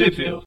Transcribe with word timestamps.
Sheffield. 0.00 0.46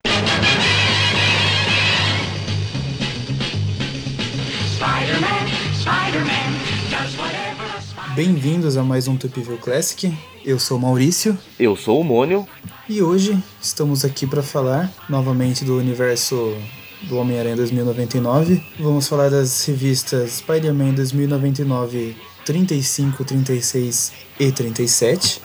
Bem-vindos 8.16 8.78
a 8.78 8.84
mais 8.84 9.08
um 9.08 9.16
Tupiville 9.16 9.60
Classic. 9.60 10.12
Eu 10.44 10.58
sou 10.58 10.80
o 10.80 10.82
Maurício 10.82 11.38
Eu 11.60 11.76
sou 11.76 12.02
o 12.02 12.04
Mônio. 12.04 12.48
e 12.90 13.04
hoje 13.04 13.38
estamos 13.62 14.04
aqui 14.04 14.26
para 14.26 14.42
falar 14.42 14.92
novamente 15.08 15.64
do 15.64 15.78
universo 15.78 16.58
do 17.04 17.18
Homem-Aranha 17.18 17.56
2099. 17.58 18.60
Vamos 18.80 19.08
falar 19.08 19.30
das 19.30 19.64
revistas 19.66 20.32
Spider-Man 20.38 20.96
2099 20.96 22.16
35, 22.44 23.24
36 23.24 24.14
e 24.40 24.52
37 24.52 25.42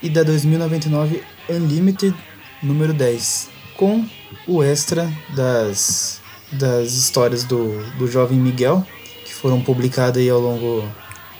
e 0.00 0.08
da 0.08 0.22
2099 0.22 1.24
Unlimited 1.50 2.14
número 2.62 2.92
10, 2.92 3.50
com 3.76 4.04
o 4.46 4.62
extra 4.62 5.10
das, 5.34 6.20
das 6.52 6.92
histórias 6.92 7.44
do, 7.44 7.82
do 7.96 8.06
jovem 8.06 8.38
Miguel, 8.38 8.86
que 9.24 9.32
foram 9.32 9.60
publicadas 9.60 10.22
aí 10.22 10.28
ao 10.28 10.40
longo, 10.40 10.88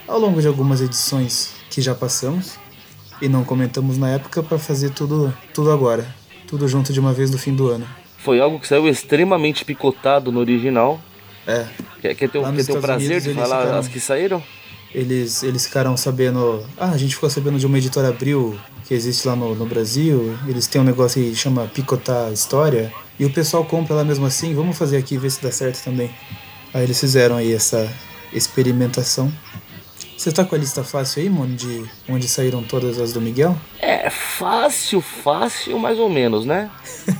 ao 0.06 0.18
longo 0.18 0.41
de 0.41 0.46
algumas 0.46 0.80
edições 0.80 1.54
que 1.70 1.80
já 1.80 1.94
passamos 1.94 2.58
e 3.20 3.28
não 3.28 3.44
comentamos 3.44 3.98
na 3.98 4.10
época 4.10 4.42
para 4.42 4.58
fazer 4.58 4.91
tudo, 4.91 5.34
tudo 5.52 5.70
agora, 5.70 6.06
tudo 6.46 6.68
junto 6.68 6.92
de 6.92 7.00
uma 7.00 7.12
vez 7.12 7.30
no 7.30 7.38
fim 7.38 7.55
do 7.55 7.69
ano. 7.69 7.86
Foi 8.19 8.41
algo 8.41 8.58
que 8.58 8.66
saiu 8.66 8.88
extremamente 8.88 9.64
picotado 9.64 10.30
no 10.30 10.41
original. 10.41 11.00
É, 11.46 11.66
Quer, 12.00 12.14
quer 12.14 12.28
ter, 12.28 12.41
quer 12.41 12.64
ter 12.64 12.72
o 12.72 12.80
prazer 12.80 13.10
Unidos 13.10 13.24
de 13.24 13.34
falar 13.34 13.74
as 13.77 13.88
que 13.88 13.98
saíram? 13.98 14.42
Eles, 14.95 15.42
eles 15.42 15.66
ficaram 15.66 15.97
sabendo. 15.97 16.65
Ah, 16.77 16.91
a 16.91 16.97
gente 16.97 17.15
ficou 17.15 17.28
sabendo 17.30 17.59
de 17.59 17.66
uma 17.66 17.78
editora 17.78 18.09
Abril 18.09 18.59
que 18.87 18.95
existe 18.95 19.27
lá 19.28 19.37
no, 19.37 19.55
no 19.55 19.66
Brasil. 19.66 20.37
Eles 20.47 20.66
têm 20.66 20.80
um 20.80 20.84
negócio 20.84 21.23
que 21.23 21.34
chama 21.34 21.66
Picotar 21.66 22.33
História. 22.33 22.92
E 23.19 23.24
o 23.24 23.30
pessoal 23.33 23.64
compra 23.64 23.95
lá 23.97 24.05
mesmo 24.05 24.24
assim. 24.27 24.55
Vamos 24.55 24.78
fazer 24.78 24.97
aqui 24.97 25.14
e 25.17 25.19
ver 25.19 25.30
se 25.30 25.42
dá 25.42 25.50
certo 25.53 25.83
também. 25.84 26.11
Aí 26.72 26.84
eles 26.84 26.98
fizeram 26.98 27.36
aí 27.36 27.53
essa 27.53 27.91
experimentação. 28.33 29.33
Você 30.17 30.33
tá 30.33 30.45
com 30.45 30.55
a 30.55 30.58
lista 30.58 30.83
fácil 30.83 31.23
aí, 31.23 31.30
mano, 31.30 31.55
de 31.55 31.84
onde 32.08 32.27
saíram 32.27 32.62
todas 32.62 32.98
as 32.98 33.12
do 33.12 33.20
Miguel? 33.20 33.56
É 33.80 34.11
fácil, 34.11 35.00
fácil, 35.00 35.78
mais 35.78 35.98
ou 35.98 36.08
menos, 36.11 36.45
né? 36.45 36.70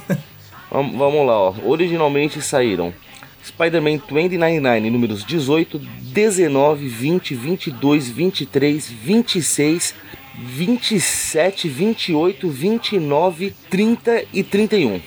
Vam- 0.71 0.97
Vamos 0.99 1.27
lá, 1.27 1.39
ó. 1.39 1.55
Originalmente 1.65 2.43
saíram 2.43 2.93
Spider-Man 3.49 3.99
2099, 4.09 4.91
números 4.91 5.25
18, 5.25 5.79
19, 5.79 6.89
20, 6.89 7.35
22, 7.35 8.09
23, 8.09 8.89
26, 8.89 9.95
27, 10.39 11.69
28, 11.69 12.49
29, 12.49 13.55
30 13.69 14.25
e 14.33 14.43
31. 14.43 15.01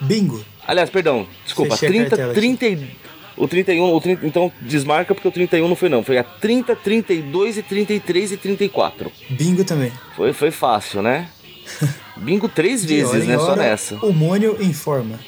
Bingo! 0.00 0.44
Aliás, 0.66 0.90
perdão, 0.90 1.26
desculpa, 1.44 1.76
Fechei 1.76 1.88
a 1.88 1.92
30, 1.92 2.08
cartela 2.10 2.32
aqui. 2.32 2.40
30, 2.40 2.66
e- 2.66 2.88
o 3.36 3.48
31, 3.48 3.94
o 3.94 4.00
30, 4.00 4.26
então 4.26 4.52
desmarca 4.60 5.14
porque 5.14 5.28
o 5.28 5.30
31 5.30 5.68
não 5.68 5.76
foi 5.76 5.88
não, 5.88 6.02
foi 6.04 6.18
a 6.18 6.24
30, 6.24 6.76
32 6.76 7.58
e 7.58 7.62
33 7.62 8.32
e 8.32 8.36
34. 8.36 9.10
Bingo 9.30 9.64
também. 9.64 9.90
Foi, 10.16 10.32
foi 10.32 10.50
fácil, 10.50 11.02
né? 11.02 11.28
Bingo 12.16 12.48
três 12.48 12.84
hora 12.84 12.88
vezes, 12.94 13.26
né? 13.26 13.36
Só 13.38 13.52
hora, 13.52 13.62
nessa. 13.62 13.96
O 14.04 14.12
Mônio 14.12 14.56
informa. 14.60 15.18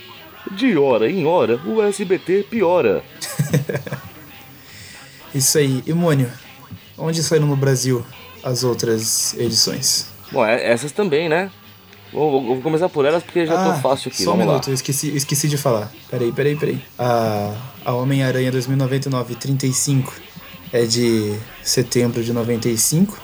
De 0.53 0.77
hora 0.77 1.11
em 1.11 1.25
hora, 1.27 1.59
o 1.67 1.83
SBT 1.83 2.47
piora. 2.51 3.03
Isso 5.35 5.59
aí. 5.59 5.83
E 5.87 5.93
Mônio, 5.93 6.31
onde 6.97 7.23
saíram 7.23 7.47
no 7.47 7.57
Brasil 7.57 8.05
as 8.43 8.63
outras 8.63 9.35
edições? 9.39 10.07
Bom, 10.31 10.45
é- 10.45 10.71
essas 10.71 10.93
também, 10.93 11.29
né? 11.29 11.51
Vou, 12.13 12.41
vou- 12.45 12.61
começar 12.63 12.89
por 12.89 13.05
elas 13.05 13.23
porque 13.25 13.45
já 13.45 13.73
tô 13.75 13.81
fácil 13.81 14.09
aqui. 14.13 14.23
Ah, 14.23 14.25
Só 14.25 14.31
um 14.33 14.37
Vamos 14.37 14.47
minuto, 14.47 14.67
lá. 14.67 14.71
eu 14.71 14.75
esqueci, 14.75 15.17
esqueci 15.17 15.49
de 15.49 15.57
falar. 15.57 15.91
Peraí, 16.09 16.31
peraí, 16.31 16.55
peraí. 16.57 16.81
A, 16.99 17.53
a 17.85 17.93
Homem-Aranha 17.95 18.53
2099 18.53 19.35
35 19.35 20.13
é 20.73 20.85
de 20.85 21.35
setembro 21.63 22.23
de 22.23 22.33
95. 22.33 23.19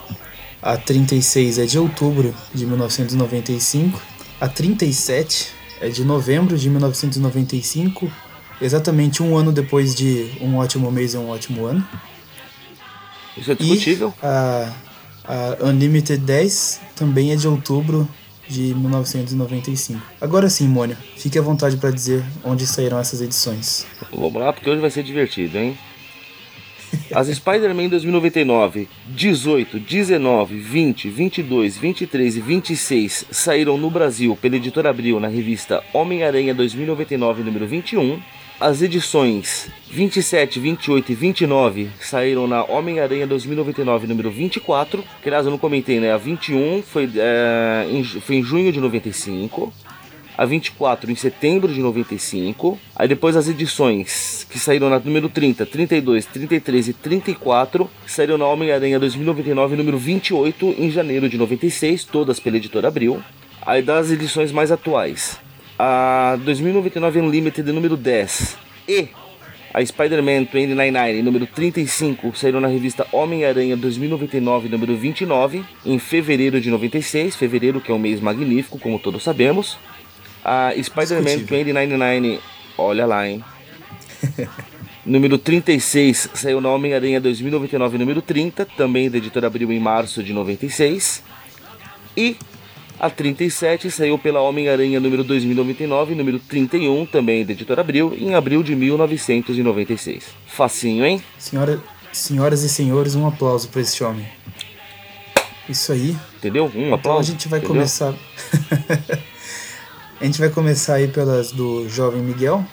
A 0.62 0.76
36 0.76 1.58
é 1.58 1.66
de 1.66 1.78
outubro 1.78 2.34
de 2.52 2.66
1995. 2.66 4.00
A 4.40 4.48
37 4.48 5.52
é 5.80 5.88
de 5.88 6.04
novembro 6.04 6.56
de 6.56 6.68
1995. 6.68 8.10
Exatamente 8.60 9.22
um 9.22 9.36
ano 9.36 9.50
depois 9.50 9.94
de 9.94 10.32
Um 10.40 10.56
Ótimo 10.56 10.90
Mês 10.92 11.14
e 11.14 11.16
Um 11.16 11.30
Ótimo 11.30 11.64
Ano. 11.64 11.86
Isso 13.36 13.50
é 13.50 13.54
discutível. 13.54 14.12
E 14.22 14.26
a, 14.26 14.74
a 15.26 15.66
Unlimited 15.66 16.22
10 16.22 16.80
também 16.94 17.32
é 17.32 17.36
de 17.36 17.48
outubro 17.48 18.08
de 18.46 18.74
1995. 18.74 20.02
Agora 20.20 20.50
sim, 20.50 20.68
Mônio, 20.68 20.96
fique 21.16 21.38
à 21.38 21.42
vontade 21.42 21.76
para 21.76 21.90
dizer 21.90 22.22
onde 22.44 22.66
saíram 22.66 22.98
essas 22.98 23.22
edições. 23.22 23.86
Vamos 24.12 24.34
lá, 24.34 24.52
porque 24.52 24.68
hoje 24.68 24.80
vai 24.80 24.90
ser 24.90 25.04
divertido, 25.04 25.56
hein? 25.56 25.78
As 27.12 27.28
Spider-Man 27.28 27.88
2099, 27.88 28.88
18, 29.08 29.80
19, 29.80 30.58
20, 30.58 31.08
22, 31.08 31.78
23 31.78 32.36
e 32.36 32.40
26 32.40 33.26
saíram 33.30 33.76
no 33.76 33.90
Brasil 33.90 34.38
pela 34.40 34.56
editora 34.56 34.90
Abril 34.90 35.18
na 35.18 35.28
revista 35.28 35.82
Homem-Aranha 35.92 36.54
2099, 36.54 37.42
número 37.42 37.66
21. 37.66 38.20
As 38.60 38.82
edições 38.82 39.70
27, 39.90 40.60
28 40.60 41.12
e 41.12 41.14
29 41.14 41.88
saíram 41.98 42.46
na 42.46 42.62
Homem-Aranha 42.62 43.26
2099, 43.26 44.06
número 44.06 44.30
24. 44.30 45.02
Que 45.22 45.28
aliás 45.28 45.46
eu 45.46 45.50
não 45.50 45.58
comentei, 45.58 45.98
né? 45.98 46.12
A 46.12 46.18
21 46.18 46.82
foi, 46.82 47.10
é, 47.16 47.86
em, 47.90 48.04
foi 48.04 48.36
em 48.36 48.42
junho 48.42 48.70
de 48.70 48.78
95 48.78 49.72
a 50.40 50.46
24 50.46 51.12
em 51.12 51.14
setembro 51.14 51.70
de 51.70 51.80
95. 51.80 52.78
Aí 52.96 53.06
depois 53.06 53.36
as 53.36 53.46
edições 53.46 54.46
que 54.48 54.58
saíram 54.58 54.88
na 54.88 54.98
número 54.98 55.28
30, 55.28 55.66
32, 55.66 56.24
33 56.24 56.88
e 56.88 56.92
34 56.94 57.90
saíram 58.06 58.38
na 58.38 58.46
Homem-Aranha 58.46 58.98
2099, 58.98 59.76
número 59.76 59.98
28 59.98 60.76
em 60.78 60.90
janeiro 60.90 61.28
de 61.28 61.36
96, 61.36 62.04
todas 62.04 62.40
pela 62.40 62.56
editora 62.56 62.88
Abril. 62.88 63.22
Aí 63.66 63.82
das 63.82 64.10
edições 64.10 64.50
mais 64.50 64.72
atuais, 64.72 65.38
a 65.78 66.38
2099 66.42 67.20
Unlimited 67.20 67.70
número 67.70 67.94
10 67.94 68.56
e 68.88 69.08
a 69.74 69.84
Spider-Man 69.84 70.44
2099, 70.44 71.22
número 71.22 71.46
35, 71.46 72.34
saíram 72.34 72.62
na 72.62 72.66
revista 72.68 73.06
Homem-Aranha 73.12 73.76
2099, 73.76 74.70
número 74.70 74.96
29, 74.96 75.62
em 75.84 75.98
fevereiro 75.98 76.58
de 76.62 76.70
96, 76.70 77.36
fevereiro 77.36 77.78
que 77.78 77.92
é 77.92 77.94
um 77.94 77.98
mês 77.98 78.20
magnífico, 78.20 78.78
como 78.78 78.98
todos 78.98 79.22
sabemos. 79.22 79.78
A 80.44 80.70
Spider-Man 80.72 81.36
Discutível. 81.36 81.64
2099, 81.74 82.40
olha 82.78 83.06
lá, 83.06 83.28
hein? 83.28 83.44
número 85.04 85.38
36 85.38 86.30
saiu 86.34 86.60
na 86.60 86.68
Homem-Aranha 86.70 87.20
2099, 87.20 87.98
número 87.98 88.22
30, 88.22 88.64
também 88.76 89.10
da 89.10 89.18
editora 89.18 89.46
Abril 89.46 89.70
em 89.72 89.80
março 89.80 90.22
de 90.22 90.32
96. 90.32 91.22
E 92.16 92.36
a 92.98 93.08
37 93.08 93.90
saiu 93.90 94.18
pela 94.18 94.40
Homem-Aranha 94.40 95.00
número 95.00 95.24
2099, 95.24 96.14
número 96.14 96.38
31, 96.38 97.06
também 97.06 97.44
da 97.44 97.52
editora 97.52 97.80
Abril, 97.80 98.14
em 98.18 98.34
abril 98.34 98.62
de 98.62 98.74
1996. 98.76 100.24
Facinho, 100.46 101.04
hein? 101.06 101.22
Senhora, 101.38 101.80
senhoras 102.12 102.62
e 102.62 102.68
senhores, 102.68 103.14
um 103.14 103.26
aplauso 103.26 103.68
para 103.68 103.80
esse 103.80 104.02
homem. 104.04 104.26
Isso 105.68 105.92
aí. 105.92 106.16
Entendeu? 106.36 106.64
Um 106.74 106.86
Então 106.86 106.94
aplauso. 106.94 107.30
a 107.30 107.32
gente 107.32 107.48
vai 107.48 107.58
entendeu? 107.58 107.76
começar. 107.76 108.12
a 110.20 110.24
gente 110.24 110.38
vai 110.38 110.50
começar 110.50 110.94
aí 110.94 111.08
pelas 111.08 111.50
do 111.50 111.88
Jovem 111.88 112.20
Miguel, 112.22 112.64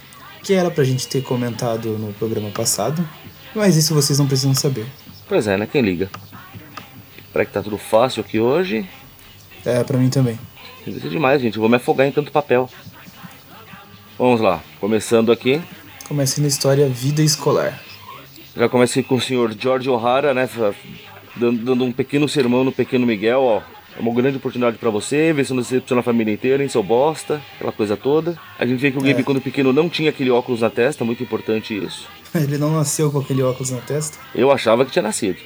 que 0.44 0.54
era 0.54 0.70
pra 0.70 0.84
gente 0.84 1.08
ter 1.08 1.24
comentado 1.24 1.98
no 1.98 2.14
programa 2.14 2.50
passado. 2.50 3.08
Mas 3.56 3.76
isso 3.78 3.94
vocês 3.94 4.20
não 4.20 4.28
precisam 4.28 4.54
saber. 4.54 4.86
Pois 5.28 5.48
é, 5.48 5.58
né? 5.58 5.66
Quem 5.66 5.82
liga? 5.82 6.10
Será 7.32 7.46
que 7.46 7.52
tá 7.52 7.64
tudo 7.64 7.78
fácil 7.78 8.22
aqui 8.22 8.40
hoje? 8.40 8.88
É, 9.66 9.84
pra 9.84 9.98
mim 9.98 10.10
também. 10.10 10.38
Isso 10.86 11.06
é 11.06 11.10
demais, 11.10 11.42
gente. 11.42 11.56
Eu 11.56 11.62
vou 11.62 11.70
me 11.70 11.78
afogar 11.78 12.06
em 12.06 12.12
tanto 12.12 12.32
papel. 12.32 12.70
Vamos 14.18 14.42
lá. 14.42 14.62
Começando 14.80 15.32
aqui. 15.32 15.62
Comece 16.08 16.42
na 16.42 16.48
história 16.48 16.88
Vida 16.88 17.22
Escolar. 17.22 17.80
Já 18.56 18.68
comecei 18.68 19.04
com 19.04 19.16
o 19.16 19.22
senhor 19.22 19.56
George 19.58 19.90
O'Hara, 19.90 20.34
né? 20.34 20.50
dando 21.36 21.84
um 21.84 21.92
pequeno 21.92 22.28
sermão 22.28 22.64
no 22.64 22.72
pequeno 22.72 23.06
Miguel, 23.06 23.42
ó. 23.42 23.77
É 23.98 24.00
uma 24.02 24.14
grande 24.14 24.38
oportunidade 24.38 24.78
pra 24.78 24.90
você, 24.92 25.34
ver 25.34 25.44
se 25.46 25.54
não 25.54 25.62
decepciona 25.62 26.02
a 26.02 26.04
família 26.04 26.32
inteira, 26.32 26.62
hein, 26.62 26.70
seu 26.70 26.84
bosta, 26.84 27.42
aquela 27.56 27.72
coisa 27.72 27.98
toda. 27.98 28.38
A 28.60 28.66
gente 28.66 28.80
vê 28.80 28.92
que 28.92 28.98
o 28.98 29.02
Gabe, 29.02 29.22
É. 29.22 29.24
quando 29.24 29.42
pequeno, 29.42 29.74
não 29.74 29.90
tinha 29.90 30.12
aquele 30.12 30.30
óculos 30.30 30.62
na 30.62 30.70
testa, 30.70 31.04
muito 31.04 31.24
importante 31.24 31.76
isso. 31.76 32.08
Ele 32.36 32.58
não 32.60 32.76
nasceu 32.76 33.12
com 33.12 33.20
aquele 33.20 33.42
óculos 33.42 33.72
na 33.72 33.80
testa. 33.82 34.20
Eu 34.36 34.52
achava 34.52 34.86
que 34.86 34.92
tinha 34.92 35.02
nascido. 35.02 35.38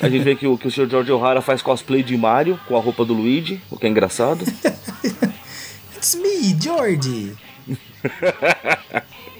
A 0.00 0.08
gente 0.08 0.22
vê 0.22 0.34
que 0.34 0.46
o, 0.46 0.56
que 0.56 0.66
o 0.66 0.70
senhor 0.70 0.88
George 0.88 1.12
O'Hara 1.12 1.42
faz 1.42 1.60
cosplay 1.60 2.02
de 2.02 2.16
Mario 2.16 2.58
com 2.66 2.76
a 2.76 2.80
roupa 2.80 3.04
do 3.04 3.12
Luigi, 3.12 3.60
o 3.70 3.76
que 3.78 3.86
é 3.86 3.90
engraçado. 3.90 4.42
It's 5.94 6.14
me, 6.16 6.56
George! 6.60 7.34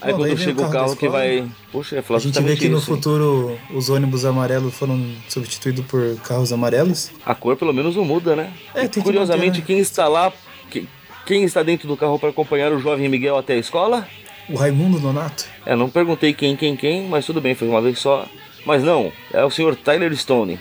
Aí 0.00 0.12
Bom, 0.12 0.18
quando 0.18 0.38
chega 0.38 0.62
o 0.62 0.66
o 0.66 0.70
carro 0.70 0.72
carro 0.86 0.96
que 0.96 1.08
vai. 1.08 1.44
Poxa, 1.72 1.96
é 1.96 2.02
falar 2.02 2.18
A 2.18 2.22
gente 2.22 2.40
vê 2.40 2.56
que 2.56 2.68
no 2.68 2.78
isso, 2.78 2.90
hein? 2.90 2.96
futuro 2.96 3.58
os 3.74 3.90
ônibus 3.90 4.24
amarelos 4.24 4.72
foram 4.74 5.04
substituídos 5.28 5.84
por 5.86 6.16
carros 6.20 6.52
amarelos. 6.52 7.10
A 7.26 7.34
cor 7.34 7.56
pelo 7.56 7.72
menos 7.72 7.96
não 7.96 8.04
muda, 8.04 8.36
né? 8.36 8.52
É, 8.74 8.84
E, 8.84 8.88
tem 8.88 9.02
que 9.02 9.02
Curiosamente, 9.02 9.46
manter, 9.46 9.58
né? 9.60 9.64
quem 9.66 9.78
está 9.80 10.06
lá 10.06 10.32
que- 10.70 10.86
quem 11.26 11.42
está 11.44 11.62
dentro 11.64 11.88
do 11.88 11.96
carro 11.96 12.18
para 12.18 12.28
acompanhar 12.30 12.72
o 12.72 12.78
jovem 12.80 13.08
Miguel 13.08 13.36
até 13.36 13.54
a 13.54 13.58
escola? 13.58 14.06
O 14.48 14.54
Raimundo 14.56 15.00
Nonato? 15.00 15.44
É, 15.66 15.74
não 15.74 15.90
perguntei 15.90 16.32
quem, 16.32 16.54
quem, 16.56 16.76
quem, 16.76 17.06
mas 17.08 17.26
tudo 17.26 17.40
bem, 17.40 17.54
foi 17.54 17.68
uma 17.68 17.82
vez 17.82 17.98
só. 17.98 18.24
Mas 18.64 18.82
não, 18.84 19.12
é 19.32 19.44
o 19.44 19.50
senhor 19.50 19.74
Tyler 19.76 20.14
Stone. 20.16 20.58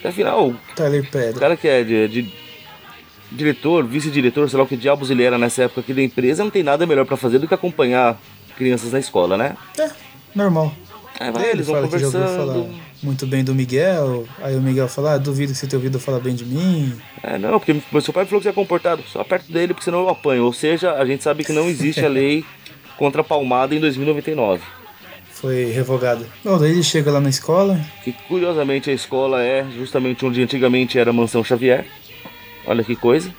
Que, 0.00 0.08
afinal, 0.08 0.54
Tyler 0.74 1.02
o 1.02 1.06
Pedra. 1.06 1.38
cara 1.40 1.56
que 1.56 1.68
é 1.68 1.82
de, 1.84 2.08
de 2.08 2.32
diretor, 3.30 3.84
vice-diretor, 3.84 4.48
sei 4.48 4.56
lá 4.56 4.64
o 4.64 4.66
que 4.66 4.76
diabos 4.76 5.10
ele 5.10 5.22
era 5.22 5.36
nessa 5.36 5.64
época 5.64 5.80
aqui 5.82 5.92
da 5.92 6.02
empresa, 6.02 6.42
não 6.42 6.50
tem 6.50 6.62
nada 6.62 6.86
melhor 6.86 7.04
pra 7.04 7.16
fazer 7.16 7.38
do 7.38 7.46
que 7.46 7.54
acompanhar 7.54 8.18
crianças 8.58 8.92
na 8.92 8.98
escola, 8.98 9.36
né? 9.36 9.56
É, 9.78 9.88
normal. 10.34 10.74
Aí 11.18 11.32
vai, 11.32 11.50
eles 11.50 11.66
vão 11.66 11.76
fala 11.76 11.88
que 11.88 11.98
já 11.98 12.06
conversando. 12.06 12.36
falar 12.36 12.68
muito 13.02 13.26
bem 13.26 13.42
do 13.42 13.54
Miguel. 13.54 14.26
Aí 14.42 14.56
o 14.56 14.60
Miguel 14.60 14.88
fala, 14.88 15.14
ah, 15.14 15.18
duvido 15.18 15.52
que 15.52 15.58
você 15.58 15.66
tenha 15.66 15.78
ouvido 15.78 15.98
falar 15.98 16.20
bem 16.20 16.34
de 16.34 16.44
mim. 16.44 16.92
É, 17.22 17.38
não, 17.38 17.58
porque 17.58 17.80
meu 17.90 18.00
seu 18.00 18.12
pai 18.12 18.24
falou 18.24 18.40
que 18.40 18.44
você 18.44 18.50
é 18.50 18.52
comportado, 18.52 19.02
só 19.10 19.24
perto 19.24 19.50
dele, 19.50 19.74
porque 19.74 19.84
senão 19.84 20.00
eu 20.00 20.08
apanho. 20.08 20.44
Ou 20.44 20.52
seja, 20.52 20.92
a 20.92 21.04
gente 21.04 21.22
sabe 21.22 21.44
que 21.44 21.52
não 21.52 21.68
existe 21.68 22.04
a 22.04 22.08
lei 22.08 22.44
contra 22.98 23.20
a 23.20 23.24
palmada 23.24 23.74
em 23.74 23.80
2099. 23.80 24.62
Foi 25.30 25.66
revogado. 25.66 26.26
Bom, 26.44 26.58
daí 26.58 26.72
ele 26.72 26.82
chega 26.82 27.12
lá 27.12 27.20
na 27.20 27.28
escola. 27.28 27.80
Que 28.02 28.12
curiosamente 28.12 28.90
a 28.90 28.92
escola 28.92 29.40
é 29.40 29.64
justamente 29.76 30.24
onde 30.26 30.42
antigamente 30.42 30.98
era 30.98 31.10
a 31.10 31.12
Mansão 31.12 31.44
Xavier. 31.44 31.86
Olha 32.66 32.82
que 32.82 32.96
coisa. 32.96 33.32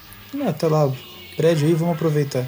Ah, 0.45 0.53
tá 0.53 0.67
lá, 0.67 0.89
prédio 1.35 1.67
aí, 1.67 1.73
vamos 1.73 1.95
aproveitar. 1.95 2.47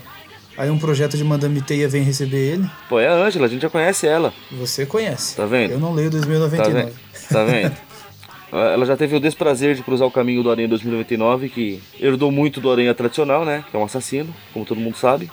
Aí 0.62 0.70
um 0.70 0.78
projeto 0.78 1.18
de 1.18 1.24
Madame 1.24 1.60
Teia 1.60 1.90
vem 1.90 2.04
receber 2.04 2.38
ele. 2.54 2.70
Pô, 2.88 3.00
é 3.00 3.08
a 3.08 3.14
Ângela, 3.14 3.48
a 3.48 3.50
gente 3.50 3.64
já 3.64 3.70
conhece 3.72 4.06
ela. 4.06 4.32
Você 4.52 4.86
conhece. 4.86 5.36
Tá 5.36 5.44
vendo? 5.48 5.72
Eu 5.72 5.80
não 5.80 5.92
leio 5.92 6.12
Tá 6.12 6.18
2099. 6.18 6.72
vendo? 6.72 6.94
Tá 7.30 7.44
vendo? 7.44 7.76
Ela 8.54 8.86
já 8.86 8.96
teve 8.96 9.16
o 9.16 9.20
desprazer 9.20 9.74
de 9.74 9.82
cruzar 9.82 10.08
o 10.08 10.12
caminho 10.12 10.44
do 10.44 10.52
Aranha 10.52 10.68
2099, 10.68 11.50
que 11.50 11.82
herdou 12.00 12.32
muito 12.32 12.62
do 12.62 12.70
Aranha 12.72 12.94
tradicional, 12.94 13.44
né? 13.44 13.66
Que 13.72 13.76
é 13.76 13.80
um 13.80 13.84
assassino, 13.84 14.32
como 14.54 14.64
todo 14.64 14.80
mundo 14.80 14.96
sabe. 14.98 15.32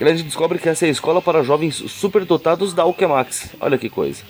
E 0.00 0.04
aí 0.04 0.10
a 0.12 0.14
gente 0.14 0.24
descobre 0.24 0.58
que 0.58 0.66
essa 0.66 0.86
é 0.86 0.88
a 0.88 0.92
escola 0.92 1.20
para 1.20 1.42
jovens 1.42 1.74
superdotados 1.74 2.72
da 2.72 2.84
Alchemax. 2.84 3.50
Olha 3.60 3.76
que 3.76 3.90
coisa. 3.90 4.22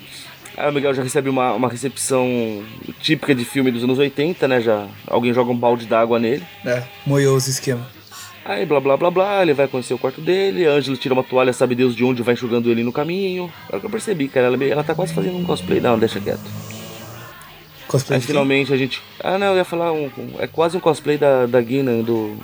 Aí 0.57 0.69
o 0.69 0.73
Miguel 0.73 0.93
já 0.93 1.01
recebe 1.01 1.29
uma, 1.29 1.53
uma 1.53 1.69
recepção 1.69 2.61
típica 2.99 3.33
de 3.33 3.45
filme 3.45 3.71
dos 3.71 3.85
anos 3.85 3.97
80, 3.97 4.45
né? 4.49 4.59
Já 4.59 4.85
alguém 5.07 5.33
joga 5.33 5.49
um 5.49 5.55
balde 5.57 5.85
d'água 5.85 6.19
nele. 6.19 6.43
É, 6.65 6.83
moiou 7.05 7.37
os 7.37 7.47
esquemas. 7.47 8.00
Aí 8.43 8.65
blá 8.65 8.79
blá 8.79 8.97
blá 8.97 9.11
blá, 9.11 9.41
ele 9.43 9.53
vai 9.53 9.67
conhecer 9.67 9.93
o 9.93 9.99
quarto 9.99 10.19
dele, 10.19 10.65
a 10.65 10.71
Ângela 10.71 10.97
tira 10.97 11.13
uma 11.13 11.23
toalha, 11.23 11.53
sabe 11.53 11.75
Deus 11.75 11.95
de 11.95 12.03
onde, 12.03 12.23
vai 12.23 12.33
enxugando 12.33 12.71
ele 12.71 12.83
no 12.83 12.91
caminho. 12.91 13.51
Agora 13.67 13.79
que 13.81 13.85
eu 13.85 13.89
percebi, 13.89 14.27
cara, 14.27 14.47
ela, 14.47 14.63
ela 14.63 14.83
tá 14.83 14.95
quase 14.95 15.13
fazendo 15.13 15.37
um 15.37 15.43
cosplay, 15.43 15.79
não, 15.79 15.97
deixa 15.99 16.19
quieto. 16.19 16.41
Cosplay 17.87 18.17
Aí 18.19 18.21
finalmente 18.25 18.73
a 18.73 18.77
gente. 18.77 19.01
Ah 19.23 19.37
não, 19.37 19.47
eu 19.47 19.57
ia 19.57 19.65
falar 19.65 19.91
um. 19.91 20.05
um- 20.17 20.35
é 20.39 20.47
quase 20.47 20.75
um 20.75 20.79
cosplay 20.79 21.17
da, 21.17 21.45
da 21.45 21.61
Guinan 21.61 22.01
do 22.01 22.35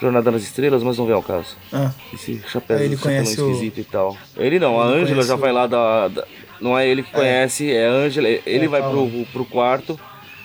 Jornada 0.00 0.30
nas 0.30 0.42
Estrelas, 0.42 0.82
mas 0.82 0.98
não 0.98 1.06
vem 1.06 1.14
ao 1.14 1.22
caso. 1.22 1.56
Ah, 1.72 1.92
Esse 2.12 2.42
chapéu, 2.48 2.78
ele 2.80 2.96
conhece 2.96 3.40
o- 3.40 3.50
esquisito 3.50 3.78
e 3.80 3.84
tal. 3.84 4.16
Ele 4.36 4.58
não, 4.58 4.80
a 4.80 4.84
Ele 4.86 4.94
Ângela 4.96 5.08
conhece 5.12 5.28
já 5.28 5.36
vai 5.36 5.52
lá 5.52 5.66
da, 5.66 6.08
da- 6.08 6.24
Não 6.60 6.76
é 6.76 6.86
ele 6.88 7.02
que 7.04 7.12
conhece, 7.12 7.70
é 7.72 7.86
a 7.86 7.90
Ângela. 7.92 8.28
Ele 8.28 8.64
É, 8.66 8.68
vai 8.68 8.80
calma. 8.82 9.08
pro, 9.08 9.24
pro 9.32 9.44
quarto. 9.44 9.98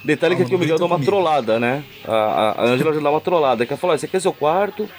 Detalhe 0.03 0.35
que 0.35 0.43
aqui 0.43 0.53
o 0.55 0.59
Miguel 0.59 0.77
dá 0.77 0.79
grita 0.79 0.85
uma 0.85 0.95
comigo. 0.95 1.11
trollada, 1.11 1.59
né? 1.59 1.83
A, 2.05 2.13
a, 2.13 2.51
a 2.61 2.65
Ângela 2.65 2.93
já 2.93 2.99
dá 2.99 3.09
uma 3.09 3.21
trollada. 3.21 3.65
Que 3.65 3.73
ela 3.73 3.79
fala: 3.79 3.93
"Ó, 3.93 3.95
esse 3.95 4.05
aqui 4.05 4.17
é 4.17 4.19
seu 4.19 4.33
quarto. 4.33 4.89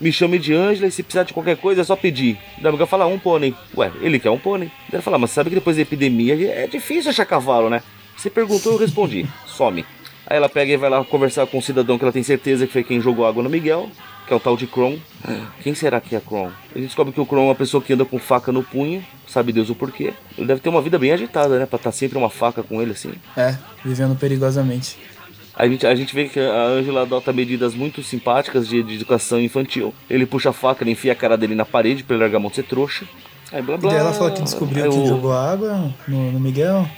Me 0.00 0.12
chame 0.12 0.38
de 0.38 0.54
Ângela 0.54 0.86
e 0.86 0.90
se 0.90 1.02
precisar 1.02 1.24
de 1.24 1.32
qualquer 1.32 1.56
coisa 1.56 1.80
é 1.80 1.84
só 1.84 1.96
pedir. 1.96 2.38
Daí 2.58 2.70
o 2.70 2.72
Miguel 2.72 2.86
fala: 2.86 3.06
um 3.06 3.18
pônei. 3.18 3.54
Ué, 3.76 3.90
ele 4.00 4.18
quer 4.18 4.30
um 4.30 4.38
pônei. 4.38 4.70
Ele 4.92 5.02
fala: 5.02 5.18
mas 5.18 5.30
sabe 5.30 5.50
que 5.50 5.56
depois 5.56 5.76
da 5.76 5.82
epidemia 5.82 6.34
é 6.50 6.66
difícil 6.66 7.10
achar 7.10 7.26
cavalo, 7.26 7.68
né? 7.68 7.82
Você 8.16 8.30
perguntou, 8.30 8.72
eu 8.72 8.78
respondi. 8.78 9.26
Some. 9.46 9.84
Aí 10.26 10.36
ela 10.36 10.48
pega 10.48 10.72
e 10.72 10.76
vai 10.76 10.90
lá 10.90 11.04
conversar 11.04 11.46
com 11.46 11.58
um 11.58 11.62
cidadão 11.62 11.98
que 11.98 12.04
ela 12.04 12.12
tem 12.12 12.22
certeza 12.22 12.66
que 12.66 12.72
foi 12.72 12.82
quem 12.82 13.00
jogou 13.00 13.26
água 13.26 13.42
no 13.42 13.50
Miguel, 13.50 13.88
que 14.26 14.32
é 14.32 14.36
o 14.36 14.40
tal 14.40 14.56
de 14.56 14.66
Kron. 14.66 14.98
Quem 15.62 15.74
será 15.74 16.00
que 16.00 16.16
é 16.16 16.20
Kron? 16.20 16.50
A 16.74 16.78
gente 16.78 16.88
descobre 16.88 17.12
que 17.12 17.20
o 17.20 17.26
Kron 17.26 17.42
é 17.42 17.44
uma 17.44 17.54
pessoa 17.54 17.82
que 17.82 17.92
anda 17.92 18.04
com 18.04 18.18
faca 18.18 18.50
no 18.50 18.62
punho, 18.62 19.04
sabe 19.26 19.52
Deus 19.52 19.70
o 19.70 19.74
porquê. 19.74 20.12
Ele 20.36 20.46
deve 20.46 20.60
ter 20.60 20.68
uma 20.68 20.82
vida 20.82 20.98
bem 20.98 21.12
agitada, 21.12 21.58
né? 21.58 21.66
Pra 21.66 21.76
estar 21.76 21.92
sempre 21.92 22.18
uma 22.18 22.30
faca 22.30 22.62
com 22.62 22.82
ele 22.82 22.92
assim. 22.92 23.12
é, 23.36 23.56
vivendo 23.84 24.16
perigosamente. 24.16 24.98
A 25.58 25.66
gente, 25.66 25.86
a 25.86 25.94
gente 25.94 26.14
vê 26.14 26.28
que 26.28 26.38
a 26.38 26.64
Angela 26.66 27.02
adota 27.02 27.32
medidas 27.32 27.74
muito 27.74 28.02
simpáticas 28.02 28.68
de, 28.68 28.82
de 28.82 28.96
educação 28.96 29.40
infantil. 29.40 29.94
Ele 30.10 30.26
puxa 30.26 30.50
a 30.50 30.52
faca, 30.52 30.84
ele 30.84 30.90
enfia 30.90 31.12
a 31.12 31.14
cara 31.14 31.34
dele 31.34 31.54
na 31.54 31.64
parede 31.64 32.02
pra 32.02 32.14
ele 32.14 32.22
largar 32.22 32.36
a 32.36 32.40
mão 32.40 32.50
de 32.50 32.56
ser 32.56 32.64
trouxa. 32.64 33.06
Aí 33.52 33.62
blá 33.62 33.76
E 33.76 33.78
blá. 33.78 33.90
daí 33.90 34.00
ela 34.00 34.12
fala 34.12 34.30
que 34.32 34.42
descobriu 34.42 34.84
Aí 34.84 34.90
quem 34.90 35.02
o- 35.02 35.06
jogou 35.06 35.32
água 35.32 35.92
no, 36.08 36.32
no 36.32 36.40
Miguel. 36.40 36.88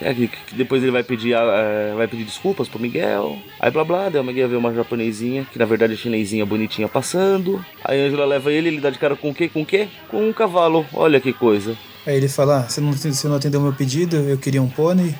É, 0.00 0.12
que, 0.12 0.26
que 0.26 0.54
depois 0.56 0.82
ele 0.82 0.90
vai 0.90 1.04
pedir, 1.04 1.34
é, 1.34 1.94
vai 1.96 2.08
pedir 2.08 2.24
desculpas 2.24 2.66
pro 2.66 2.80
Miguel. 2.80 3.36
Aí 3.60 3.70
blá 3.70 3.84
blá, 3.84 4.08
daí 4.08 4.20
o 4.20 4.24
Miguel 4.24 4.48
vê 4.48 4.56
uma 4.56 4.74
japonesinha, 4.74 5.46
que 5.52 5.58
na 5.58 5.64
verdade 5.66 5.92
é 5.92 5.96
chinesinha 5.96 6.44
bonitinha 6.44 6.88
passando. 6.88 7.64
Aí 7.84 8.02
a 8.02 8.06
Angela 8.08 8.24
leva 8.26 8.50
ele, 8.50 8.68
ele 8.68 8.80
dá 8.80 8.90
de 8.90 8.98
cara 8.98 9.14
com 9.14 9.30
o 9.30 9.34
quê? 9.34 9.48
Com 9.48 9.62
o 9.62 9.66
quê? 9.66 9.86
Com 10.10 10.28
um 10.28 10.32
cavalo. 10.32 10.84
Olha 10.92 11.20
que 11.20 11.32
coisa. 11.32 11.76
Aí 12.06 12.16
ele 12.16 12.28
fala, 12.28 12.60
ah, 12.60 12.62
você 12.68 12.80
não, 12.80 12.92
você 12.92 13.28
não 13.28 13.36
atendeu 13.36 13.60
meu 13.60 13.72
pedido, 13.72 14.16
eu 14.16 14.38
queria 14.38 14.62
um 14.62 14.68
pônei, 14.68 15.14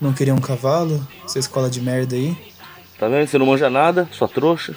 não 0.00 0.12
queria 0.12 0.34
um 0.34 0.40
cavalo, 0.40 1.06
essa 1.24 1.38
escola 1.38 1.70
de 1.70 1.80
merda 1.80 2.16
aí. 2.16 2.36
Tá 2.98 3.08
vendo? 3.08 3.26
Você 3.26 3.38
não 3.38 3.46
manja 3.46 3.70
nada, 3.70 4.06
sua 4.12 4.28
trouxa. 4.28 4.74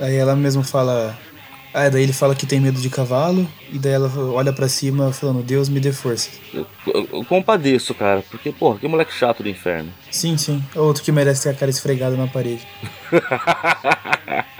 Aí 0.00 0.16
ela 0.16 0.34
mesmo 0.34 0.64
fala. 0.64 1.16
Ah, 1.76 1.88
daí 1.88 2.04
ele 2.04 2.12
fala 2.12 2.36
que 2.36 2.46
tem 2.46 2.60
medo 2.60 2.80
de 2.80 2.88
cavalo, 2.88 3.48
e 3.72 3.78
daí 3.80 3.94
ela 3.94 4.08
olha 4.32 4.52
pra 4.52 4.68
cima 4.68 5.12
falando, 5.12 5.42
Deus 5.42 5.68
me 5.68 5.80
dê 5.80 5.92
força. 5.92 6.30
Eu, 6.52 6.64
eu- 6.86 7.08
eu 7.12 7.24
compadeço, 7.24 7.92
cara, 7.92 8.22
porque, 8.30 8.52
porra, 8.52 8.78
que 8.78 8.86
moleque 8.86 9.12
chato 9.12 9.42
do 9.42 9.48
inferno. 9.48 9.90
Sim, 10.08 10.36
sim. 10.36 10.62
É 10.72 10.78
outro 10.78 11.02
que 11.02 11.10
merece 11.10 11.42
ter 11.42 11.48
a 11.50 11.54
cara 11.54 11.70
esfregada 11.70 12.16
na 12.16 12.28
parede. 12.28 12.64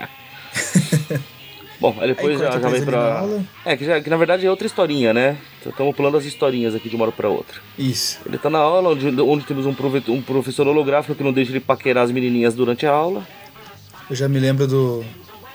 Bom, 1.79 1.95
aí 1.99 2.07
depois 2.07 2.41
Aí 2.41 2.47
já, 2.51 2.59
já 2.59 2.69
vem 2.69 2.83
pra. 2.83 3.25
É, 3.65 3.75
que, 3.77 3.85
já, 3.85 4.01
que 4.01 4.09
na 4.09 4.17
verdade 4.17 4.45
é 4.45 4.49
outra 4.49 4.65
historinha, 4.65 5.13
né? 5.13 5.37
Estamos 5.65 5.95
pulando 5.95 6.17
as 6.17 6.25
historinhas 6.25 6.73
aqui 6.73 6.89
de 6.89 6.95
uma 6.95 7.03
hora 7.05 7.11
pra 7.11 7.29
outra. 7.29 7.59
Isso. 7.77 8.17
Ele 8.25 8.37
tá 8.37 8.49
na 8.49 8.59
aula, 8.59 8.89
onde, 8.89 9.07
onde 9.21 9.45
temos 9.45 9.65
um, 9.65 9.75
um 10.09 10.21
professor 10.21 10.67
holográfico 10.67 11.15
que 11.15 11.23
não 11.23 11.33
deixa 11.33 11.51
ele 11.51 11.59
paquerar 11.59 12.03
as 12.05 12.11
menininhas 12.11 12.53
durante 12.55 12.85
a 12.85 12.91
aula. 12.91 13.25
Eu 14.09 14.15
já 14.15 14.27
me 14.27 14.39
lembro 14.39 14.67
do, 14.67 15.03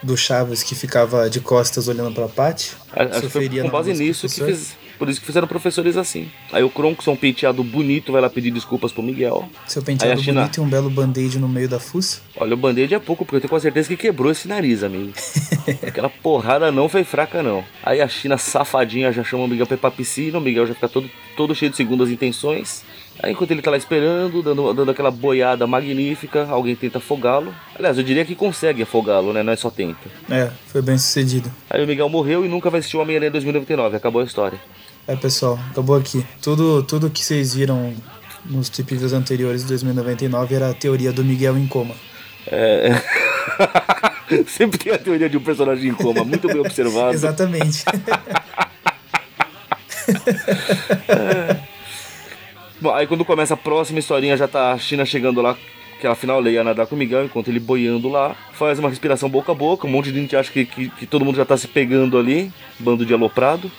do 0.02 0.16
Chaves 0.16 0.62
que 0.62 0.74
ficava 0.74 1.28
de 1.28 1.40
costas 1.40 1.88
olhando 1.88 2.12
pra 2.14 2.28
Paty. 2.28 2.72
A- 2.92 3.02
Acho 3.04 3.20
que 3.22 3.28
foi 3.28 3.48
com 3.48 3.68
base 3.68 3.92
nisso 3.92 4.28
que. 4.28 4.80
Por 4.98 5.08
isso 5.08 5.18
que 5.18 5.24
fizeram 5.24 5.48
professores 5.48 5.96
assim. 5.96 6.30
Aí 6.52 6.62
o 6.62 6.68
Kronkson, 6.68 7.16
penteado 7.16 7.64
bonito, 7.64 8.12
vai 8.12 8.20
lá 8.20 8.28
pedir 8.28 8.50
desculpas 8.50 8.92
pro 8.92 9.02
Miguel. 9.02 9.48
Seu 9.66 9.80
Aí 9.80 9.86
penteado 9.86 10.20
a 10.20 10.22
China- 10.22 10.40
bonito 10.42 10.58
e 10.58 10.60
um 10.60 10.68
belo 10.68 10.90
band-aid 10.90 11.38
no 11.38 11.48
meio 11.48 11.66
da 11.70 11.80
fuça. 11.80 12.20
Olha, 12.36 12.52
o 12.52 12.56
band-aid 12.58 12.94
é 12.94 12.98
pouco, 12.98 13.24
porque 13.24 13.36
eu 13.36 13.40
tenho 13.40 13.48
quase 13.48 13.62
certeza 13.62 13.88
que 13.88 13.96
quebrou 13.96 14.30
esse 14.30 14.46
nariz, 14.46 14.82
amigo. 14.82 15.10
Aquela 15.86 16.10
porrada 16.10 16.70
não 16.70 16.86
foi 16.86 17.02
fraca, 17.02 17.42
não. 17.42 17.64
Aí 17.82 18.02
a 18.02 18.08
China 18.08 18.36
safadinha 18.36 19.10
já 19.10 19.24
chama 19.24 19.44
o 19.44 19.48
Miguel 19.48 19.66
pra 19.66 19.76
ir 19.76 19.78
pra 19.78 19.90
piscina, 19.90 20.36
o 20.36 20.40
Miguel 20.40 20.66
já 20.66 20.74
fica 20.74 20.88
todo, 20.88 21.10
todo 21.34 21.54
cheio 21.54 21.70
de 21.70 21.78
segundas 21.78 22.10
intenções. 22.10 22.82
Aí 23.22 23.32
enquanto 23.32 23.50
ele 23.50 23.60
tá 23.60 23.70
lá 23.70 23.76
esperando, 23.76 24.42
dando, 24.42 24.72
dando 24.72 24.90
aquela 24.90 25.10
boiada 25.10 25.66
magnífica, 25.66 26.46
alguém 26.48 26.74
tenta 26.74 26.98
afogá-lo. 26.98 27.54
Aliás, 27.78 27.98
eu 27.98 28.04
diria 28.04 28.24
que 28.24 28.34
consegue 28.34 28.82
afogá-lo, 28.82 29.32
né? 29.32 29.42
Não 29.42 29.52
é 29.52 29.56
só 29.56 29.70
tenta. 29.70 30.08
É, 30.30 30.50
foi 30.68 30.80
bem 30.80 30.96
sucedido. 30.96 31.50
Aí 31.68 31.84
o 31.84 31.86
Miguel 31.86 32.08
morreu 32.08 32.44
e 32.44 32.48
nunca 32.48 32.70
vai 32.70 32.80
assistir 32.80 32.96
o 32.96 33.00
Homem-Aranha 33.00 33.30
2099, 33.30 33.96
acabou 33.96 34.22
a 34.22 34.24
história. 34.24 34.58
É, 35.06 35.16
pessoal, 35.16 35.58
acabou 35.70 35.96
aqui. 35.96 36.24
Tudo, 36.40 36.82
tudo 36.82 37.10
que 37.10 37.22
vocês 37.22 37.54
viram 37.54 37.92
nos 38.44 38.70
views 38.70 39.12
anteriores 39.12 39.62
de 39.62 39.68
2099 39.68 40.54
era 40.54 40.70
a 40.70 40.74
teoria 40.74 41.12
do 41.12 41.24
Miguel 41.24 41.58
em 41.58 41.66
coma. 41.66 41.94
É... 42.46 42.90
Sempre 44.46 44.78
tem 44.78 44.92
a 44.92 44.98
teoria 44.98 45.28
de 45.28 45.36
um 45.36 45.42
personagem 45.42 45.90
em 45.90 45.94
coma, 45.94 46.24
muito 46.24 46.46
bem 46.46 46.60
observado. 46.60 47.12
Exatamente. 47.16 47.84
Bom, 52.80 52.94
aí 52.94 53.06
quando 53.06 53.24
começa 53.24 53.54
a 53.54 53.56
próxima 53.56 53.98
historinha, 53.98 54.36
já 54.36 54.48
tá 54.48 54.72
a 54.72 54.78
China 54.78 55.04
chegando 55.04 55.42
lá, 55.42 55.56
que 56.00 56.06
ela 56.06 56.14
afinal 56.14 56.38
ela 56.38 56.50
ia 56.50 56.64
nadar 56.64 56.86
com 56.86 56.94
o 56.94 56.98
Miguel, 56.98 57.24
enquanto 57.24 57.48
ele 57.48 57.60
boiando 57.60 58.08
lá. 58.08 58.34
Faz 58.52 58.78
uma 58.78 58.88
respiração 58.88 59.28
boca 59.28 59.52
a 59.52 59.54
boca, 59.54 59.86
um 59.86 59.90
monte 59.90 60.10
de 60.10 60.18
gente 60.18 60.34
acha 60.34 60.50
que, 60.50 60.64
que, 60.64 60.88
que 60.88 61.06
todo 61.06 61.24
mundo 61.24 61.36
já 61.36 61.44
tá 61.44 61.56
se 61.56 61.68
pegando 61.68 62.18
ali, 62.18 62.50
bando 62.78 63.04
de 63.04 63.12
aloprado. 63.12 63.70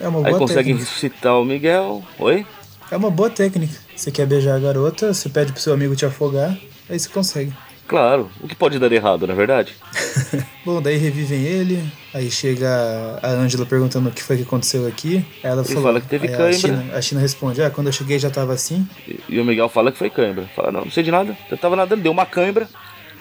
É 0.00 0.08
uma 0.08 0.18
Aí 0.18 0.24
boa 0.30 0.38
conseguem 0.38 0.74
técnica. 0.74 0.84
ressuscitar 0.84 1.40
o 1.40 1.44
Miguel. 1.44 2.02
Oi? 2.18 2.44
É 2.90 2.96
uma 2.96 3.10
boa 3.10 3.30
técnica. 3.30 3.78
Você 3.94 4.10
quer 4.10 4.26
beijar 4.26 4.56
a 4.56 4.58
garota, 4.58 5.14
você 5.14 5.28
pede 5.28 5.52
pro 5.52 5.60
seu 5.62 5.72
amigo 5.72 5.94
te 5.94 6.04
afogar, 6.04 6.58
aí 6.90 6.98
você 6.98 7.08
consegue. 7.08 7.52
Claro, 7.86 8.30
o 8.40 8.48
que 8.48 8.54
pode 8.54 8.78
dar 8.78 8.90
errado, 8.90 9.26
na 9.26 9.32
é 9.32 9.36
verdade? 9.36 9.74
Bom, 10.64 10.80
daí 10.80 10.96
revivem 10.96 11.42
ele, 11.42 11.82
aí 12.14 12.30
chega 12.30 12.68
a 13.22 13.30
Ângela 13.30 13.66
perguntando 13.66 14.08
o 14.08 14.12
que 14.12 14.22
foi 14.22 14.36
que 14.36 14.44
aconteceu 14.44 14.86
aqui. 14.86 15.24
Ela 15.42 15.64
falou, 15.64 15.82
fala 15.82 16.00
que 16.00 16.08
teve 16.08 16.28
cãibra. 16.28 16.48
A 16.48 16.52
China, 16.52 16.84
a 16.94 17.02
China 17.02 17.20
responde, 17.20 17.62
ah, 17.62 17.70
quando 17.70 17.88
eu 17.88 17.92
cheguei 17.92 18.18
já 18.18 18.30
tava 18.30 18.52
assim. 18.52 18.88
E, 19.06 19.20
e 19.28 19.40
o 19.40 19.44
Miguel 19.44 19.68
fala 19.68 19.92
que 19.92 19.98
foi 19.98 20.08
cãibra. 20.08 20.48
Fala, 20.54 20.72
não, 20.72 20.84
não 20.84 20.90
sei 20.90 21.02
de 21.02 21.10
nada, 21.10 21.36
eu 21.50 21.58
tava 21.58 21.76
nadando, 21.76 22.02
deu 22.02 22.12
uma 22.12 22.24
cãibra. 22.24 22.68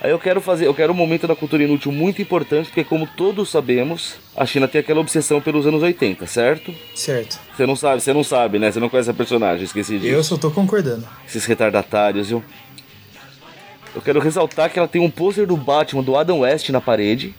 Aí 0.04 0.10
eu 0.10 0.18
quero 0.18 0.42
fazer, 0.42 0.66
eu 0.66 0.74
quero 0.74 0.92
um 0.92 0.96
momento 0.96 1.28
da 1.28 1.36
cultura 1.36 1.62
inútil 1.62 1.92
muito 1.92 2.24
importante, 2.24 2.68
porque 2.68 2.84
como 2.84 3.06
todos 3.06 3.52
sabemos, 3.52 4.16
a 4.36 4.48
China 4.48 4.68
tem 4.68 4.82
aquela 4.82 5.00
obsessão 5.00 5.40
pelos 5.40 5.68
anos 5.68 5.84
80, 5.84 6.26
certo? 6.26 6.74
Certo. 6.96 7.40
Você 7.56 7.68
não 7.68 7.76
sabe, 7.76 8.02
você 8.02 8.12
não 8.12 8.24
sabe, 8.24 8.58
né? 8.58 8.72
Você 8.72 8.80
não 8.80 8.90
conhece 8.90 9.12
a 9.12 9.14
personagem, 9.14 9.64
esqueci 9.64 10.00
disso. 10.00 10.12
Eu 10.12 10.24
só 10.24 10.38
tô 10.38 10.50
concordando. 10.50 11.08
Esses 11.28 11.46
retardatários, 11.46 12.30
viu? 12.30 12.38
Eu 12.40 12.44
quero 14.00 14.22
ressaltar 14.22 14.70
que 14.70 14.80
ela 14.80 14.88
tem 14.88 15.02
um 15.02 15.10
pôster 15.10 15.48
do 15.48 15.58
Batman 15.58 16.04
do 16.04 16.16
Adam 16.16 16.40
West 16.40 16.70
na 16.70 16.80
parede, 16.80 17.36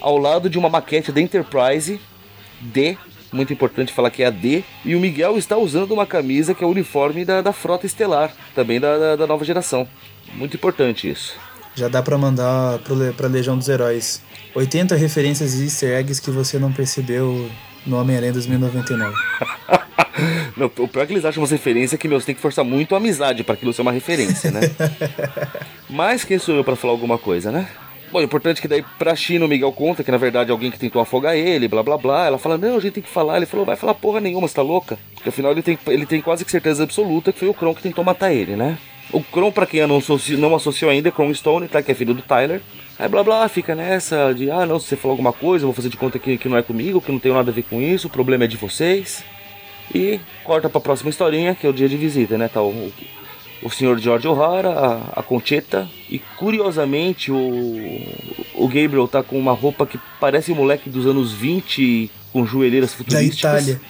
ao 0.00 0.18
lado 0.18 0.50
de 0.50 0.58
uma 0.58 0.68
maquete 0.68 1.12
da 1.12 1.20
Enterprise 1.20 2.00
D, 2.60 2.96
muito 3.32 3.52
importante 3.52 3.92
falar 3.92 4.10
que 4.10 4.22
é 4.22 4.26
a 4.26 4.30
D, 4.30 4.64
e 4.84 4.96
o 4.96 5.00
Miguel 5.00 5.38
está 5.38 5.56
usando 5.56 5.92
uma 5.92 6.06
camisa 6.06 6.54
que 6.54 6.64
é 6.64 6.66
o 6.66 6.70
uniforme 6.70 7.24
da, 7.24 7.40
da 7.40 7.52
frota 7.52 7.86
estelar, 7.86 8.32
também 8.54 8.80
da, 8.80 8.98
da, 8.98 9.16
da 9.16 9.26
nova 9.26 9.44
geração. 9.44 9.86
Muito 10.34 10.56
importante 10.56 11.08
isso. 11.08 11.34
Já 11.74 11.88
dá 11.88 12.02
pra 12.02 12.18
mandar 12.18 12.78
pro, 12.80 12.96
pra 13.14 13.28
Legião 13.28 13.56
dos 13.56 13.68
Heróis. 13.68 14.22
80 14.54 14.94
referências 14.96 15.54
e 15.54 15.64
easter 15.64 15.98
eggs 15.98 16.20
que 16.20 16.30
você 16.30 16.58
não 16.58 16.72
percebeu 16.72 17.50
no 17.86 18.00
Homem-Aranha 18.00 18.32
2099. 18.32 19.14
Não, 20.56 20.66
o 20.66 20.88
pior 20.88 21.02
é 21.02 21.06
que 21.06 21.12
eles 21.12 21.24
acham 21.24 21.40
umas 21.42 21.50
referências 21.50 21.98
que, 21.98 22.06
meus, 22.06 22.24
tem 22.24 22.34
que 22.34 22.40
forçar 22.40 22.64
muito 22.64 22.94
a 22.94 22.98
amizade 22.98 23.42
para 23.42 23.54
aquilo 23.54 23.72
ser 23.72 23.82
uma 23.82 23.92
referência, 23.92 24.50
né? 24.50 24.60
Mas 25.88 26.24
quem 26.24 26.38
sou 26.38 26.54
eu 26.54 26.64
para 26.64 26.76
falar 26.76 26.92
alguma 26.92 27.18
coisa, 27.18 27.50
né? 27.50 27.68
Bom, 28.12 28.18
o 28.18 28.22
importante 28.22 28.58
é 28.58 28.60
que 28.62 28.68
daí 28.68 28.84
pra 28.98 29.16
China 29.16 29.46
o 29.46 29.48
Miguel 29.48 29.72
conta 29.72 30.04
que 30.04 30.10
na 30.10 30.18
verdade 30.18 30.50
alguém 30.50 30.70
que 30.70 30.78
tentou 30.78 31.00
afogar 31.00 31.34
ele, 31.34 31.66
blá 31.66 31.82
blá 31.82 31.96
blá. 31.96 32.26
Ela 32.26 32.38
fala, 32.38 32.58
não, 32.58 32.76
a 32.76 32.80
gente 32.80 32.92
tem 32.92 33.02
que 33.02 33.08
falar. 33.08 33.38
Ele 33.38 33.46
falou, 33.46 33.64
vai 33.64 33.74
falar 33.74 33.94
porra 33.94 34.20
nenhuma, 34.20 34.46
você 34.46 34.54
tá 34.54 34.62
louca? 34.62 34.98
Porque 35.14 35.30
afinal 35.30 35.50
ele 35.52 35.62
tem, 35.62 35.78
ele 35.86 36.04
tem 36.04 36.20
quase 36.20 36.44
que 36.44 36.50
certeza 36.50 36.82
absoluta 36.82 37.32
que 37.32 37.38
foi 37.38 37.48
o 37.48 37.54
Kron 37.54 37.74
que 37.74 37.82
tentou 37.82 38.04
matar 38.04 38.30
ele, 38.30 38.54
né? 38.54 38.76
O 39.12 39.22
Kron, 39.22 39.52
pra 39.52 39.66
quem 39.66 39.86
não, 39.86 39.98
associo, 39.98 40.38
não 40.38 40.54
associou 40.54 40.90
ainda, 40.90 41.08
é 41.08 41.12
Kron 41.12 41.32
Stone, 41.34 41.68
tá? 41.68 41.82
Que 41.82 41.92
é 41.92 41.94
filho 41.94 42.14
do 42.14 42.22
Tyler. 42.22 42.62
Aí 42.98 43.08
blá 43.08 43.22
blá, 43.22 43.48
fica 43.48 43.74
nessa 43.74 44.32
de, 44.32 44.50
ah 44.50 44.64
não, 44.64 44.78
se 44.78 44.86
você 44.86 44.96
falou 44.96 45.12
alguma 45.12 45.32
coisa, 45.32 45.64
eu 45.64 45.68
vou 45.68 45.74
fazer 45.74 45.88
de 45.88 45.96
conta 45.96 46.18
que, 46.18 46.38
que 46.38 46.48
não 46.48 46.56
é 46.56 46.62
comigo, 46.62 47.00
que 47.00 47.12
não 47.12 47.18
tenho 47.18 47.34
nada 47.34 47.50
a 47.50 47.54
ver 47.54 47.64
com 47.64 47.80
isso, 47.80 48.06
o 48.06 48.10
problema 48.10 48.44
é 48.44 48.46
de 48.46 48.56
vocês. 48.56 49.24
E 49.94 50.20
corta 50.44 50.68
pra 50.68 50.80
próxima 50.80 51.10
historinha, 51.10 51.54
que 51.54 51.66
é 51.66 51.70
o 51.70 51.72
dia 51.72 51.88
de 51.88 51.96
visita, 51.96 52.38
né? 52.38 52.48
Tá 52.48 52.62
o, 52.62 52.92
o 53.62 53.70
senhor 53.70 53.98
George 53.98 54.26
O'Hara, 54.26 54.70
a, 54.70 55.20
a 55.20 55.22
Concheta, 55.22 55.88
e 56.08 56.18
curiosamente 56.18 57.30
o, 57.30 58.00
o 58.54 58.66
Gabriel 58.66 59.06
tá 59.06 59.22
com 59.22 59.38
uma 59.38 59.52
roupa 59.52 59.86
que 59.86 59.98
parece 60.18 60.50
um 60.52 60.56
moleque 60.56 60.88
dos 60.88 61.06
anos 61.06 61.32
20, 61.32 62.10
com 62.32 62.46
joelheiras 62.46 62.94
futurísticas. 62.94 63.66
Da 63.66 63.72
Itália. 63.72 63.80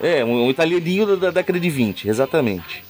é, 0.00 0.24
um, 0.24 0.46
um 0.46 0.50
italianinho 0.50 1.06
da, 1.06 1.16
da, 1.16 1.30
década 1.30 1.60
de 1.60 1.70
20, 1.70 2.08
exatamente. 2.08 2.89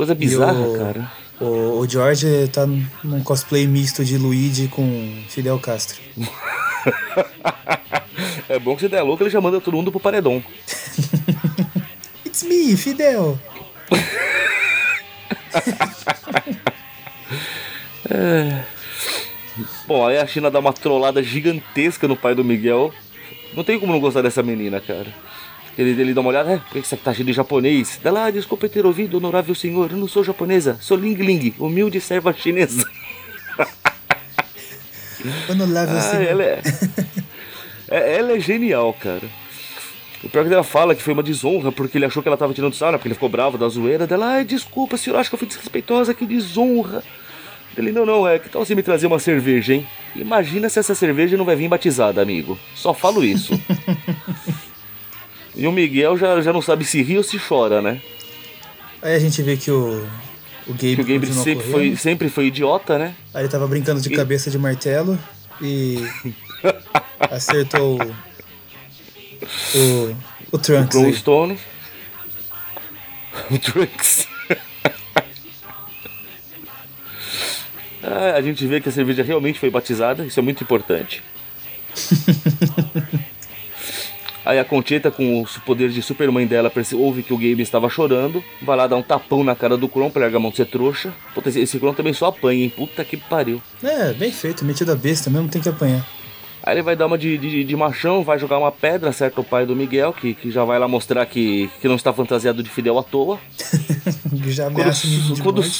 Coisa 0.00 0.14
bizarra, 0.14 0.66
o, 0.66 0.78
cara. 0.78 1.12
O, 1.38 1.80
o 1.80 1.86
George 1.86 2.48
tá 2.48 2.66
num 3.04 3.22
cosplay 3.22 3.66
misto 3.66 4.02
de 4.02 4.16
Luigi 4.16 4.66
com 4.66 5.22
Fidel 5.28 5.58
Castro. 5.58 6.00
é 8.48 8.58
bom 8.58 8.74
que 8.74 8.80
se 8.80 8.88
der 8.88 9.02
louco, 9.02 9.22
ele 9.22 9.28
já 9.28 9.42
manda 9.42 9.60
todo 9.60 9.76
mundo 9.76 9.90
pro 9.90 10.00
paredão. 10.00 10.42
It's 12.24 12.42
me, 12.44 12.74
Fidel. 12.78 13.38
é. 18.08 18.64
Bom, 19.86 20.06
aí 20.06 20.16
a 20.16 20.26
China 20.26 20.50
dá 20.50 20.60
uma 20.60 20.72
trollada 20.72 21.22
gigantesca 21.22 22.08
no 22.08 22.16
pai 22.16 22.34
do 22.34 22.42
Miguel. 22.42 22.90
Não 23.52 23.62
tem 23.62 23.78
como 23.78 23.92
não 23.92 24.00
gostar 24.00 24.22
dessa 24.22 24.42
menina, 24.42 24.80
cara. 24.80 25.14
Ele, 25.78 25.90
ele 26.00 26.14
dá 26.14 26.20
uma 26.20 26.30
olhada, 26.30 26.52
é, 26.52 26.56
por 26.58 26.80
que 26.80 26.86
você 26.86 26.96
tá 26.96 27.12
cheio 27.14 27.26
de 27.26 27.32
japonês? 27.32 27.98
Dá 28.02 28.10
lá, 28.10 28.30
desculpa 28.30 28.68
ter 28.68 28.84
ouvido, 28.84 29.16
honorável 29.16 29.54
senhor, 29.54 29.90
eu 29.92 29.96
não 29.96 30.08
sou 30.08 30.22
japonesa, 30.24 30.76
sou 30.80 30.96
Ling 30.96 31.14
Ling, 31.14 31.54
humilde 31.58 32.00
serva 32.00 32.32
chinesa. 32.32 32.84
honorável 35.48 35.96
ah, 35.96 36.00
senhor. 36.00 36.26
Ela 36.26 36.42
é, 36.42 36.62
é, 37.88 38.18
ela 38.18 38.32
é 38.32 38.40
genial, 38.40 38.92
cara. 38.94 39.26
O 40.22 40.28
pior 40.28 40.46
que 40.46 40.52
ela 40.52 40.62
fala 40.62 40.94
que 40.94 41.02
foi 41.02 41.14
uma 41.14 41.22
desonra, 41.22 41.72
porque 41.72 41.96
ele 41.96 42.04
achou 42.04 42.22
que 42.22 42.28
ela 42.28 42.36
tava 42.36 42.52
tirando 42.52 42.74
sarna, 42.74 42.98
porque 42.98 43.08
ele 43.08 43.14
ficou 43.14 43.28
bravo 43.28 43.56
da 43.56 43.66
zoeira 43.68 44.06
dela. 44.06 44.26
Ai, 44.26 44.44
desculpa, 44.44 44.98
senhor, 44.98 45.16
acho 45.18 45.30
que 45.30 45.34
eu 45.34 45.38
fui 45.38 45.48
desrespeitosa, 45.48 46.12
que 46.12 46.26
desonra. 46.26 47.02
Ele, 47.76 47.90
não, 47.90 48.04
não, 48.04 48.28
é, 48.28 48.38
que 48.38 48.48
tal 48.48 48.64
você 48.64 48.74
me 48.74 48.82
trazer 48.82 49.06
uma 49.06 49.18
cerveja, 49.18 49.74
hein? 49.74 49.86
Imagina 50.14 50.68
se 50.68 50.78
essa 50.78 50.94
cerveja 50.94 51.36
não 51.36 51.44
vai 51.44 51.56
vir 51.56 51.68
batizada, 51.68 52.20
amigo. 52.20 52.58
Só 52.74 52.92
falo 52.92 53.24
isso. 53.24 53.58
e 55.60 55.66
o 55.66 55.72
Miguel 55.72 56.16
já, 56.16 56.40
já 56.40 56.54
não 56.54 56.62
sabe 56.62 56.86
se 56.86 57.02
ri 57.02 57.18
ou 57.18 57.22
se 57.22 57.38
chora, 57.38 57.82
né? 57.82 58.00
Aí 59.02 59.14
a 59.14 59.18
gente 59.18 59.42
vê 59.42 59.58
que 59.58 59.70
o, 59.70 60.08
o 60.66 60.72
Gabe, 60.72 60.96
que 60.96 61.02
o 61.02 61.04
Gabe 61.04 61.26
sempre, 61.26 61.70
foi, 61.70 61.96
sempre 61.96 62.28
foi 62.30 62.46
idiota, 62.46 62.98
né? 62.98 63.14
Aí 63.34 63.42
ele 63.42 63.50
tava 63.50 63.68
brincando 63.68 64.00
de 64.00 64.10
e... 64.10 64.16
cabeça 64.16 64.50
de 64.50 64.56
martelo 64.56 65.18
e 65.60 65.98
acertou 67.30 67.98
o, 69.74 70.16
o 70.50 70.58
Trunks. 70.58 70.96
O 70.96 71.12
Stone. 71.12 71.58
O 73.50 73.58
Trunks. 73.58 74.26
ah, 78.02 78.34
a 78.36 78.42
gente 78.42 78.66
vê 78.66 78.80
que 78.80 78.88
a 78.88 78.92
cerveja 78.92 79.22
realmente 79.22 79.58
foi 79.58 79.70
batizada, 79.70 80.24
isso 80.24 80.40
é 80.40 80.42
muito 80.42 80.64
importante. 80.64 81.22
Aí 84.50 84.58
a 84.58 84.64
Conchita, 84.64 85.12
com 85.12 85.42
o 85.42 85.46
poder 85.64 85.90
de 85.90 86.02
supermãe 86.02 86.44
dela, 86.44 86.72
ouve 86.94 87.22
que 87.22 87.32
o 87.32 87.36
Gabe 87.36 87.62
estava 87.62 87.88
chorando. 87.88 88.42
Vai 88.60 88.76
lá 88.76 88.88
dar 88.88 88.96
um 88.96 89.02
tapão 89.02 89.44
na 89.44 89.54
cara 89.54 89.76
do 89.76 89.88
Kron 89.88 90.10
pra 90.10 90.22
largar 90.22 90.38
a 90.38 90.40
mão 90.40 90.50
de 90.50 90.56
ser 90.56 90.66
trouxa. 90.66 91.14
Puta, 91.32 91.50
esse 91.50 91.78
Kron 91.78 91.94
também 91.94 92.12
só 92.12 92.26
apanha, 92.26 92.64
hein? 92.64 92.68
Puta 92.68 93.04
que 93.04 93.16
pariu. 93.16 93.62
É, 93.80 94.12
bem 94.12 94.32
feito, 94.32 94.64
metido 94.64 94.90
a 94.90 94.96
besta 94.96 95.30
mesmo, 95.30 95.48
tem 95.48 95.62
que 95.62 95.68
apanhar. 95.68 96.04
Aí 96.64 96.74
ele 96.74 96.82
vai 96.82 96.96
dar 96.96 97.06
uma 97.06 97.16
de, 97.16 97.38
de, 97.38 97.62
de, 97.62 97.76
machão, 97.76 98.24
vai 98.24 98.40
jogar 98.40 98.58
uma 98.58 98.72
pedra, 98.72 99.10
acerta 99.10 99.40
o 99.40 99.44
pai 99.44 99.64
do 99.64 99.76
Miguel, 99.76 100.12
que, 100.12 100.34
que 100.34 100.50
já 100.50 100.64
vai 100.64 100.80
lá 100.80 100.88
mostrar 100.88 101.24
que, 101.26 101.70
que 101.80 101.86
não 101.86 101.94
está 101.94 102.12
fantasiado 102.12 102.60
de 102.60 102.68
Fidel 102.68 102.98
à 102.98 103.04
toa. 103.04 103.38
já 104.48 104.66
ameaça 104.66 105.06
quando, 105.40 105.62
quando, 105.62 105.70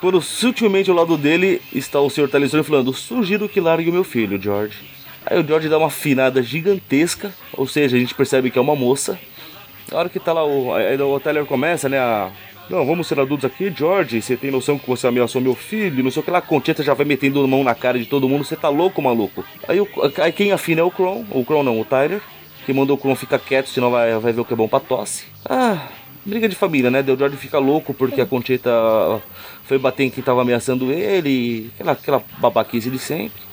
quando 0.00 0.20
sutilmente 0.20 0.90
ao 0.90 0.96
lado 0.96 1.16
dele 1.16 1.62
está 1.72 2.00
o 2.00 2.10
senhor 2.10 2.28
Talisson 2.28 2.64
falando: 2.64 2.92
Sugiro 2.92 3.48
que 3.48 3.60
largue 3.60 3.90
o 3.90 3.92
meu 3.92 4.02
filho, 4.02 4.42
George. 4.42 4.97
Aí 5.30 5.38
o 5.38 5.46
George 5.46 5.68
dá 5.68 5.76
uma 5.76 5.88
afinada 5.88 6.42
gigantesca, 6.42 7.32
ou 7.52 7.66
seja, 7.66 7.96
a 7.96 8.00
gente 8.00 8.14
percebe 8.14 8.50
que 8.50 8.58
é 8.58 8.62
uma 8.62 8.74
moça. 8.74 9.18
Na 9.92 9.98
hora 9.98 10.08
que 10.08 10.18
tá 10.18 10.32
lá, 10.32 10.44
o, 10.44 10.72
aí 10.72 11.00
o 11.00 11.20
Tyler 11.20 11.44
começa, 11.44 11.88
né, 11.88 11.98
a 11.98 12.30
não, 12.70 12.84
vamos 12.84 13.06
ser 13.06 13.18
adultos 13.18 13.46
aqui, 13.46 13.72
George. 13.74 14.20
Você 14.20 14.36
tem 14.36 14.50
noção 14.50 14.78
que 14.78 14.86
você 14.86 15.06
ameaçou 15.06 15.40
meu 15.40 15.54
filho? 15.54 16.04
Não 16.04 16.10
sei 16.10 16.20
o 16.20 16.22
que 16.22 16.30
lá. 16.30 16.42
Concheta 16.42 16.82
já 16.82 16.92
vai 16.92 17.06
metendo 17.06 17.46
mão 17.48 17.64
na 17.64 17.74
cara 17.74 17.98
de 17.98 18.04
todo 18.04 18.28
mundo. 18.28 18.44
Você 18.44 18.56
tá 18.56 18.68
louco, 18.68 19.00
maluco? 19.00 19.42
Aí, 19.66 19.80
o, 19.80 19.88
aí 20.18 20.30
quem 20.32 20.52
afina 20.52 20.82
é 20.82 20.84
o 20.84 20.90
Kron. 20.90 21.24
O 21.30 21.46
Kron 21.46 21.62
não, 21.62 21.80
o 21.80 21.84
Tyler. 21.84 22.20
Que 22.66 22.72
mandou 22.74 22.96
o 22.96 23.00
Kron 23.00 23.14
ficar 23.14 23.38
quieto, 23.38 23.70
senão 23.70 23.90
vai, 23.90 24.18
vai 24.18 24.34
ver 24.34 24.42
o 24.42 24.44
que 24.44 24.52
é 24.52 24.56
bom 24.56 24.68
pra 24.68 24.80
tosse. 24.80 25.24
Ah, 25.46 25.88
briga 26.26 26.46
de 26.46 26.54
família, 26.54 26.90
né? 26.90 27.00
O 27.00 27.16
George 27.16 27.38
fica 27.38 27.58
louco 27.58 27.94
porque 27.94 28.20
a 28.20 28.26
Concheta 28.26 28.70
foi 29.64 29.78
bater 29.78 30.04
em 30.04 30.10
quem 30.10 30.22
tava 30.22 30.42
ameaçando 30.42 30.92
ele. 30.92 31.70
Aquela, 31.74 31.92
aquela 31.92 32.24
babaquice 32.38 32.90
de 32.90 32.98
sempre. 32.98 33.47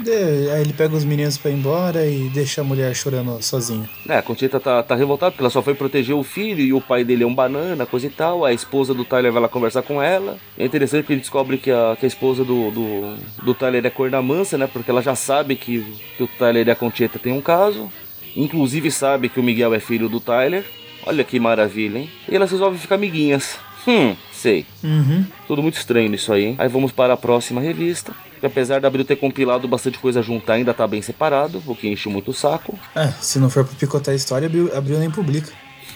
Aí 0.00 0.60
ele 0.60 0.72
pega 0.72 0.94
os 0.94 1.04
meninos 1.04 1.38
para 1.38 1.50
ir 1.50 1.54
embora 1.54 2.06
e 2.06 2.28
deixa 2.30 2.60
a 2.60 2.64
mulher 2.64 2.94
chorando 2.94 3.40
sozinha. 3.42 3.88
É, 4.08 4.16
a 4.18 4.22
Conchita 4.22 4.58
tá, 4.58 4.82
tá 4.82 4.94
revoltada 4.94 5.30
porque 5.30 5.42
ela 5.42 5.50
só 5.50 5.62
foi 5.62 5.74
proteger 5.74 6.14
o 6.14 6.22
filho 6.22 6.60
e 6.60 6.72
o 6.72 6.80
pai 6.80 7.04
dele 7.04 7.24
é 7.24 7.26
um 7.26 7.34
banana, 7.34 7.86
coisa 7.86 8.06
e 8.06 8.10
tal. 8.10 8.44
A 8.44 8.52
esposa 8.52 8.92
do 8.92 9.04
Tyler 9.04 9.32
vai 9.32 9.42
lá 9.42 9.48
conversar 9.48 9.82
com 9.82 10.02
ela. 10.02 10.36
É 10.58 10.64
interessante 10.64 11.06
que 11.06 11.12
ele 11.12 11.20
descobre 11.20 11.58
que 11.58 11.70
a, 11.70 11.96
que 11.98 12.06
a 12.06 12.08
esposa 12.08 12.44
do, 12.44 12.70
do, 12.70 13.16
do 13.42 13.54
Tyler 13.54 13.84
é 13.84 14.20
mansa, 14.20 14.58
né? 14.58 14.66
Porque 14.66 14.90
ela 14.90 15.02
já 15.02 15.14
sabe 15.14 15.56
que, 15.56 15.84
que 16.16 16.22
o 16.22 16.28
Tyler 16.28 16.66
e 16.66 16.70
a 16.70 16.76
Conchita 16.76 17.18
tem 17.18 17.32
um 17.32 17.40
caso. 17.40 17.90
Inclusive 18.36 18.90
sabe 18.90 19.28
que 19.28 19.38
o 19.38 19.42
Miguel 19.42 19.74
é 19.74 19.80
filho 19.80 20.08
do 20.08 20.20
Tyler. 20.20 20.64
Olha 21.06 21.22
que 21.22 21.38
maravilha, 21.38 21.98
hein? 21.98 22.10
E 22.28 22.34
elas 22.34 22.50
resolvem 22.50 22.78
ficar 22.78 22.96
amiguinhas. 22.96 23.58
Hum, 23.86 24.16
sei. 24.44 24.66
Uhum. 24.82 25.24
Tudo 25.46 25.62
muito 25.62 25.78
estranho 25.78 26.14
isso 26.14 26.32
aí, 26.32 26.44
hein? 26.44 26.54
Aí 26.58 26.68
vamos 26.68 26.92
para 26.92 27.14
a 27.14 27.16
próxima 27.16 27.60
revista 27.60 28.14
que 28.44 28.46
apesar 28.46 28.78
da 28.78 28.88
Abril 28.88 29.06
ter 29.06 29.16
compilado 29.16 29.66
bastante 29.66 29.98
coisa 29.98 30.20
junto, 30.20 30.52
ainda 30.52 30.74
tá 30.74 30.86
bem 30.86 31.00
separado, 31.00 31.62
o 31.66 31.74
que 31.74 31.88
enche 31.88 32.10
muito 32.10 32.30
o 32.30 32.34
saco. 32.34 32.78
É, 32.94 33.08
se 33.20 33.38
não 33.38 33.48
for 33.48 33.64
pra 33.64 33.74
picotar 33.74 34.12
a 34.12 34.16
história, 34.16 34.46
Abril, 34.46 34.70
Abril 34.76 34.98
nem 34.98 35.10
publica. 35.10 35.50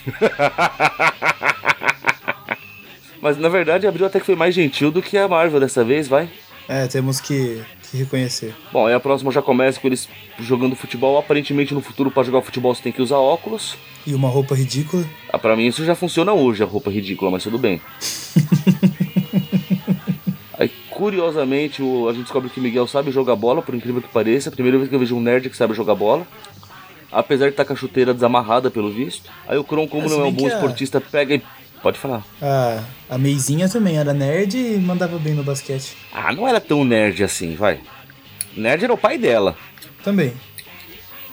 Mas 3.20 3.36
na 3.36 3.50
verdade, 3.50 3.86
Abril 3.86 4.06
até 4.06 4.18
que 4.18 4.24
foi 4.24 4.34
mais 4.34 4.54
gentil 4.54 4.90
do 4.90 5.02
que 5.02 5.18
a 5.18 5.28
Marvel 5.28 5.60
dessa 5.60 5.84
vez, 5.84 6.08
vai. 6.08 6.30
É, 6.66 6.86
temos 6.86 7.20
que, 7.20 7.62
que 7.90 7.96
reconhecer. 7.96 8.54
Bom, 8.72 8.86
aí 8.86 8.94
a 8.94 9.00
próxima 9.00 9.30
já 9.30 9.42
começa 9.42 9.80
com 9.80 9.86
eles 9.86 10.08
jogando 10.38 10.76
futebol. 10.76 11.18
Aparentemente 11.18 11.74
no 11.74 11.80
futuro, 11.80 12.10
para 12.10 12.22
jogar 12.22 12.42
futebol, 12.42 12.74
você 12.74 12.82
tem 12.82 12.92
que 12.92 13.02
usar 13.02 13.18
óculos. 13.18 13.76
E 14.06 14.14
uma 14.14 14.28
roupa 14.28 14.54
ridícula. 14.54 15.04
Ah, 15.32 15.38
pra 15.38 15.56
mim 15.56 15.66
isso 15.66 15.84
já 15.84 15.94
funciona 15.94 16.32
hoje, 16.32 16.62
a 16.62 16.66
roupa 16.66 16.90
ridícula, 16.90 17.30
mas 17.30 17.42
tudo 17.42 17.58
bem. 17.58 17.80
Curiosamente, 20.98 21.80
o, 21.80 22.08
a 22.08 22.12
gente 22.12 22.24
descobre 22.24 22.50
que 22.50 22.60
Miguel 22.60 22.84
sabe 22.88 23.12
jogar 23.12 23.36
bola, 23.36 23.62
por 23.62 23.72
incrível 23.72 24.02
que 24.02 24.08
pareça. 24.08 24.48
A 24.48 24.52
primeira 24.52 24.76
vez 24.78 24.88
que 24.88 24.96
eu 24.96 24.98
vejo 24.98 25.14
um 25.14 25.20
nerd 25.20 25.48
que 25.48 25.56
sabe 25.56 25.72
jogar 25.72 25.94
bola. 25.94 26.26
Apesar 27.12 27.44
de 27.44 27.50
estar 27.52 27.62
tá 27.62 27.68
com 27.68 27.72
a 27.72 27.76
chuteira 27.76 28.12
desamarrada, 28.12 28.68
pelo 28.68 28.90
visto. 28.90 29.30
Aí 29.46 29.56
o 29.56 29.62
Kron, 29.62 29.86
como 29.86 30.08
não 30.08 30.22
é 30.22 30.24
um 30.24 30.32
bom 30.32 30.48
esportista, 30.48 31.00
pega 31.00 31.36
e. 31.36 31.42
Pode 31.82 31.98
falar. 31.98 32.24
A, 32.42 32.82
a 33.08 33.18
Meizinha 33.18 33.68
também 33.68 33.98
era 33.98 34.12
nerd 34.12 34.56
e 34.56 34.78
mandava 34.78 35.18
bem 35.18 35.34
no 35.34 35.44
basquete. 35.44 35.96
Ah, 36.12 36.32
não 36.32 36.46
era 36.46 36.60
tão 36.60 36.84
nerd 36.84 37.22
assim, 37.22 37.54
vai. 37.54 37.80
Nerd 38.56 38.84
era 38.84 38.92
o 38.92 38.98
pai 38.98 39.16
dela. 39.16 39.56
Também. 40.02 40.32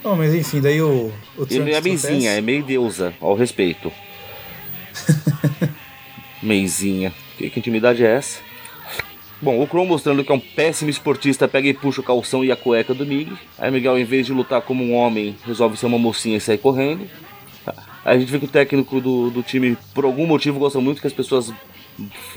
Bom, 0.02 0.14
mas 0.14 0.34
enfim, 0.34 0.60
daí 0.60 0.80
o. 0.80 1.12
o 1.36 1.46
é 1.50 1.76
a 1.76 1.80
Meizinha, 1.80 2.30
é 2.30 2.40
meio 2.40 2.62
deusa, 2.62 3.12
ao 3.20 3.34
respeito. 3.34 3.92
Meizinha. 6.42 7.12
Que, 7.36 7.50
que 7.50 7.58
intimidade 7.58 8.04
é 8.04 8.14
essa? 8.14 8.38
Bom, 9.40 9.60
o 9.60 9.66
Kron 9.66 9.84
mostrando 9.84 10.24
que 10.24 10.32
é 10.32 10.34
um 10.34 10.40
péssimo 10.40 10.88
esportista, 10.88 11.46
pega 11.46 11.68
e 11.68 11.74
puxa 11.74 12.00
o 12.00 12.04
calção 12.04 12.42
e 12.42 12.50
a 12.50 12.56
cueca 12.56 12.94
do 12.94 13.04
Mig. 13.04 13.30
Aí 13.58 13.70
Miguel, 13.70 13.98
em 13.98 14.04
vez 14.04 14.24
de 14.24 14.32
lutar 14.32 14.62
como 14.62 14.82
um 14.82 14.94
homem, 14.94 15.36
resolve 15.44 15.76
ser 15.76 15.86
uma 15.86 15.98
mocinha 15.98 16.38
e 16.38 16.40
sair 16.40 16.58
correndo. 16.58 17.06
A 18.06 18.16
gente 18.16 18.30
vê 18.30 18.38
que 18.38 18.44
o 18.44 18.48
técnico 18.48 19.00
do, 19.00 19.30
do 19.30 19.42
time, 19.42 19.76
por 19.92 20.04
algum 20.04 20.28
motivo, 20.28 20.60
gosta 20.60 20.78
muito 20.78 21.00
que 21.00 21.08
as 21.08 21.12
pessoas 21.12 21.52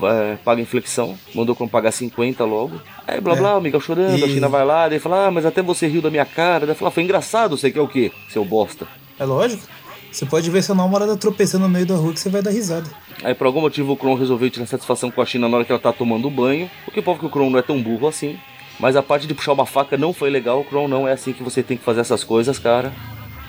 é, 0.02 0.36
paguem 0.44 0.64
flexão. 0.64 1.16
Mandou 1.32 1.52
o 1.52 1.56
Kron 1.56 1.68
pagar 1.68 1.92
50 1.92 2.44
logo. 2.44 2.80
Aí 3.06 3.20
blá 3.20 3.36
blá, 3.36 3.50
é. 3.50 3.54
o 3.54 3.60
Miguel 3.60 3.80
chorando, 3.80 4.18
e... 4.18 4.24
a 4.24 4.28
China 4.28 4.48
vai 4.48 4.64
lá, 4.64 4.88
daí 4.88 4.98
fala, 4.98 5.28
ah, 5.28 5.30
mas 5.30 5.46
até 5.46 5.62
você 5.62 5.86
riu 5.86 6.02
da 6.02 6.10
minha 6.10 6.24
cara. 6.24 6.66
Daí 6.66 6.74
fala, 6.74 6.90
foi 6.90 7.04
engraçado, 7.04 7.56
você 7.56 7.70
quer 7.70 7.80
o 7.80 7.86
quê, 7.86 8.10
seu 8.28 8.44
bosta? 8.44 8.88
É 9.16 9.24
lógico. 9.24 9.62
Você 10.10 10.26
pode 10.26 10.50
ver 10.50 10.60
seu 10.60 10.74
namorada 10.74 11.16
tropeçando 11.16 11.68
no 11.68 11.70
meio 11.70 11.86
da 11.86 11.94
rua 11.94 12.12
que 12.12 12.18
você 12.18 12.28
vai 12.28 12.42
dar 12.42 12.50
risada. 12.50 12.90
Aí 13.22 13.32
por 13.32 13.46
algum 13.46 13.60
motivo 13.60 13.92
o 13.92 13.96
Kron 13.96 14.16
resolveu 14.16 14.50
tirar 14.50 14.66
satisfação 14.66 15.08
com 15.08 15.22
a 15.22 15.24
China 15.24 15.48
na 15.48 15.58
hora 15.58 15.64
que 15.64 15.70
ela 15.70 15.80
tá 15.80 15.92
tomando 15.92 16.28
banho. 16.28 16.68
Porque 16.84 17.00
povo 17.00 17.20
que 17.20 17.26
o 17.26 17.30
Kron 17.30 17.48
não 17.48 17.60
é 17.60 17.62
tão 17.62 17.80
burro 17.80 18.08
assim. 18.08 18.36
Mas 18.80 18.96
a 18.96 19.04
parte 19.04 19.28
de 19.28 19.34
puxar 19.34 19.52
uma 19.52 19.66
faca 19.66 19.96
não 19.96 20.12
foi 20.12 20.30
legal. 20.30 20.62
O 20.62 20.64
Kron 20.64 20.88
não 20.88 21.06
é 21.06 21.12
assim 21.12 21.32
que 21.32 21.44
você 21.44 21.62
tem 21.62 21.76
que 21.76 21.84
fazer 21.84 22.00
essas 22.00 22.24
coisas, 22.24 22.58
cara. 22.58 22.92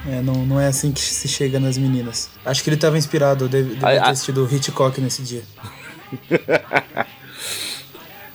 É, 0.08 0.22
não, 0.22 0.46
não 0.46 0.60
é 0.60 0.68
assim 0.68 0.92
que 0.92 1.00
se 1.00 1.28
chega 1.28 1.60
nas 1.60 1.78
meninas. 1.78 2.30
Acho 2.44 2.64
que 2.64 2.70
ele 2.70 2.78
tava 2.78 2.98
inspirado, 2.98 3.48
deve, 3.48 3.76
deve 3.76 3.80
ter 3.80 4.00
assistido 4.00 4.48
Hitchcock 4.52 5.00
nesse 5.00 5.22
dia. 5.22 5.44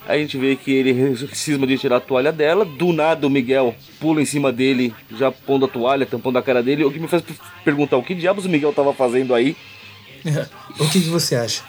Aí 0.07 0.17
a 0.19 0.21
gente 0.21 0.37
vê 0.37 0.55
que 0.55 0.71
ele 0.71 1.15
cisma 1.33 1.67
de 1.67 1.77
tirar 1.77 1.97
a 1.97 1.99
toalha 1.99 2.31
dela. 2.31 2.63
Do 2.63 2.93
nada 2.93 3.27
o 3.27 3.29
Miguel 3.29 3.75
pula 3.99 4.21
em 4.21 4.25
cima 4.25 4.51
dele, 4.51 4.93
já 5.17 5.29
pondo 5.29 5.65
a 5.65 5.67
toalha, 5.67 6.05
tampando 6.05 6.37
a 6.37 6.41
cara 6.41 6.63
dele. 6.63 6.85
O 6.85 6.91
que 6.91 6.99
me 6.99 7.07
faz 7.07 7.21
perguntar 7.65 7.97
o 7.97 8.03
que 8.03 8.15
diabos 8.15 8.45
o 8.45 8.49
Miguel 8.49 8.71
tava 8.71 8.93
fazendo 8.93 9.35
aí. 9.35 9.55
o 10.79 10.89
que, 10.89 11.01
que, 11.01 11.09
você 11.09 11.35
acha? 11.35 11.63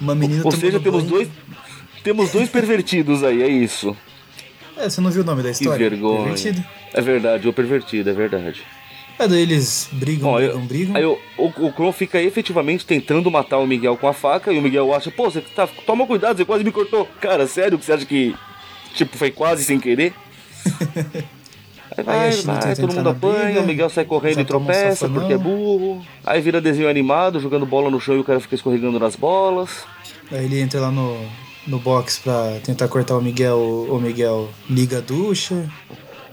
Uma 0.00 0.14
menina 0.14 0.42
Ou 0.44 0.52
seja, 0.52 0.78
temos 0.78 1.04
dois, 1.04 1.28
temos 2.04 2.30
dois 2.30 2.48
pervertidos 2.48 3.24
aí, 3.24 3.42
é 3.42 3.48
isso. 3.48 3.96
É, 4.76 4.88
você 4.88 5.00
não 5.00 5.10
viu 5.10 5.22
o 5.22 5.26
nome 5.26 5.42
da 5.42 5.50
história? 5.50 5.76
Que 5.76 5.90
vergonha. 5.90 6.22
Pervertido. 6.22 6.64
É 6.94 7.00
verdade, 7.00 7.48
o 7.48 7.52
pervertido, 7.52 8.10
é 8.10 8.12
verdade. 8.12 8.64
É, 9.20 9.28
daí 9.28 9.42
eles 9.42 9.86
brigam, 9.92 10.30
Bom, 10.30 10.36
brigam, 10.36 10.54
eu, 10.54 10.60
brigam. 10.60 10.96
Aí 10.96 11.04
o, 11.04 11.18
o, 11.36 11.66
o 11.66 11.72
Kron 11.74 11.92
fica 11.92 12.18
efetivamente 12.18 12.86
tentando 12.86 13.30
matar 13.30 13.58
o 13.58 13.66
Miguel 13.66 13.94
com 13.98 14.08
a 14.08 14.14
faca 14.14 14.50
e 14.50 14.58
o 14.58 14.62
Miguel 14.62 14.94
acha, 14.94 15.10
pô, 15.10 15.30
você 15.30 15.42
tá, 15.42 15.68
toma 15.84 16.06
cuidado, 16.06 16.38
você 16.38 16.44
quase 16.46 16.64
me 16.64 16.72
cortou. 16.72 17.06
Cara, 17.20 17.46
sério 17.46 17.78
que 17.78 17.84
você 17.84 17.92
acha 17.92 18.06
que, 18.06 18.34
tipo, 18.94 19.18
foi 19.18 19.30
quase 19.30 19.62
sem 19.62 19.78
querer? 19.78 20.14
Aí 21.98 22.04
vai, 22.04 22.28
aí 22.28 22.42
vai, 22.42 22.76
todo 22.76 22.94
mundo 22.94 23.08
apanha, 23.08 23.46
briga, 23.46 23.60
o 23.62 23.66
Miguel 23.66 23.90
sai 23.90 24.04
correndo 24.04 24.40
e 24.40 24.44
tropeça 24.44 25.08
porque 25.08 25.32
é 25.32 25.36
burro. 25.36 26.00
Aí 26.24 26.40
vira 26.40 26.60
desenho 26.60 26.88
animado, 26.88 27.40
jogando 27.40 27.66
bola 27.66 27.90
no 27.90 28.00
chão 28.00 28.14
e 28.14 28.20
o 28.20 28.24
cara 28.24 28.38
fica 28.38 28.54
escorregando 28.54 28.96
nas 29.00 29.16
bolas. 29.16 29.84
Aí 30.30 30.44
ele 30.44 30.60
entra 30.60 30.80
lá 30.80 30.92
no, 30.92 31.20
no 31.66 31.80
box 31.80 32.20
pra 32.20 32.60
tentar 32.62 32.86
cortar 32.86 33.16
o 33.16 33.20
Miguel, 33.20 33.58
o 33.58 33.98
Miguel 34.00 34.48
liga 34.70 34.98
a 34.98 35.00
ducha. 35.00 35.68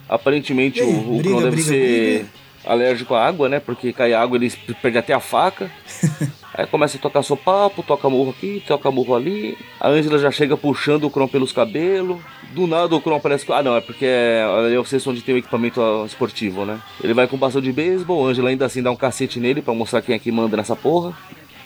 Aparentemente 0.07 0.79
aí, 0.79 0.87
o, 0.87 1.15
o 1.15 1.17
briga, 1.17 1.37
deve 1.37 1.49
briga, 1.49 1.67
ser. 1.67 2.17
Briga 2.19 2.46
alérgico 2.67 3.15
à 3.15 3.25
água, 3.25 3.49
né? 3.49 3.59
Porque 3.59 3.93
cai 3.93 4.13
água, 4.13 4.37
ele 4.37 4.51
perde 4.81 4.97
até 4.97 5.13
a 5.13 5.19
faca. 5.19 5.71
Aí 6.53 6.65
começa 6.65 6.97
a 6.97 6.99
tocar 6.99 7.21
sopapo, 7.21 7.83
toca 7.83 8.09
murro 8.09 8.31
aqui, 8.31 8.63
toca 8.65 8.89
murro 8.89 9.15
ali. 9.15 9.55
A 9.79 9.89
Ângela 9.89 10.17
já 10.17 10.31
chega 10.31 10.57
puxando 10.57 11.03
o 11.03 11.09
Kron 11.09 11.27
pelos 11.27 11.51
cabelos. 11.51 12.17
Do 12.53 12.65
nada 12.65 12.95
o 12.95 13.01
Kron 13.01 13.19
parece 13.19 13.45
que. 13.45 13.53
Ah, 13.53 13.61
não, 13.61 13.75
é 13.75 13.81
porque 13.81 14.05
é, 14.05 14.43
é 14.73 14.79
o 14.79 14.85
cesto 14.85 15.11
onde 15.11 15.21
tem 15.21 15.35
o 15.35 15.37
equipamento 15.37 15.79
esportivo, 16.05 16.65
né? 16.65 16.79
Ele 17.03 17.13
vai 17.13 17.27
com 17.27 17.37
bastão 17.37 17.61
de 17.61 17.71
beisebol, 17.71 18.25
a 18.25 18.31
Ângela 18.31 18.49
ainda 18.49 18.65
assim 18.65 18.81
dá 18.81 18.89
um 18.89 18.95
cacete 18.95 19.39
nele 19.39 19.61
para 19.61 19.73
mostrar 19.73 20.01
quem 20.01 20.15
é 20.15 20.19
que 20.19 20.31
manda 20.31 20.57
nessa 20.57 20.75
porra. 20.75 21.15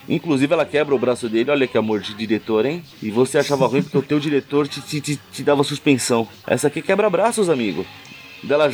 Inclusive 0.10 0.52
ela 0.54 0.66
quebra 0.66 0.94
o 0.94 1.00
braço 1.00 1.30
dele, 1.30 1.52
olha 1.52 1.68
que 1.68 1.78
amor 1.78 2.02
de 2.02 2.14
diretor, 2.14 2.66
hein? 2.66 2.84
E 3.02 3.10
você 3.10 3.38
achava 3.38 3.68
ruim 3.68 3.84
porque 3.84 3.98
o 3.98 4.02
teu 4.02 4.20
diretor 4.20 4.68
te, 4.68 4.82
te, 4.82 5.00
te, 5.00 5.20
te 5.32 5.44
dava 5.44 5.64
suspensão. 5.64 6.28
Essa 6.46 6.68
aqui 6.68 6.82
quebra 6.82 7.10
braços, 7.10 7.50
amigo. 7.50 7.86
Dela 8.44 8.70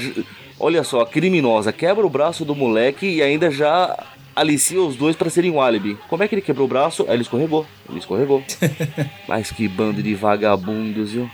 Olha 0.59 0.83
só, 0.83 1.01
a 1.01 1.07
criminosa 1.07 1.71
quebra 1.71 2.05
o 2.05 2.09
braço 2.09 2.43
do 2.43 2.55
moleque 2.55 3.05
e 3.05 3.21
ainda 3.21 3.51
já 3.51 3.95
alicia 4.35 4.81
os 4.81 4.95
dois 4.95 5.15
para 5.15 5.29
serem 5.29 5.51
um 5.51 5.61
álibi. 5.61 5.97
Como 6.09 6.23
é 6.23 6.27
que 6.27 6.35
ele 6.35 6.41
quebrou 6.41 6.65
o 6.65 6.69
braço? 6.69 7.05
Aí 7.07 7.15
ele 7.15 7.21
escorregou. 7.23 7.65
Ele 7.87 7.99
escorregou. 7.99 8.43
Mas 9.27 9.51
que 9.51 9.67
bando 9.67 10.01
de 10.01 10.15
vagabundos, 10.15 11.11
viu? 11.11 11.29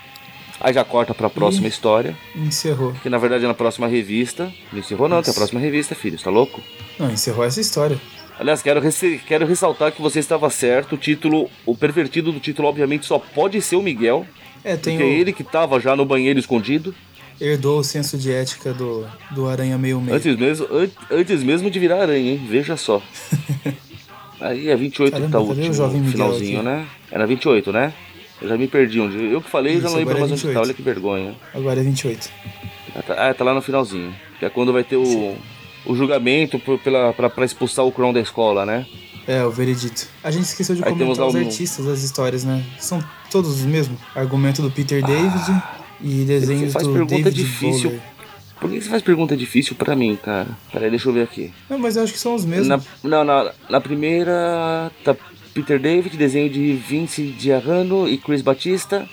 Aí 0.59 0.73
já 0.73 0.83
corta 0.83 1.13
pra 1.13 1.29
próxima 1.29 1.67
e 1.67 1.69
história. 1.69 2.17
Encerrou. 2.35 2.93
Que 3.01 3.09
na 3.09 3.17
verdade 3.17 3.43
é 3.43 3.47
na 3.47 3.53
próxima 3.53 3.87
revista. 3.87 4.51
Não 4.71 4.79
encerrou 4.79 5.09
não, 5.09 5.19
Isso. 5.19 5.25
tem 5.25 5.31
a 5.31 5.35
próxima 5.35 5.59
revista, 5.59 5.95
filho. 5.95 6.17
Você 6.17 6.23
tá 6.23 6.29
louco? 6.29 6.61
Não, 6.97 7.11
encerrou 7.11 7.43
essa 7.43 7.59
história. 7.59 7.99
Aliás, 8.39 8.61
quero, 8.61 8.81
quero 9.27 9.45
ressaltar 9.45 9.91
que 9.91 10.01
você 10.01 10.19
estava 10.19 10.49
certo. 10.49 10.95
O 10.95 10.97
título, 10.97 11.49
o 11.65 11.75
pervertido 11.75 12.31
do 12.31 12.39
título, 12.39 12.67
obviamente, 12.67 13.05
só 13.05 13.19
pode 13.19 13.61
ser 13.61 13.75
o 13.75 13.81
Miguel. 13.81 14.25
É, 14.63 14.77
tem 14.77 14.97
porque 14.97 15.09
o... 15.09 15.13
é 15.13 15.19
ele 15.19 15.33
que 15.33 15.43
tava 15.43 15.79
já 15.79 15.95
no 15.95 16.05
banheiro 16.05 16.39
escondido 16.39 16.95
herdou 17.43 17.79
o 17.79 17.83
senso 17.83 18.17
de 18.17 18.31
ética 18.31 18.73
do, 18.73 19.05
do 19.31 19.47
Aranha 19.47 19.77
meio 19.77 19.99
meio. 19.99 20.15
Antes 20.15 20.37
mesmo, 20.37 20.67
an 20.71 20.89
antes 21.11 21.43
mesmo 21.43 21.69
de 21.69 21.79
virar 21.79 22.01
aranha, 22.01 22.31
hein? 22.31 22.47
Veja 22.49 22.77
só. 22.77 23.01
Aí 24.39 24.69
é 24.69 24.75
28 24.75 25.11
Caramba, 25.11 25.27
que 25.27 25.31
tá 25.31 25.39
o 25.39 25.47
último 25.47 26.11
finalzinho, 26.11 26.59
aqui? 26.59 26.65
né? 26.65 26.87
Era 27.11 27.27
28, 27.27 27.71
né? 27.71 27.93
Eu 28.41 28.49
já 28.49 28.57
me 28.57 28.67
perdi 28.67 28.99
onde. 28.99 29.17
Eu 29.17 29.41
que 29.41 29.49
falei, 29.49 29.73
Isso, 29.73 29.83
já 29.83 29.89
não 29.89 29.95
lembro 29.97 30.17
é 30.17 30.19
mais 30.19 30.31
onde 30.31 30.53
tá. 30.53 30.59
Olha 30.59 30.73
que 30.73 30.81
vergonha. 30.81 31.35
Agora 31.53 31.79
é 31.79 31.83
28. 31.83 32.29
Ah, 32.95 33.01
tá, 33.01 33.29
ah, 33.29 33.33
tá 33.33 33.43
lá 33.43 33.53
no 33.53 33.61
finalzinho. 33.61 34.13
Que 34.39 34.45
é 34.45 34.49
quando 34.49 34.73
vai 34.73 34.83
ter 34.83 34.97
o, 34.97 35.37
o 35.85 35.95
julgamento 35.95 36.59
pela, 36.83 37.13
pra, 37.13 37.29
pra 37.29 37.45
expulsar 37.45 37.85
o 37.85 37.91
Crown 37.91 38.11
da 38.11 38.19
escola, 38.19 38.65
né? 38.65 38.85
É, 39.25 39.43
o 39.45 39.51
veredito. 39.51 40.07
A 40.21 40.29
gente 40.29 40.43
esqueceu 40.43 40.75
de 40.75 40.83
Aí 40.83 40.91
comentar 40.91 41.25
os 41.25 41.35
artistas 41.35 41.85
das 41.85 42.03
histórias, 42.03 42.43
né? 42.43 42.61
São 42.79 43.01
todos 43.31 43.51
os 43.51 43.61
mesmos. 43.61 43.97
Argumento 44.13 44.61
do 44.61 44.69
Peter 44.69 45.01
ah. 45.03 45.07
David 45.07 45.63
e 46.03 46.25
desenhos 46.25 46.73
faz 46.73 46.85
do 46.85 46.93
pergunta 46.93 47.15
David 47.15 47.33
difícil. 47.35 47.89
Bowler. 47.91 48.13
Por 48.59 48.71
que 48.71 48.81
você 48.81 48.89
faz 48.89 49.01
pergunta 49.01 49.35
difícil 49.35 49.75
pra 49.75 49.95
mim, 49.95 50.17
cara? 50.21 50.47
Peraí, 50.71 50.89
deixa 50.89 51.09
eu 51.09 51.13
ver 51.13 51.23
aqui. 51.23 51.51
Não, 51.69 51.77
mas 51.77 51.95
eu 51.95 52.03
acho 52.03 52.13
que 52.13 52.19
são 52.19 52.35
os 52.35 52.45
mesmos. 52.45 52.67
Na, 52.67 52.79
não, 53.03 53.23
na, 53.23 53.51
na 53.69 53.81
primeira 53.81 54.91
tá 55.03 55.15
Peter 55.53 55.79
David, 55.79 56.15
desenho 56.15 56.49
de 56.49 56.73
Vince 56.73 57.23
Diarano 57.27 58.07
e 58.07 58.17
Chris 58.17 58.41
Batista. 58.41 59.07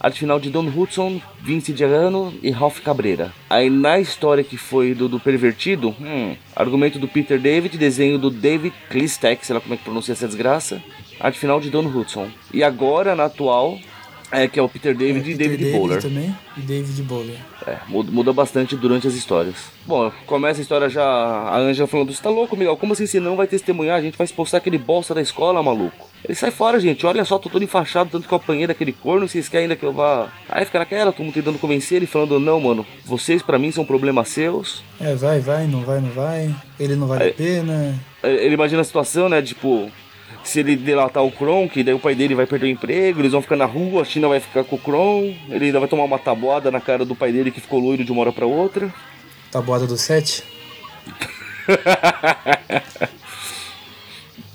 Arte 0.00 0.20
final 0.20 0.38
de 0.38 0.50
Don 0.50 0.66
Hudson, 0.66 1.20
Vince 1.42 1.72
Diarano 1.72 2.34
e 2.42 2.50
Ralph 2.50 2.80
Cabreira. 2.80 3.32
Aí 3.48 3.70
na 3.70 3.98
história 3.98 4.44
que 4.44 4.56
foi 4.56 4.94
do, 4.94 5.08
do 5.08 5.18
pervertido, 5.18 5.94
hum, 5.98 6.36
argumento 6.54 6.98
do 6.98 7.08
Peter 7.08 7.40
David, 7.40 7.78
desenho 7.78 8.18
do 8.18 8.30
David 8.30 8.74
Klistek, 8.90 9.46
sei 9.46 9.54
lá 9.54 9.60
como 9.60 9.72
é 9.72 9.76
que 9.78 9.84
pronuncia 9.84 10.12
essa 10.12 10.26
desgraça. 10.26 10.82
Arte 11.18 11.38
final 11.38 11.60
de 11.60 11.70
Don 11.70 11.86
Hudson. 11.86 12.28
E 12.52 12.62
agora, 12.62 13.14
na 13.14 13.24
atual, 13.26 13.78
é, 14.34 14.48
que 14.48 14.58
é 14.58 14.62
o 14.62 14.68
Peter 14.68 14.94
David 14.94 15.30
é, 15.30 15.32
e 15.32 15.36
David 15.36 15.56
David 15.64 15.78
Bowler. 15.78 16.02
também 16.02 16.34
e 16.56 16.60
David 16.60 17.02
Bowler. 17.02 17.36
É, 17.66 17.78
muda, 17.88 18.10
muda, 18.10 18.32
bastante 18.32 18.76
durante 18.76 19.06
as 19.06 19.14
histórias. 19.14 19.54
Bom, 19.86 20.10
começa 20.26 20.60
a 20.60 20.62
história 20.62 20.88
já, 20.88 21.04
a 21.04 21.58
Angela 21.58 21.88
falando, 21.88 22.12
você 22.12 22.22
tá 22.22 22.30
louco, 22.30 22.56
Miguel? 22.56 22.76
Como 22.76 22.92
assim 22.92 23.06
você 23.06 23.20
não 23.20 23.36
vai 23.36 23.46
testemunhar? 23.46 23.98
A 23.98 24.02
gente 24.02 24.18
vai 24.18 24.24
expulsar 24.24 24.58
aquele 24.58 24.78
bosta 24.78 25.14
da 25.14 25.22
escola, 25.22 25.62
maluco. 25.62 26.08
Ele 26.24 26.34
sai 26.34 26.50
fora, 26.50 26.80
gente. 26.80 27.04
Olha 27.04 27.24
só, 27.24 27.38
tô 27.38 27.50
todo 27.50 27.62
enfaixado, 27.62 28.10
tanto 28.10 28.26
que 28.26 28.32
eu 28.32 28.36
apanhei 28.36 28.66
daquele 28.66 28.92
corno. 28.92 29.28
Vocês 29.28 29.48
querem 29.48 29.64
ainda 29.64 29.76
que 29.76 29.84
eu 29.84 29.92
vá. 29.92 30.32
Aí 30.48 30.64
fica 30.64 30.78
naquela, 30.78 31.12
todo 31.12 31.22
mundo 31.24 31.34
tentando 31.34 31.58
convencer 31.58 31.96
ele, 31.96 32.06
falando: 32.06 32.40
Não, 32.40 32.58
mano, 32.60 32.86
vocês 33.04 33.42
para 33.42 33.58
mim 33.58 33.70
são 33.70 33.84
problemas 33.84 34.28
seus. 34.28 34.82
É, 34.98 35.14
vai, 35.14 35.40
vai, 35.40 35.66
não 35.66 35.82
vai, 35.82 36.00
não 36.00 36.10
vai. 36.10 36.54
Ele 36.80 36.96
não 36.96 37.06
vale 37.06 37.24
Aí, 37.24 37.30
a 37.30 37.34
pena. 37.34 38.00
Ele 38.22 38.54
imagina 38.54 38.80
a 38.80 38.84
situação, 38.84 39.28
né? 39.28 39.42
Tipo, 39.42 39.90
se 40.44 40.60
ele 40.60 40.76
delatar 40.76 41.24
o 41.24 41.32
Kron, 41.32 41.68
que 41.68 41.82
daí 41.82 41.94
o 41.94 41.98
pai 41.98 42.14
dele 42.14 42.34
vai 42.34 42.46
perder 42.46 42.66
o 42.66 42.70
emprego, 42.70 43.20
eles 43.20 43.32
vão 43.32 43.42
ficar 43.42 43.56
na 43.56 43.64
rua, 43.64 44.02
a 44.02 44.04
China 44.04 44.28
vai 44.28 44.38
ficar 44.40 44.62
com 44.62 44.76
o 44.76 44.78
Kron, 44.78 45.34
ele 45.48 45.66
ainda 45.66 45.80
vai 45.80 45.88
tomar 45.88 46.04
uma 46.04 46.18
tabuada 46.18 46.70
na 46.70 46.80
cara 46.80 47.04
do 47.04 47.16
pai 47.16 47.32
dele 47.32 47.50
que 47.50 47.60
ficou 47.60 47.80
loiro 47.80 48.04
de 48.04 48.12
uma 48.12 48.20
hora 48.20 48.32
pra 48.32 48.46
outra. 48.46 48.92
Tabuada 49.50 49.86
do 49.86 49.96
7? 49.96 50.44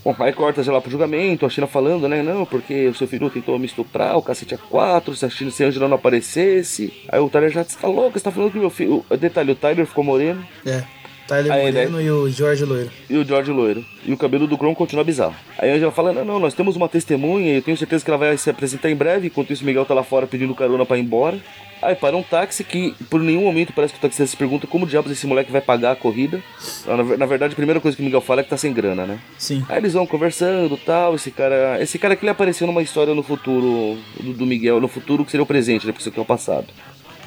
Bom, 0.03 0.15
aí 0.19 0.31
corta 0.31 0.63
já 0.63 0.71
lá 0.71 0.79
pro 0.79 0.89
julgamento, 0.89 1.45
a 1.45 1.49
China 1.49 1.67
falando, 1.67 2.07
né? 2.07 2.23
Não, 2.23 2.45
porque 2.45 2.87
o 2.87 2.95
seu 2.95 3.07
filho 3.07 3.29
tentou 3.29 3.59
me 3.59 3.65
estuprar, 3.65 4.17
o 4.17 4.21
cacete 4.21 4.53
é 4.53 4.57
4, 4.57 5.13
se 5.15 5.25
a 5.25 5.29
China 5.29 5.51
se 5.51 5.63
a 5.63 5.67
Angela 5.67 5.87
não 5.87 5.95
aparecesse. 5.95 6.93
Aí 7.09 7.19
o 7.19 7.29
Tyler 7.29 7.51
já 7.51 7.63
disse, 7.63 7.77
tá 7.77 7.87
louco, 7.87 8.17
você 8.17 8.23
tá 8.23 8.31
falando 8.31 8.51
que 8.51 8.59
meu 8.59 8.69
filho. 8.69 9.05
Detalhe, 9.19 9.51
o 9.51 9.55
Tyler 9.55 9.85
ficou 9.85 10.03
moreno. 10.03 10.45
É. 10.65 10.83
Tyler 11.29 11.51
aí, 11.51 11.65
Moreno 11.65 11.97
né? 11.97 12.03
e 12.03 12.11
o 12.11 12.27
George 12.27 12.65
Loiro. 12.65 12.89
E 13.07 13.15
o 13.15 13.23
George 13.23 13.51
Loiro. 13.51 13.85
E 14.03 14.11
o 14.11 14.17
cabelo 14.17 14.47
do 14.47 14.57
Grom 14.57 14.73
continua 14.73 15.03
bizarro. 15.03 15.35
Aí 15.59 15.69
a 15.69 15.75
Angela 15.75 15.91
fala: 15.91 16.11
Não, 16.11 16.25
não, 16.25 16.39
nós 16.39 16.55
temos 16.55 16.75
uma 16.75 16.89
testemunha 16.89 17.53
e 17.53 17.55
eu 17.57 17.61
tenho 17.61 17.77
certeza 17.77 18.03
que 18.03 18.09
ela 18.09 18.17
vai 18.17 18.35
se 18.35 18.49
apresentar 18.49 18.89
em 18.89 18.95
breve. 18.95 19.27
Enquanto 19.27 19.53
isso, 19.53 19.61
o 19.61 19.65
Miguel 19.65 19.85
tá 19.85 19.93
lá 19.93 20.03
fora 20.03 20.25
pedindo 20.25 20.55
carona 20.55 20.85
pra 20.85 20.97
ir 20.97 21.01
embora. 21.01 21.39
Aí 21.81 21.95
para 21.95 22.17
um 22.17 22.23
táxi 22.23 22.63
que 22.63 22.93
por 23.09 23.21
nenhum 23.21 23.43
momento 23.43 23.71
parece 23.71 23.93
que 23.93 23.99
o 23.99 24.01
taxista 24.01 24.25
se 24.25 24.35
pergunta 24.35 24.67
como 24.67 24.85
diabos 24.85 25.11
esse 25.11 25.25
moleque 25.25 25.51
vai 25.51 25.61
pagar 25.61 25.91
a 25.91 25.95
corrida. 25.95 26.43
Na, 26.85 27.17
na, 27.17 27.25
verdade, 27.25 27.53
a 27.53 27.55
primeira 27.55 27.79
coisa 27.79 27.95
que 27.95 28.01
o 28.01 28.05
Miguel 28.05 28.19
fala 28.19 28.41
é 28.41 28.43
que 28.43 28.49
tá 28.49 28.57
sem 28.57 28.73
grana, 28.73 29.05
né? 29.05 29.19
Sim. 29.37 29.63
Aí 29.69 29.77
eles 29.77 29.93
vão 29.93 30.05
conversando 30.05 30.75
tal. 30.77 31.15
Esse 31.15 31.31
cara. 31.31 31.81
Esse 31.81 31.97
cara 31.97 32.15
que 32.15 32.23
ele 32.25 32.31
apareceu 32.31 32.67
numa 32.67 32.81
história 32.81 33.13
no 33.13 33.23
futuro 33.23 33.97
do, 34.19 34.33
do 34.33 34.45
Miguel, 34.45 34.81
no 34.81 34.87
futuro 34.87 35.23
que 35.23 35.31
seria 35.31 35.43
o 35.43 35.47
presente, 35.47 35.85
né? 35.85 35.93
Porque 35.93 36.01
isso 36.01 36.09
aqui 36.09 36.19
é 36.19 36.21
o 36.21 36.25
passado. 36.25 36.67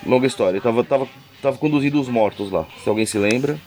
Longa 0.05 0.27
história. 0.27 0.57
Ele 0.57 0.61
tava, 0.61 0.85
tava, 0.85 1.09
tava 1.41 1.57
conduzindo 1.57 2.01
os 2.01 2.09
mortos 2.09 2.51
lá, 2.51 2.67
se 2.83 2.89
alguém 2.89 3.07
se 3.07 3.17
lembra. 3.19 3.59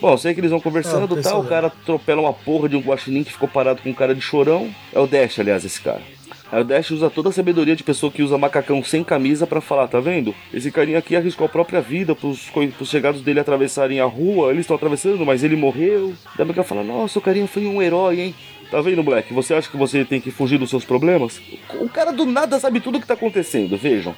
Bom, 0.00 0.16
sei 0.16 0.32
que 0.32 0.40
eles 0.40 0.50
vão 0.50 0.60
conversando 0.60 1.18
Ah, 1.18 1.22
tal, 1.22 1.40
o 1.40 1.44
cara 1.44 1.66
atropela 1.66 2.22
uma 2.22 2.32
porra 2.32 2.68
de 2.68 2.76
um 2.76 2.80
guaxinim 2.80 3.24
que 3.24 3.32
ficou 3.32 3.48
parado 3.48 3.82
com 3.82 3.90
um 3.90 3.94
cara 3.94 4.14
de 4.14 4.20
chorão. 4.20 4.70
É 4.92 4.98
o 4.98 5.06
Dash, 5.06 5.38
aliás, 5.40 5.64
esse 5.64 5.80
cara. 5.80 6.02
Aí 6.50 6.62
o 6.62 6.64
Dash 6.64 6.90
usa 6.92 7.10
toda 7.10 7.28
a 7.28 7.32
sabedoria 7.32 7.76
de 7.76 7.82
pessoa 7.82 8.10
que 8.10 8.22
usa 8.22 8.38
macacão 8.38 8.82
sem 8.82 9.04
camisa 9.04 9.46
pra 9.46 9.60
falar, 9.60 9.86
tá 9.88 10.00
vendo? 10.00 10.34
Esse 10.54 10.70
carinha 10.70 10.98
aqui 10.98 11.14
arriscou 11.14 11.46
a 11.46 11.48
própria 11.48 11.80
vida 11.80 12.14
pros, 12.14 12.48
pros 12.76 12.88
chegados 12.88 13.20
dele 13.20 13.40
atravessarem 13.40 14.00
a 14.00 14.06
rua, 14.06 14.50
eles 14.50 14.60
estão 14.60 14.76
atravessando, 14.76 15.26
mas 15.26 15.44
ele 15.44 15.56
morreu. 15.56 16.14
Daí 16.36 16.48
o 16.48 16.54
cara 16.54 16.64
fala, 16.64 16.82
nossa, 16.82 17.18
o 17.18 17.22
carinha 17.22 17.46
foi 17.46 17.66
um 17.66 17.82
herói, 17.82 18.20
hein? 18.20 18.34
Tá 18.70 18.80
vendo, 18.80 19.02
moleque? 19.02 19.34
Você 19.34 19.54
acha 19.54 19.68
que 19.68 19.76
você 19.76 20.04
tem 20.04 20.20
que 20.20 20.30
fugir 20.30 20.58
dos 20.58 20.70
seus 20.70 20.84
problemas? 20.84 21.40
O 21.80 21.88
cara 21.88 22.12
do 22.12 22.24
nada 22.24 22.58
sabe 22.60 22.80
tudo 22.80 22.98
o 22.98 23.00
que 23.00 23.06
tá 23.06 23.14
acontecendo, 23.14 23.76
vejam. 23.76 24.14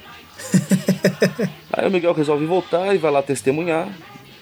Aí 1.73 1.87
o 1.87 1.91
Miguel 1.91 2.13
resolve 2.13 2.45
voltar 2.45 2.93
e 2.93 2.97
vai 2.97 3.11
lá 3.11 3.21
testemunhar. 3.21 3.87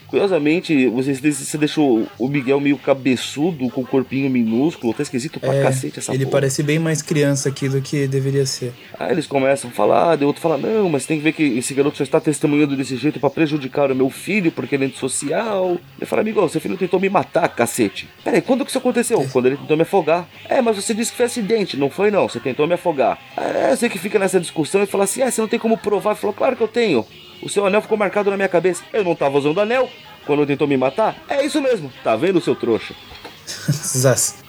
Curiosamente, 0.10 0.88
você, 0.88 1.14
você 1.14 1.58
deixou 1.58 2.08
o 2.18 2.28
Miguel 2.28 2.60
meio 2.60 2.78
cabeçudo, 2.78 3.70
com 3.70 3.82
o 3.82 3.86
corpinho 3.88 4.30
minúsculo, 4.30 4.94
tá 4.94 5.04
esquisito 5.04 5.40
pra 5.40 5.54
É, 5.54 5.64
cacete 5.64 6.00
essa 6.00 6.14
ele 6.14 6.26
porra. 6.26 6.32
parece 6.32 6.64
bem 6.64 6.80
mais 6.80 7.02
criança 7.02 7.50
aqui 7.50 7.70
do 7.70 7.82
que 7.82 8.08
deveria 8.08 8.46
ser. 8.46 8.74
Aí 9.00 9.12
eles 9.12 9.28
começam 9.28 9.70
a 9.70 9.74
falar, 9.74 10.16
daí 10.16 10.26
outro 10.26 10.42
fala, 10.42 10.58
não, 10.58 10.90
mas 10.90 11.06
tem 11.06 11.18
que 11.18 11.24
ver 11.24 11.34
que 11.34 11.44
esse 11.44 11.74
garoto 11.74 11.98
só 11.98 12.04
está 12.04 12.20
testemunhando 12.20 12.76
desse 12.76 12.98
jeito 12.98 13.20
pra 13.20 13.30
prejudicar 13.30 13.92
o 13.92 13.96
meu 13.96 14.10
filho, 14.10 14.52
porque 14.52 14.76
ele 14.76 14.86
é 14.86 14.88
antissocial. 14.88 15.78
Ele 15.98 16.06
fala, 16.06 16.22
amigo, 16.22 16.48
seu 16.50 16.60
filho 16.60 16.78
tentou 16.78 17.00
me 17.00 17.10
matar, 17.10 17.48
cacete. 17.50 18.10
Peraí, 18.24 18.42
quando 18.42 18.64
que 18.66 18.72
isso 18.72 18.78
aconteceu? 18.80 19.26
Quando 19.32 19.46
ele 19.46 19.58
tentou 19.58 19.78
me 19.78 19.84
afogar. 19.84 20.28
É, 20.48 20.62
mas 20.62 20.76
você 20.76 20.94
disse 20.94 21.12
que 21.12 21.18
foi 21.18 21.28
acidente, 21.28 21.78
não 21.78 21.90
foi 21.90 22.10
não, 22.10 22.28
você 22.28 22.40
tentou 22.40 22.66
me 22.68 22.74
afogar. 22.74 23.20
É, 23.38 23.76
sei 23.76 23.90
que 23.90 24.00
fica 24.00 24.18
nessa 24.18 24.40
discussão 24.40 24.82
e 24.82 24.86
fala 24.86 25.04
assim, 25.04 25.22
é, 25.22 25.30
você 25.30 25.40
não 25.40 25.48
tem 25.48 25.60
como 25.60 25.78
provar. 25.78 26.12
Ele 26.12 26.20
falou, 26.20 26.34
claro 26.34 26.56
que 26.56 26.64
eu 26.64 26.68
tenho. 26.68 27.06
O 27.42 27.50
seu 27.50 27.66
anel 27.66 27.82
ficou 27.82 27.98
marcado 27.98 28.30
na 28.30 28.36
minha 28.36 28.50
cabeça. 28.50 28.84
Eu 28.92 29.04
não 29.04 29.16
tava 29.16 29.38
usando 29.38 29.62
anel 29.62 29.90
quando 30.26 30.46
tentou 30.46 30.68
me 30.68 30.78
matar? 30.78 31.16
É 31.28 31.46
isso 31.46 31.62
mesmo, 31.62 31.92
tá 32.04 32.16
vendo, 32.16 32.42
seu 32.42 32.56
trouxa? 32.56 32.94
Zaz. 33.72 34.44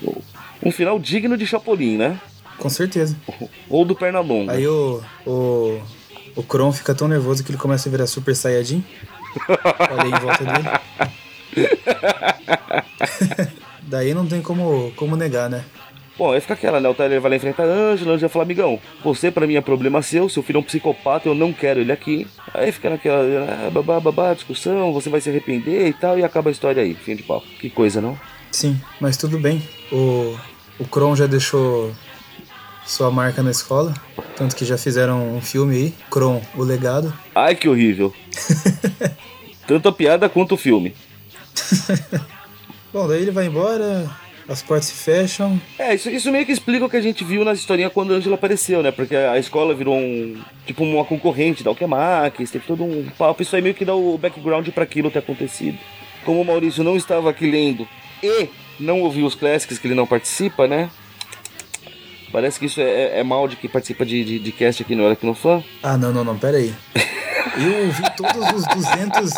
Um 0.62 0.70
final 0.70 0.98
digno 0.98 1.36
de 1.36 1.46
Chapolin, 1.46 1.96
né? 1.96 2.20
Com 2.58 2.68
certeza. 2.68 3.16
Ou 3.68 3.84
do 3.84 3.94
Pernalonga. 3.94 4.52
Aí 4.52 4.66
o, 4.66 5.02
o, 5.26 5.80
o 6.36 6.42
Kron 6.42 6.72
fica 6.72 6.94
tão 6.94 7.08
nervoso 7.08 7.42
que 7.42 7.50
ele 7.50 7.58
começa 7.58 7.88
a 7.88 7.92
virar 7.92 8.06
Super 8.06 8.36
Saiyajin. 8.36 8.84
Olha 9.48 10.02
aí 10.02 10.10
em 10.10 10.20
volta 10.20 10.44
dele. 10.44 10.68
Daí 13.82 14.14
não 14.14 14.26
tem 14.26 14.40
como, 14.42 14.92
como 14.96 15.16
negar, 15.16 15.48
né? 15.48 15.64
Bom, 16.16 16.32
aí 16.32 16.40
fica 16.40 16.52
aquela, 16.52 16.80
né? 16.80 16.88
O 16.88 16.94
Tyler 16.94 17.20
vai 17.20 17.30
lá 17.30 17.36
enfrentar 17.36 17.62
a 17.62 17.66
Angela, 17.66 18.12
a 18.12 18.14
Angela 18.14 18.28
fala, 18.28 18.44
amigão, 18.44 18.78
você 19.02 19.30
pra 19.30 19.46
mim 19.46 19.56
é 19.56 19.60
problema 19.62 20.02
seu, 20.02 20.28
seu 20.28 20.42
filho 20.42 20.58
é 20.58 20.60
um 20.60 20.62
psicopata, 20.62 21.28
eu 21.28 21.34
não 21.34 21.50
quero 21.50 21.80
ele 21.80 21.90
aqui. 21.90 22.26
Aí 22.52 22.72
fica 22.72 22.90
naquela, 22.90 23.22
ah, 23.66 23.70
babá, 23.70 24.00
babá, 24.00 24.34
discussão, 24.34 24.92
você 24.92 25.08
vai 25.08 25.20
se 25.20 25.30
arrepender 25.30 25.86
e 25.86 25.92
tal, 25.92 26.18
e 26.18 26.24
acaba 26.24 26.50
a 26.50 26.52
história 26.52 26.82
aí, 26.82 26.94
fim 26.94 27.14
de 27.14 27.22
papo. 27.22 27.46
Que 27.60 27.70
coisa, 27.70 28.00
não? 28.00 28.18
Sim, 28.50 28.80
mas 29.00 29.16
tudo 29.16 29.38
bem. 29.38 29.62
O, 29.92 30.36
o 30.78 30.84
Kron 30.86 31.14
já 31.14 31.26
deixou 31.26 31.92
sua 32.84 33.10
marca 33.10 33.42
na 33.42 33.50
escola. 33.50 33.94
Tanto 34.36 34.56
que 34.56 34.64
já 34.64 34.76
fizeram 34.76 35.36
um 35.36 35.40
filme 35.40 35.76
aí, 35.76 35.94
Kron, 36.10 36.42
o 36.56 36.62
legado. 36.62 37.12
Ai, 37.34 37.54
que 37.54 37.68
horrível. 37.68 38.12
Tanto 39.66 39.88
a 39.88 39.92
piada 39.92 40.28
quanto 40.28 40.54
o 40.54 40.58
filme. 40.58 40.94
Bom, 42.92 43.06
daí 43.06 43.22
ele 43.22 43.30
vai 43.30 43.46
embora, 43.46 44.10
as 44.50 44.62
portas 44.62 44.86
se 44.86 44.94
fecham. 44.94 45.60
É, 45.78 45.94
isso, 45.94 46.10
isso 46.10 46.30
meio 46.32 46.44
que 46.44 46.52
explica 46.52 46.84
o 46.84 46.90
que 46.90 46.96
a 46.96 47.00
gente 47.00 47.22
viu 47.24 47.44
nas 47.44 47.58
historinhas 47.58 47.92
quando 47.92 48.12
a 48.12 48.16
Angela 48.16 48.34
apareceu, 48.34 48.82
né? 48.82 48.90
Porque 48.90 49.14
a 49.14 49.38
escola 49.38 49.74
virou 49.74 49.96
um. 49.96 50.36
Tipo, 50.66 50.82
uma 50.84 51.04
concorrente 51.04 51.62
da 51.62 51.70
Alquemax, 51.70 52.50
teve 52.50 52.64
todo 52.66 52.82
um 52.84 53.08
papo. 53.16 53.42
Isso 53.42 53.54
aí 53.54 53.62
meio 53.62 53.74
que 53.74 53.84
dá 53.84 53.94
o 53.94 54.18
background 54.18 54.68
pra 54.70 54.84
aquilo 54.84 55.10
ter 55.10 55.20
acontecido. 55.20 55.78
Como 56.24 56.40
o 56.40 56.44
Maurício 56.44 56.82
não 56.84 56.96
estava 56.96 57.30
aqui 57.30 57.50
lendo 57.50 57.86
e 58.22 58.48
não 58.78 59.00
ouviu 59.02 59.24
os 59.24 59.34
classics 59.34 59.78
que 59.78 59.86
ele 59.86 59.94
não 59.94 60.06
participa, 60.06 60.66
né? 60.66 60.90
Parece 62.32 62.58
que 62.60 62.66
isso 62.66 62.80
é, 62.80 62.84
é- 62.84 63.20
é 63.20 63.22
mal 63.24 63.48
de 63.48 63.56
quem 63.56 63.68
participa 63.70 64.04
de, 64.04 64.24
de, 64.24 64.38
de 64.38 64.52
cast 64.52 64.82
aqui 64.82 64.94
no 64.94 65.04
Hora 65.04 65.16
que 65.16 65.26
no 65.26 65.34
Fã. 65.34 65.62
Ah, 65.82 65.96
não, 65.96 66.12
não, 66.12 66.22
não, 66.24 66.38
pera 66.38 66.58
aí. 66.58 66.72
Eu 67.56 67.86
ouvi 67.86 68.02
todos 68.16 68.52
os 68.52 68.66
200. 68.66 69.32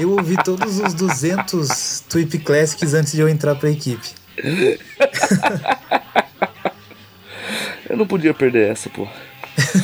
Eu 0.00 0.10
ouvi 0.12 0.36
todos 0.44 0.78
os 0.80 0.92
200 0.94 2.00
Tweep 2.08 2.38
Classics 2.40 2.94
antes 2.94 3.12
de 3.12 3.20
eu 3.20 3.28
entrar 3.28 3.54
pra 3.54 3.70
equipe. 3.70 4.08
Eu 7.88 7.96
não 7.96 8.06
podia 8.06 8.34
perder 8.34 8.70
essa, 8.72 8.90
pô. 8.90 9.06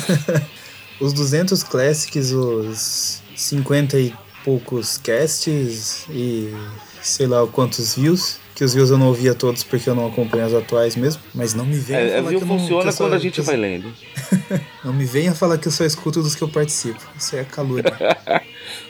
Os 1.01 1.13
200 1.13 1.63
Classics, 1.65 2.31
os 2.33 3.23
50 3.35 3.99
e 3.99 4.15
poucos 4.45 4.99
casts 4.99 6.05
e 6.11 6.55
sei 7.01 7.27
lá 7.27 7.47
quantos 7.47 7.95
views. 7.97 8.39
Que 8.55 8.63
os 8.65 8.75
views 8.75 8.91
eu 8.91 8.99
não 8.99 9.07
ouvia 9.09 9.35
todos 9.35 9.65
porque 9.65 9.89
eu 9.89 9.95
não 9.95 10.07
acompanho 10.07 10.47
os 10.47 10.53
atuais 10.55 10.95
mesmo. 10.95 11.23
Mas 11.35 11.55
não 11.55 11.65
me 11.65 11.77
venha 11.79 11.99
É, 12.01 12.17
falar 12.19 12.29
viu, 12.31 12.39
que 12.39 12.45
eu 12.45 12.49
não, 12.49 12.59
funciona 12.59 12.85
eu 12.89 12.93
só- 12.93 13.05
quando 13.05 13.15
a 13.15 13.19
gente 13.19 13.39
eu- 13.39 13.45
vai 13.45 13.57
lendo. 13.57 13.93
Não 14.85 14.93
me 14.93 15.05
venha 15.05 15.35
falar 15.35 15.59
que 15.59 15.67
eu 15.69 15.73
só 15.73 15.85
escuto 15.85 16.21
dos 16.23 16.35
que 16.35 16.43
eu 16.43 16.49
participo. 16.49 17.01
Isso 17.19 17.35
é 17.37 17.45
calúnia. 17.45 17.97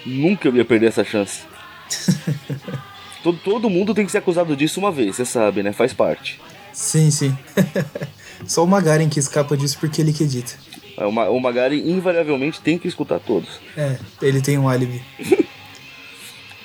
Nunca 0.05 0.49
eu 0.49 0.57
ia 0.57 0.65
perder 0.65 0.87
essa 0.89 1.05
chance. 1.05 1.43
todo, 3.23 3.39
todo 3.39 3.71
mundo 3.71 3.95
tem 3.95 4.05
que 4.05 4.13
ser 4.13 4.19
acusado 4.19 4.57
disso 4.57 4.81
uma 4.81 4.91
vez, 4.91 5.17
você 5.17 5.25
sabe, 5.25 5.63
né? 5.63 5.73
Faz 5.73 5.93
parte. 5.93 6.41
sim, 6.73 7.11
sim. 7.11 7.37
Só 8.47 8.65
o 8.65 8.67
Magaren 8.67 9.09
que 9.09 9.21
escapa 9.21 9.57
disso 9.57 9.79
porque 9.79 10.01
ele 10.03 10.13
que 10.13 10.25
edita. 10.25 10.53
É, 10.97 11.07
O 11.07 11.13
Ma- 11.13 11.29
o 11.29 11.39
Magari 11.41 11.89
invariavelmente 11.89 12.61
tem 12.61 12.77
que 12.77 12.89
escutar 12.89 13.21
todos. 13.21 13.49
É, 13.77 13.97
ele 14.21 14.41
tem 14.41 14.59
um 14.59 14.69
álibi. 14.69 15.01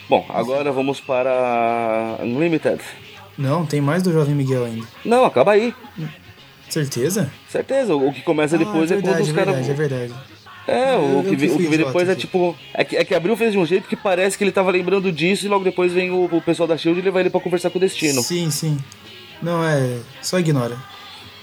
Bom, 0.09 0.25
agora 0.29 0.71
vamos 0.71 0.99
para 0.99 2.17
Unlimited. 2.21 2.81
Não, 3.37 3.65
tem 3.65 3.79
mais 3.81 4.01
do 4.01 4.11
Jovem 4.11 4.33
Miguel 4.33 4.65
ainda. 4.65 4.87
Não, 5.05 5.23
acaba 5.25 5.51
aí. 5.51 5.73
Certeza? 6.69 7.31
Certeza, 7.49 7.95
o 7.95 8.11
que 8.11 8.21
começa 8.21 8.57
depois 8.57 8.91
ah, 8.91 8.95
é, 8.95 8.97
é 8.97 9.01
quando 9.01 9.13
verdade, 9.15 9.21
os 9.21 9.29
é 9.29 9.33
caras. 9.33 9.55
verdade, 9.67 9.69
é 9.71 9.73
verdade. 9.73 10.13
É, 10.67 10.97
o 10.97 11.23
que, 11.23 11.35
vem- 11.35 11.49
o 11.51 11.57
que 11.57 11.67
vem 11.67 11.77
depois 11.77 12.09
é 12.09 12.15
tipo. 12.15 12.55
É 12.73 12.83
que, 12.83 12.97
é 12.97 13.05
que 13.05 13.15
Abril 13.15 13.37
fez 13.37 13.53
de 13.53 13.57
um 13.57 13.65
jeito 13.65 13.87
que 13.87 13.95
parece 13.95 14.37
que 14.37 14.43
ele 14.43 14.51
tava 14.51 14.69
lembrando 14.69 15.11
disso 15.11 15.45
e 15.45 15.49
logo 15.49 15.63
depois 15.63 15.93
vem 15.93 16.11
o, 16.11 16.25
o 16.25 16.41
pessoal 16.41 16.67
da 16.67 16.77
Shield 16.77 16.99
e 16.99 17.03
levar 17.03 17.21
ele 17.21 17.29
pra 17.29 17.39
conversar 17.39 17.69
com 17.69 17.77
o 17.77 17.81
Destino. 17.81 18.21
Sim, 18.21 18.51
sim. 18.51 18.77
Não, 19.41 19.63
é. 19.63 19.97
Só 20.21 20.37
ignora. 20.39 20.75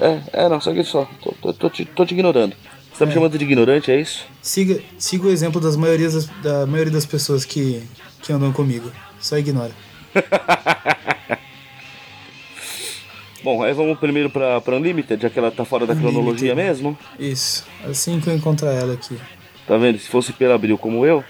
É, 0.01 0.21
é, 0.45 0.49
não, 0.49 0.61
só 0.61 0.73
que 0.75 0.85
só. 0.85 1.09
Tô, 1.23 1.33
tô, 1.41 1.53
tô 1.55 1.71
te, 1.71 1.85
tô 1.87 2.05
te 2.05 2.13
ignorando. 2.13 2.55
Você 2.93 2.99
tá 2.99 3.07
me 3.07 3.13
chamando 3.13 3.39
de 3.39 3.45
ignorante, 3.45 3.91
é 3.91 4.01
isso? 4.01 4.25
Siga, 4.43 4.81
siga 4.99 5.27
o 5.27 5.31
exemplo 5.31 5.61
das 5.61 5.75
maiorias 5.77 6.15
das- 6.15 6.27
da 6.43 6.67
maioria 6.67 6.93
das 6.93 7.07
pessoas 7.07 7.45
que, 7.45 7.83
que 8.23 8.33
andam 8.33 8.53
comigo. 8.53 8.91
Só 9.19 9.39
ignora. 9.39 9.73
Bom, 13.45 13.63
aí 13.63 13.75
vamos 13.75 13.99
primeiro 13.99 14.31
pra, 14.31 14.59
pra 14.61 14.75
Unlimited, 14.77 15.23
já 15.23 15.29
que 15.29 15.39
ela 15.39 15.51
tá 15.51 15.67
fora 15.67 15.87
da 15.87 15.93
Unlimited. 15.93 16.15
cronologia 16.15 16.55
mesmo. 16.55 16.99
Isso. 17.19 17.67
Assim 17.87 18.19
que 18.19 18.31
eu 18.31 18.35
encontrar 18.35 18.73
ela 18.73 18.95
aqui. 18.95 19.19
Tá 19.67 19.77
vendo? 19.77 19.99
Se 19.99 20.09
fosse 20.09 20.33
pelo 20.33 20.55
Abril 20.55 20.79
como 20.79 21.05
eu, 21.05 21.23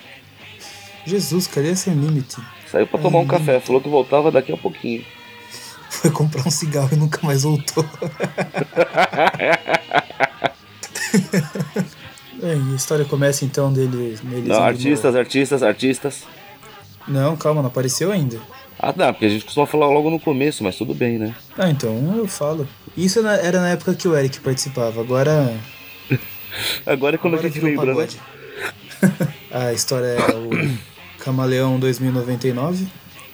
Jesus, 1.04 1.46
cadê 1.48 1.70
essa 1.70 1.90
limite? 1.90 2.36
saiu 2.70 2.86
pra 2.86 3.00
tomar 3.00 3.18
um 3.18 3.26
café. 3.26 3.58
Falou 3.60 3.80
que 3.80 3.88
voltava 3.88 4.30
daqui 4.30 4.52
a 4.52 4.56
pouquinho. 4.56 5.04
Foi 5.90 6.10
comprar 6.10 6.46
um 6.46 6.50
cigarro 6.50 6.90
e 6.92 6.96
nunca 6.96 7.18
mais 7.22 7.42
voltou. 7.42 7.84
Bem, 12.40 12.72
a 12.72 12.76
história 12.76 13.04
começa 13.04 13.44
então 13.44 13.72
dele. 13.72 14.18
Não, 14.46 14.62
artistas, 14.62 15.14
artistas, 15.14 15.62
artistas. 15.62 16.22
Não, 17.06 17.36
calma, 17.36 17.60
não 17.60 17.68
apareceu 17.68 18.10
ainda. 18.10 18.38
Ah, 18.86 18.92
não, 18.94 19.12
porque 19.14 19.24
a 19.24 19.28
gente 19.30 19.44
costuma 19.46 19.66
falar 19.66 19.86
logo 19.88 20.10
no 20.10 20.20
começo, 20.20 20.62
mas 20.62 20.76
tudo 20.76 20.92
bem, 20.94 21.18
né? 21.18 21.34
Ah, 21.56 21.70
então 21.70 22.14
eu 22.18 22.28
falo. 22.28 22.68
Isso 22.96 23.26
era 23.26 23.60
na 23.60 23.70
época 23.70 23.94
que 23.94 24.06
o 24.06 24.14
Eric 24.16 24.40
participava, 24.40 25.00
agora. 25.00 25.56
Agora 26.86 27.16
é 27.16 27.18
quando 27.18 27.34
agora 27.34 27.48
a 27.48 27.50
gente 27.50 27.64
lembra, 27.64 27.94
né? 27.94 28.06
a 29.50 29.72
história 29.72 30.06
é 30.06 30.34
o 30.34 30.50
Camaleão 31.18 31.80
2099, 31.80 32.86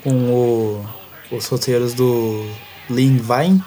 com 0.03 0.11
o, 0.11 0.87
os 1.31 1.47
roteiros 1.47 1.93
do 1.95 2.47
Lin 2.89 3.19
Vine, 3.19 3.63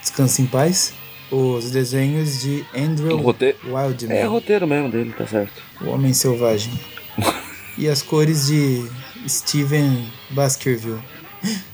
Descanse 0.00 0.42
em 0.42 0.46
Paz, 0.46 0.92
os 1.30 1.70
desenhos 1.70 2.42
de 2.42 2.66
Andrew 2.76 3.16
rote- 3.16 3.56
Wildman, 3.64 4.14
É 4.16 4.24
roteiro 4.24 4.66
mesmo 4.66 4.90
dele, 4.90 5.14
tá 5.16 5.26
certo. 5.26 5.62
o 5.80 5.88
Homem 5.88 6.12
Selvagem, 6.12 6.72
e 7.78 7.88
as 7.88 8.02
cores 8.02 8.48
de 8.48 8.86
Steven 9.26 10.06
Baskerville. 10.30 11.00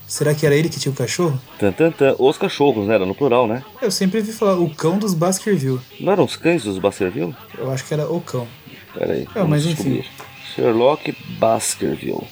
Será 0.07 0.33
que 0.33 0.45
era 0.45 0.55
ele 0.55 0.69
que 0.69 0.79
tinha 0.79 0.91
o 0.91 0.95
cachorro? 0.95 1.39
Tan, 1.59 1.71
tan, 1.71 1.91
tan. 1.91 2.15
Os 2.17 2.37
cachorros, 2.37 2.87
né? 2.87 2.95
Era 2.95 3.05
no 3.05 3.13
plural, 3.13 3.47
né? 3.47 3.63
Eu 3.81 3.91
sempre 3.91 4.21
vi 4.21 4.31
falar 4.33 4.57
o 4.59 4.69
cão 4.73 4.97
dos 4.97 5.13
Baskerville. 5.13 5.79
Não 5.99 6.11
eram 6.11 6.23
os 6.25 6.35
cães 6.35 6.63
dos 6.63 6.79
Baskerville? 6.79 7.35
Eu 7.57 7.71
acho 7.71 7.85
que 7.85 7.93
era 7.93 8.11
o 8.11 8.19
cão. 8.19 8.47
Pera 8.93 9.13
aí. 9.13 9.27
É, 9.35 9.43
mas 9.43 9.63
descobrir. 9.63 9.99
enfim. 9.99 10.09
Sherlock 10.55 11.15
Baskerville. 11.39 12.23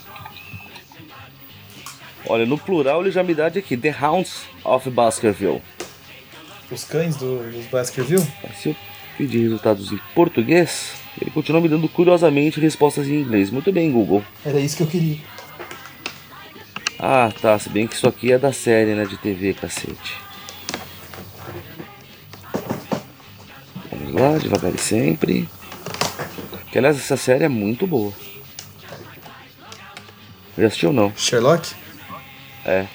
Olha, 2.28 2.46
no 2.46 2.58
plural 2.58 3.02
ele 3.02 3.12
já 3.12 3.24
me 3.24 3.34
dá 3.34 3.48
de 3.50 3.60
aqui. 3.60 3.78
The 3.78 3.96
Hounds 4.02 4.42
of 4.64 4.90
Baskerville. 4.90 5.62
Os 6.72 6.84
cães 6.84 7.16
do- 7.16 7.50
dos 7.52 7.66
Baskerville? 7.68 8.26
Se 8.62 8.70
eu 8.70 8.76
pedir 9.18 9.44
resultados 9.44 9.92
em 9.94 10.00
português, 10.14 10.94
ele 11.22 11.32
continua 11.32 11.62
me 11.62 11.70
dando 11.70 11.88
curiosamente 11.88 12.60
respostas 12.60 13.08
em 13.08 13.22
inglês. 13.22 13.50
Muito 13.50 13.72
bem, 13.72 13.92
Google. 13.92 14.24
Era 14.46 14.60
isso 14.60 14.76
que 14.76 14.84
eu 14.84 14.88
queria. 14.88 15.18
Ah, 17.00 17.32
tá. 17.42 17.58
Se 17.60 17.70
bem 17.70 17.88
que 17.88 17.96
isso 17.96 18.08
aqui 18.08 18.32
é 18.32 18.38
da 18.38 18.52
série, 18.52 18.96
né? 18.96 19.06
De 19.06 19.18
TV, 19.18 19.54
cacete. 19.54 20.18
Vamos 23.92 24.14
lá, 24.14 24.38
devagar 24.38 24.74
e 24.74 24.78
sempre. 24.78 25.50
Que 26.72 26.78
aliás, 26.78 26.98
essa 26.98 27.18
série 27.18 27.44
é 27.44 27.50
muito 27.50 27.86
boa. 27.86 28.12
Já 30.58 30.68
assistiu 30.68 30.92
não? 30.92 31.14
Sherlock? 31.16 31.76
É. 32.66 32.88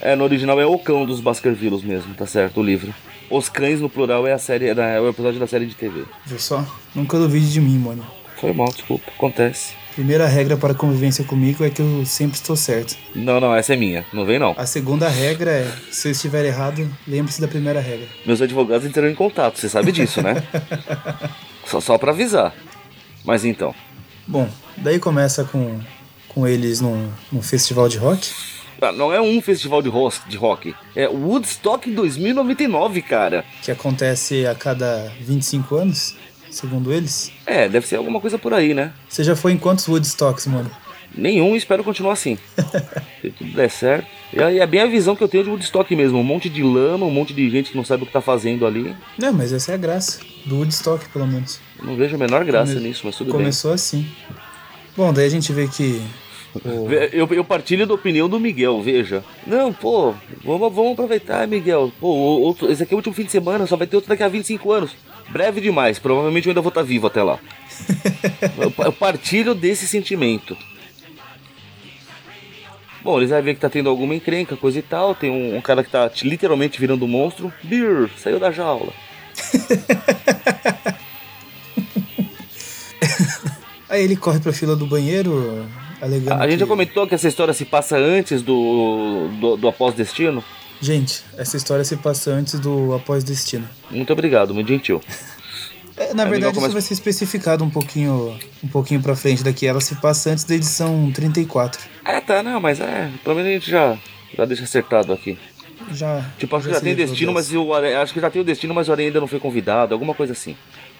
É, 0.00 0.14
no 0.14 0.24
original 0.24 0.60
é 0.60 0.66
O 0.66 0.78
Cão 0.78 1.06
dos 1.06 1.20
Baskervilles 1.20 1.82
mesmo, 1.82 2.14
tá 2.14 2.26
certo, 2.26 2.60
o 2.60 2.62
livro. 2.62 2.94
Os 3.30 3.48
Cães 3.48 3.80
no 3.80 3.88
plural 3.88 4.26
é 4.26 4.32
a 4.32 4.38
série, 4.38 4.66
é 4.68 5.00
o 5.00 5.08
episódio 5.08 5.40
da 5.40 5.46
série 5.46 5.64
de 5.64 5.74
TV. 5.74 6.04
Viu 6.26 6.38
só? 6.38 6.64
Nunca 6.94 7.18
duvide 7.18 7.50
de 7.50 7.60
mim, 7.60 7.78
mano. 7.78 8.06
Foi 8.38 8.52
mal, 8.52 8.68
desculpa, 8.68 9.10
acontece. 9.10 9.74
Primeira 9.94 10.26
regra 10.26 10.56
para 10.56 10.74
convivência 10.74 11.24
comigo 11.24 11.64
é 11.64 11.70
que 11.70 11.80
eu 11.80 12.04
sempre 12.04 12.36
estou 12.36 12.56
certo. 12.56 12.96
Não, 13.14 13.38
não, 13.38 13.54
essa 13.54 13.74
é 13.74 13.76
minha, 13.76 14.04
não 14.12 14.24
vem 14.24 14.40
não. 14.40 14.52
A 14.58 14.66
segunda 14.66 15.08
regra 15.08 15.52
é, 15.52 15.72
se 15.92 16.08
eu 16.08 16.12
estiver 16.12 16.44
errado, 16.44 16.90
lembre-se 17.06 17.40
da 17.40 17.46
primeira 17.46 17.80
regra. 17.80 18.08
Meus 18.26 18.42
advogados 18.42 18.84
entraram 18.86 19.08
em 19.08 19.14
contato, 19.14 19.56
você 19.56 19.68
sabe 19.68 19.92
disso, 19.92 20.20
né? 20.20 20.42
só, 21.64 21.80
só 21.80 21.96
pra 21.96 22.10
avisar. 22.10 22.52
Mas 23.24 23.44
então. 23.44 23.72
Bom, 24.26 24.48
daí 24.76 24.98
começa 24.98 25.44
com, 25.44 25.78
com 26.28 26.44
eles 26.44 26.80
num, 26.80 27.08
num 27.30 27.40
festival 27.40 27.88
de 27.88 27.96
rock. 27.96 28.32
Ah, 28.82 28.90
Não 28.90 29.12
é 29.12 29.20
um 29.20 29.40
festival 29.40 29.80
de 29.80 29.88
rock, 29.88 30.28
de 30.28 30.36
rock. 30.36 30.74
É 30.96 31.08
Woodstock 31.08 31.88
2099, 31.90 33.00
cara. 33.00 33.44
Que 33.62 33.70
acontece 33.70 34.44
a 34.44 34.54
cada 34.56 35.10
25 35.20 35.76
anos, 35.76 36.16
segundo 36.54 36.92
eles. 36.92 37.30
É, 37.46 37.68
deve 37.68 37.86
ser 37.86 37.96
alguma 37.96 38.20
coisa 38.20 38.38
por 38.38 38.52
aí, 38.54 38.72
né? 38.74 38.92
Você 39.08 39.22
já 39.24 39.34
foi 39.36 39.52
em 39.52 39.58
quantos 39.58 39.86
Woodstocks, 39.88 40.46
mano? 40.46 40.70
Nenhum, 41.16 41.54
espero 41.54 41.84
continuar 41.84 42.14
assim. 42.14 42.36
Se 43.22 43.30
tudo 43.30 43.52
der 43.52 43.70
certo. 43.70 44.06
E 44.32 44.42
aí 44.42 44.58
é 44.58 44.66
bem 44.66 44.80
a 44.80 44.86
visão 44.86 45.14
que 45.14 45.22
eu 45.22 45.28
tenho 45.28 45.44
de 45.44 45.50
Woodstock 45.50 45.94
mesmo. 45.94 46.18
Um 46.18 46.24
monte 46.24 46.48
de 46.48 46.62
lama, 46.62 47.06
um 47.06 47.10
monte 47.10 47.32
de 47.32 47.48
gente 47.48 47.70
que 47.70 47.76
não 47.76 47.84
sabe 47.84 48.02
o 48.02 48.06
que 48.06 48.12
tá 48.12 48.20
fazendo 48.20 48.66
ali. 48.66 48.94
Não, 49.16 49.32
mas 49.32 49.52
essa 49.52 49.70
é 49.70 49.74
a 49.74 49.78
graça. 49.78 50.18
Do 50.44 50.56
Woodstock, 50.56 51.08
pelo 51.10 51.26
menos. 51.26 51.60
Não 51.80 51.94
vejo 51.96 52.16
a 52.16 52.18
menor 52.18 52.44
graça 52.44 52.74
Come- 52.74 52.88
nisso, 52.88 53.02
mas 53.04 53.16
tudo 53.16 53.30
Começou 53.30 53.72
assim. 53.72 54.04
Bom, 54.96 55.12
daí 55.12 55.26
a 55.26 55.30
gente 55.30 55.52
vê 55.52 55.68
que. 55.68 55.92
bem. 55.92 56.24
Eu, 57.12 57.26
eu 57.32 57.44
partilho 57.44 57.84
da 57.86 57.94
opinião 57.94 58.28
do 58.28 58.38
Miguel, 58.38 58.80
veja. 58.80 59.24
Não, 59.44 59.72
pô, 59.72 60.14
vamos, 60.44 60.72
vamos 60.74 60.92
aproveitar, 60.92 61.46
Miguel. 61.48 61.90
Pô, 62.00 62.08
o- 62.08 62.40
outro, 62.42 62.70
esse 62.70 62.82
aqui 62.84 62.92
é 62.92 62.96
o 62.96 62.98
último 62.98 63.14
fim 63.14 63.24
de 63.24 63.30
semana, 63.32 63.66
só 63.66 63.76
vai 63.76 63.86
ter 63.88 63.96
outro 63.96 64.08
daqui 64.08 64.22
a 64.22 64.28
25 64.28 64.70
anos. 64.70 64.92
Breve 65.28 65.60
demais, 65.60 65.98
provavelmente 65.98 66.46
eu 66.46 66.50
ainda 66.50 66.60
vou 66.60 66.68
estar 66.68 66.82
vivo 66.82 67.06
até 67.06 67.22
lá. 67.22 67.38
eu, 68.58 68.70
pa- 68.70 68.84
eu 68.84 68.92
partilho 68.92 69.54
desse 69.54 69.86
sentimento. 69.88 70.56
Bom, 73.02 73.18
eles 73.18 73.30
vão 73.30 73.42
ver 73.42 73.54
que 73.54 73.60
tá 73.60 73.68
tendo 73.68 73.88
alguma 73.90 74.14
encrenca, 74.14 74.56
coisa 74.56 74.78
e 74.78 74.82
tal. 74.82 75.14
Tem 75.14 75.30
um, 75.30 75.56
um 75.56 75.60
cara 75.60 75.84
que 75.84 75.90
tá 75.90 76.10
literalmente 76.22 76.80
virando 76.80 77.04
um 77.04 77.08
monstro. 77.08 77.52
Beer, 77.62 78.08
saiu 78.16 78.38
da 78.40 78.50
jaula. 78.50 78.92
Aí 83.88 84.02
ele 84.02 84.16
corre 84.16 84.40
pra 84.40 84.52
fila 84.52 84.74
do 84.74 84.86
banheiro, 84.86 85.66
alegando. 86.00 86.32
A, 86.40 86.44
a 86.44 86.48
gente 86.48 86.60
já 86.60 86.66
que- 86.66 86.70
comentou 86.70 87.06
que 87.06 87.14
essa 87.14 87.28
história 87.28 87.54
se 87.54 87.64
passa 87.64 87.96
antes 87.96 88.42
do, 88.42 89.28
do, 89.40 89.56
do 89.56 89.68
Após 89.68 89.94
Destino. 89.94 90.42
Gente, 90.84 91.22
essa 91.38 91.56
história 91.56 91.82
se 91.82 91.96
passa 91.96 92.30
antes 92.30 92.60
do 92.60 92.94
Após 92.94 93.24
Destino. 93.24 93.66
Muito 93.90 94.12
obrigado, 94.12 94.52
muito 94.52 94.68
gentil. 94.68 95.00
É, 95.96 96.12
na 96.12 96.24
Aí 96.24 96.30
verdade, 96.30 96.58
isso 96.58 96.70
vai 96.70 96.82
ser 96.82 96.92
especificado 96.94 97.62
um 97.62 97.70
pouquinho, 97.70 98.36
um 98.64 98.66
pouquinho 98.66 99.00
pra 99.00 99.14
frente 99.14 99.44
daqui. 99.44 99.64
Ela 99.64 99.80
se 99.80 99.94
passa 99.94 100.30
antes 100.30 100.42
da 100.42 100.52
edição 100.56 101.08
34. 101.14 101.80
É, 102.04 102.20
tá, 102.20 102.42
não, 102.42 102.60
mas 102.60 102.80
é. 102.80 103.08
Pelo 103.22 103.36
menos 103.36 103.48
a 103.48 103.54
gente 103.54 103.70
já, 103.70 103.96
já 104.36 104.44
deixa 104.44 104.64
acertado 104.64 105.12
aqui. 105.12 105.38
Já. 105.92 106.28
Tipo, 106.36 106.56
acho 106.56 106.66
que 106.66 106.74
já 106.74 106.80
tem 106.80 106.96
destino, 106.96 107.32
mas 107.32 107.52
o 107.52 107.72
Aranha- 107.72 108.02
acho 108.02 108.12
que 108.12 108.18
já 108.20 108.28
tem 108.28 108.42
o 108.42 108.44
destino, 108.44 108.74
mas 108.74 108.88
o 108.88 108.92
Aranha 108.92 109.06
ainda 109.08 109.20
não 109.20 109.28
foi 109.28 109.38
convidado, 109.38 109.94
alguma 109.94 110.14
coisa 110.14 110.32
assim. 110.32 110.56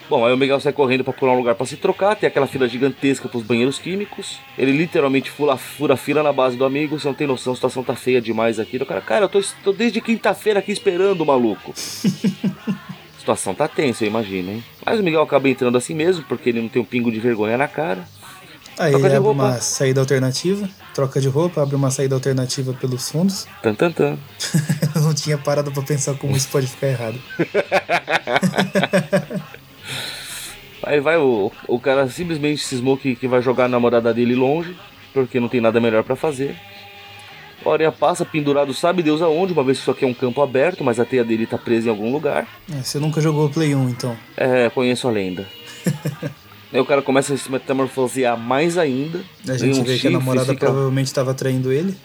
Bom, 0.08 0.26
aí 0.26 0.34
o 0.34 0.36
Miguel 0.36 0.60
sai 0.60 0.72
correndo 0.72 1.02
pra 1.02 1.14
pular 1.14 1.32
um 1.32 1.38
lugar 1.38 1.54
pra 1.54 1.64
se 1.64 1.76
trocar, 1.76 2.14
tem 2.14 2.26
aquela 2.26 2.46
fila 2.46 2.68
gigantesca 2.68 3.26
pros 3.26 3.42
banheiros 3.42 3.78
químicos. 3.78 4.38
Ele 4.58 4.72
literalmente 4.72 5.30
fura, 5.30 5.56
fura 5.56 5.94
a 5.94 5.96
fila 5.96 6.22
na 6.22 6.32
base 6.32 6.56
do 6.56 6.64
amigo, 6.64 6.98
você 6.98 7.08
não 7.08 7.14
tem 7.14 7.26
noção, 7.26 7.54
a 7.54 7.56
situação 7.56 7.82
tá 7.82 7.96
feia 7.96 8.20
demais 8.20 8.60
aqui. 8.60 8.76
O 8.76 8.84
cara, 8.84 9.00
cara, 9.00 9.24
eu 9.24 9.28
tô, 9.28 9.42
tô 9.62 9.72
desde 9.72 10.00
quinta-feira 10.02 10.58
aqui 10.58 10.72
esperando, 10.72 11.24
maluco. 11.24 11.72
a 11.72 11.74
situação 13.18 13.54
tá 13.54 13.66
tensa, 13.66 14.04
eu 14.04 14.08
imagino, 14.08 14.52
hein? 14.52 14.64
Mas 14.84 15.00
o 15.00 15.02
Miguel 15.02 15.22
acaba 15.22 15.48
entrando 15.48 15.78
assim 15.78 15.94
mesmo, 15.94 16.22
porque 16.24 16.50
ele 16.50 16.60
não 16.60 16.68
tem 16.68 16.82
um 16.82 16.84
pingo 16.84 17.10
de 17.10 17.18
vergonha 17.18 17.56
na 17.56 17.66
cara. 17.66 18.06
Aí 18.78 18.90
troca 18.90 19.06
ele 19.06 19.16
abre 19.16 19.28
roupa. 19.28 19.42
uma 19.42 19.60
saída 19.60 20.00
alternativa, 20.00 20.68
troca 20.92 21.18
de 21.20 21.28
roupa, 21.28 21.62
abre 21.62 21.76
uma 21.76 21.90
saída 21.90 22.14
alternativa 22.14 22.74
pelos 22.74 23.10
fundos. 23.10 23.46
Tan, 23.62 23.74
tan, 23.74 23.90
tan. 23.90 24.18
Eu 24.94 25.00
não 25.00 25.14
tinha 25.14 25.38
parado 25.38 25.72
pra 25.72 25.82
pensar 25.82 26.14
como 26.14 26.36
isso 26.36 26.48
pode 26.48 26.66
ficar 26.66 26.88
errado. 26.88 27.18
Aí 30.82 31.00
vai 31.00 31.16
o, 31.16 31.50
o 31.66 31.78
cara 31.80 32.08
simplesmente 32.08 32.62
cismou 32.62 32.96
que, 32.96 33.14
que 33.16 33.26
vai 33.26 33.40
jogar 33.40 33.64
a 33.64 33.68
namorada 33.68 34.12
dele 34.12 34.34
longe, 34.34 34.76
porque 35.12 35.40
não 35.40 35.48
tem 35.48 35.60
nada 35.60 35.80
melhor 35.80 36.02
pra 36.04 36.14
fazer. 36.16 36.54
O 37.64 37.70
Aranha 37.70 37.90
passa 37.90 38.24
pendurado, 38.26 38.74
sabe 38.74 39.02
Deus 39.02 39.22
aonde, 39.22 39.54
uma 39.54 39.64
vez 39.64 39.78
que 39.78 39.82
isso 39.82 39.90
aqui 39.90 40.04
é 40.04 40.08
um 40.08 40.12
campo 40.12 40.42
aberto, 40.42 40.84
mas 40.84 41.00
a 41.00 41.04
teia 41.04 41.24
dele 41.24 41.46
tá 41.46 41.56
presa 41.56 41.86
em 41.86 41.90
algum 41.90 42.12
lugar. 42.12 42.46
É, 42.70 42.82
você 42.82 42.98
nunca 42.98 43.20
jogou 43.22 43.48
Play 43.48 43.74
1, 43.74 43.88
então. 43.88 44.14
É, 44.36 44.68
conheço 44.68 45.08
a 45.08 45.10
lenda. 45.10 45.46
Aí 46.70 46.80
o 46.80 46.84
cara 46.84 47.00
começa 47.00 47.32
a 47.32 47.36
se 47.38 47.50
metamorfosear 47.50 48.36
mais 48.36 48.76
ainda. 48.76 49.20
A 49.48 49.56
gente 49.56 49.78
um 49.80 49.84
vê 49.84 49.96
que 49.96 50.08
a 50.08 50.10
namorada 50.10 50.52
fica- 50.52 50.66
provavelmente 50.66 51.06
estava 51.06 51.32
traindo 51.32 51.72
ele. 51.72 51.96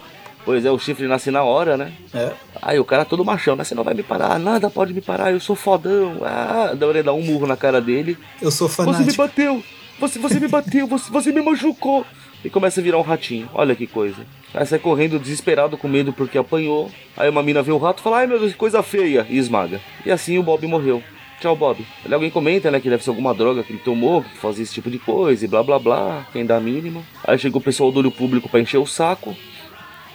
Pois 0.49 0.65
é, 0.65 0.71
o 0.71 0.79
chifre 0.79 1.05
nasce 1.07 1.29
na 1.29 1.43
hora, 1.43 1.77
né? 1.77 1.93
É. 2.11 2.31
Aí 2.59 2.79
o 2.79 2.83
cara 2.83 3.05
todo 3.05 3.23
machão, 3.23 3.55
né? 3.55 3.63
Você 3.63 3.75
não 3.75 3.83
vai 3.83 3.93
me 3.93 4.01
parar, 4.01 4.39
nada 4.39 4.67
pode 4.67 4.95
me 4.95 4.99
parar, 4.99 5.31
eu 5.31 5.39
sou 5.39 5.55
fodão. 5.55 6.21
Ah, 6.23 6.73
da 6.75 6.87
hora 6.87 7.03
dá 7.03 7.13
um 7.13 7.21
murro 7.21 7.45
na 7.45 7.55
cara 7.55 7.79
dele. 7.79 8.17
Eu 8.41 8.49
sou 8.49 8.67
Você 8.67 8.81
me 8.81 8.91
fanático. 8.93 9.15
bateu! 9.21 9.63
Você, 9.99 10.17
você 10.17 10.39
me 10.39 10.47
bateu, 10.47 10.87
você, 10.87 11.11
você 11.11 11.31
me 11.31 11.43
machucou! 11.43 12.03
E 12.43 12.49
começa 12.49 12.79
a 12.79 12.83
virar 12.83 12.97
um 12.97 13.03
ratinho, 13.03 13.47
olha 13.53 13.75
que 13.75 13.85
coisa. 13.85 14.25
Aí 14.51 14.65
sai 14.65 14.79
correndo 14.79 15.19
desesperado 15.19 15.77
com 15.77 15.87
medo 15.87 16.11
porque 16.11 16.39
apanhou. 16.39 16.89
Aí 17.15 17.29
uma 17.29 17.43
mina 17.43 17.61
vê 17.61 17.71
o 17.71 17.77
rato 17.77 17.99
e 17.99 18.01
fala, 18.01 18.17
ai 18.17 18.25
meu 18.25 18.39
Deus, 18.39 18.51
que 18.51 18.57
coisa 18.57 18.81
feia! 18.81 19.27
E 19.29 19.37
esmaga. 19.37 19.79
E 20.03 20.09
assim 20.09 20.39
o 20.39 20.41
Bob 20.41 20.65
morreu. 20.65 21.03
Tchau, 21.39 21.55
Bob. 21.55 21.85
Aí 22.03 22.11
alguém 22.11 22.31
comenta, 22.31 22.71
né, 22.71 22.79
que 22.79 22.89
deve 22.89 23.03
ser 23.03 23.11
alguma 23.11 23.35
droga 23.35 23.61
que 23.61 23.71
ele 23.71 23.81
tomou, 23.85 24.23
que 24.23 24.35
fazia 24.37 24.63
esse 24.63 24.73
tipo 24.73 24.89
de 24.89 24.97
coisa 24.97 25.45
e 25.45 25.47
blá 25.47 25.61
blá 25.61 25.77
blá, 25.77 26.25
quem 26.33 26.43
dá 26.43 26.57
a 26.57 26.59
mínima. 26.59 27.03
Aí 27.23 27.37
chega 27.37 27.55
o 27.55 27.61
pessoal 27.61 27.91
do 27.91 27.99
olho 27.99 28.09
público 28.09 28.49
pra 28.49 28.59
encher 28.59 28.79
o 28.79 28.87
saco. 28.87 29.35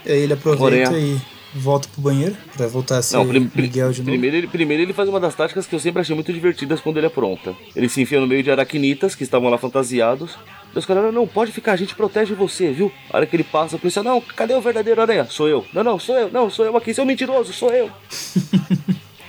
Aí 0.06 0.18
ele 0.20 0.32
aproveita 0.32 0.90
Porém, 0.90 1.16
e 1.16 1.20
volta 1.58 1.88
pro 1.88 2.02
banheiro 2.02 2.36
pra 2.56 2.66
voltar 2.66 2.98
a 2.98 3.02
ser 3.02 3.16
Não, 3.16 3.26
prim- 3.26 3.50
Miguel 3.54 3.92
de 3.92 4.00
novo. 4.00 4.10
primeiro, 4.10 4.36
ele, 4.36 4.46
primeiro 4.46 4.82
ele 4.82 4.92
faz 4.92 5.08
uma 5.08 5.20
das 5.20 5.34
táticas 5.34 5.66
que 5.66 5.74
eu 5.74 5.78
sempre 5.80 6.00
achei 6.00 6.14
muito 6.14 6.32
divertidas 6.32 6.80
quando 6.80 6.96
ele 6.98 7.06
é 7.06 7.10
pronta. 7.10 7.54
Ele 7.74 7.88
se 7.88 8.00
enfia 8.02 8.20
no 8.20 8.26
meio 8.26 8.42
de 8.42 8.50
aracnitas 8.50 9.14
que 9.14 9.22
estavam 9.22 9.48
lá 9.48 9.56
fantasiados. 9.58 10.36
E 10.74 10.78
os 10.78 10.84
caras, 10.84 11.14
não, 11.14 11.26
pode 11.26 11.52
ficar, 11.52 11.72
a 11.72 11.76
gente 11.76 11.94
protege 11.94 12.34
você, 12.34 12.72
viu? 12.72 12.90
A 13.08 13.18
hora 13.18 13.26
que 13.26 13.36
ele 13.36 13.44
passa, 13.44 13.76
a 13.76 13.78
polícia, 13.78 14.02
não, 14.02 14.20
cadê 14.20 14.54
o 14.54 14.60
verdadeiro 14.60 15.00
aranha? 15.00 15.24
Sou 15.30 15.48
eu. 15.48 15.64
Não, 15.72 15.84
não, 15.84 15.98
sou 16.00 16.16
eu, 16.16 16.30
não, 16.32 16.50
sou 16.50 16.64
eu 16.64 16.76
aqui, 16.76 16.92
seu 16.92 17.06
mentiroso, 17.06 17.52
sou 17.52 17.70
eu. 17.70 17.88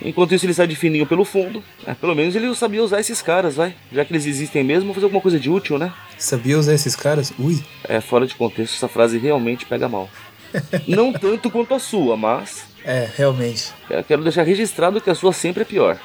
Enquanto 0.01 0.35
isso, 0.35 0.45
ele 0.45 0.53
sai 0.53 0.67
de 0.67 0.75
fininho 0.75 1.05
pelo 1.07 1.25
fundo. 1.25 1.63
É, 1.85 1.93
pelo 1.95 2.13
menos 2.13 2.35
ele 2.35 2.53
sabia 2.55 2.83
usar 2.83 2.99
esses 2.99 3.21
caras, 3.23 3.55
vai. 3.55 3.73
Já 3.91 4.05
que 4.05 4.11
eles 4.13 4.25
existem 4.27 4.63
mesmo, 4.63 4.93
fazer 4.93 5.05
alguma 5.05 5.21
coisa 5.21 5.39
de 5.39 5.49
útil, 5.49 5.79
né? 5.79 5.91
Sabia 6.17 6.59
usar 6.59 6.73
esses 6.73 6.95
caras? 6.95 7.33
Ui. 7.39 7.63
É, 7.87 7.99
fora 8.01 8.27
de 8.27 8.35
contexto, 8.35 8.75
essa 8.75 8.87
frase 8.87 9.17
realmente 9.17 9.65
pega 9.65 9.89
mal. 9.89 10.07
Não 10.87 11.11
tanto 11.13 11.49
quanto 11.51 11.73
a 11.73 11.79
sua, 11.79 12.15
mas 12.17 12.63
É, 12.83 13.09
realmente. 13.15 13.71
eu 13.89 14.03
quero 14.03 14.23
deixar 14.23 14.43
registrado 14.43 15.01
que 15.01 15.09
a 15.09 15.15
sua 15.15 15.33
sempre 15.33 15.61
é 15.63 15.65
pior. 15.65 15.97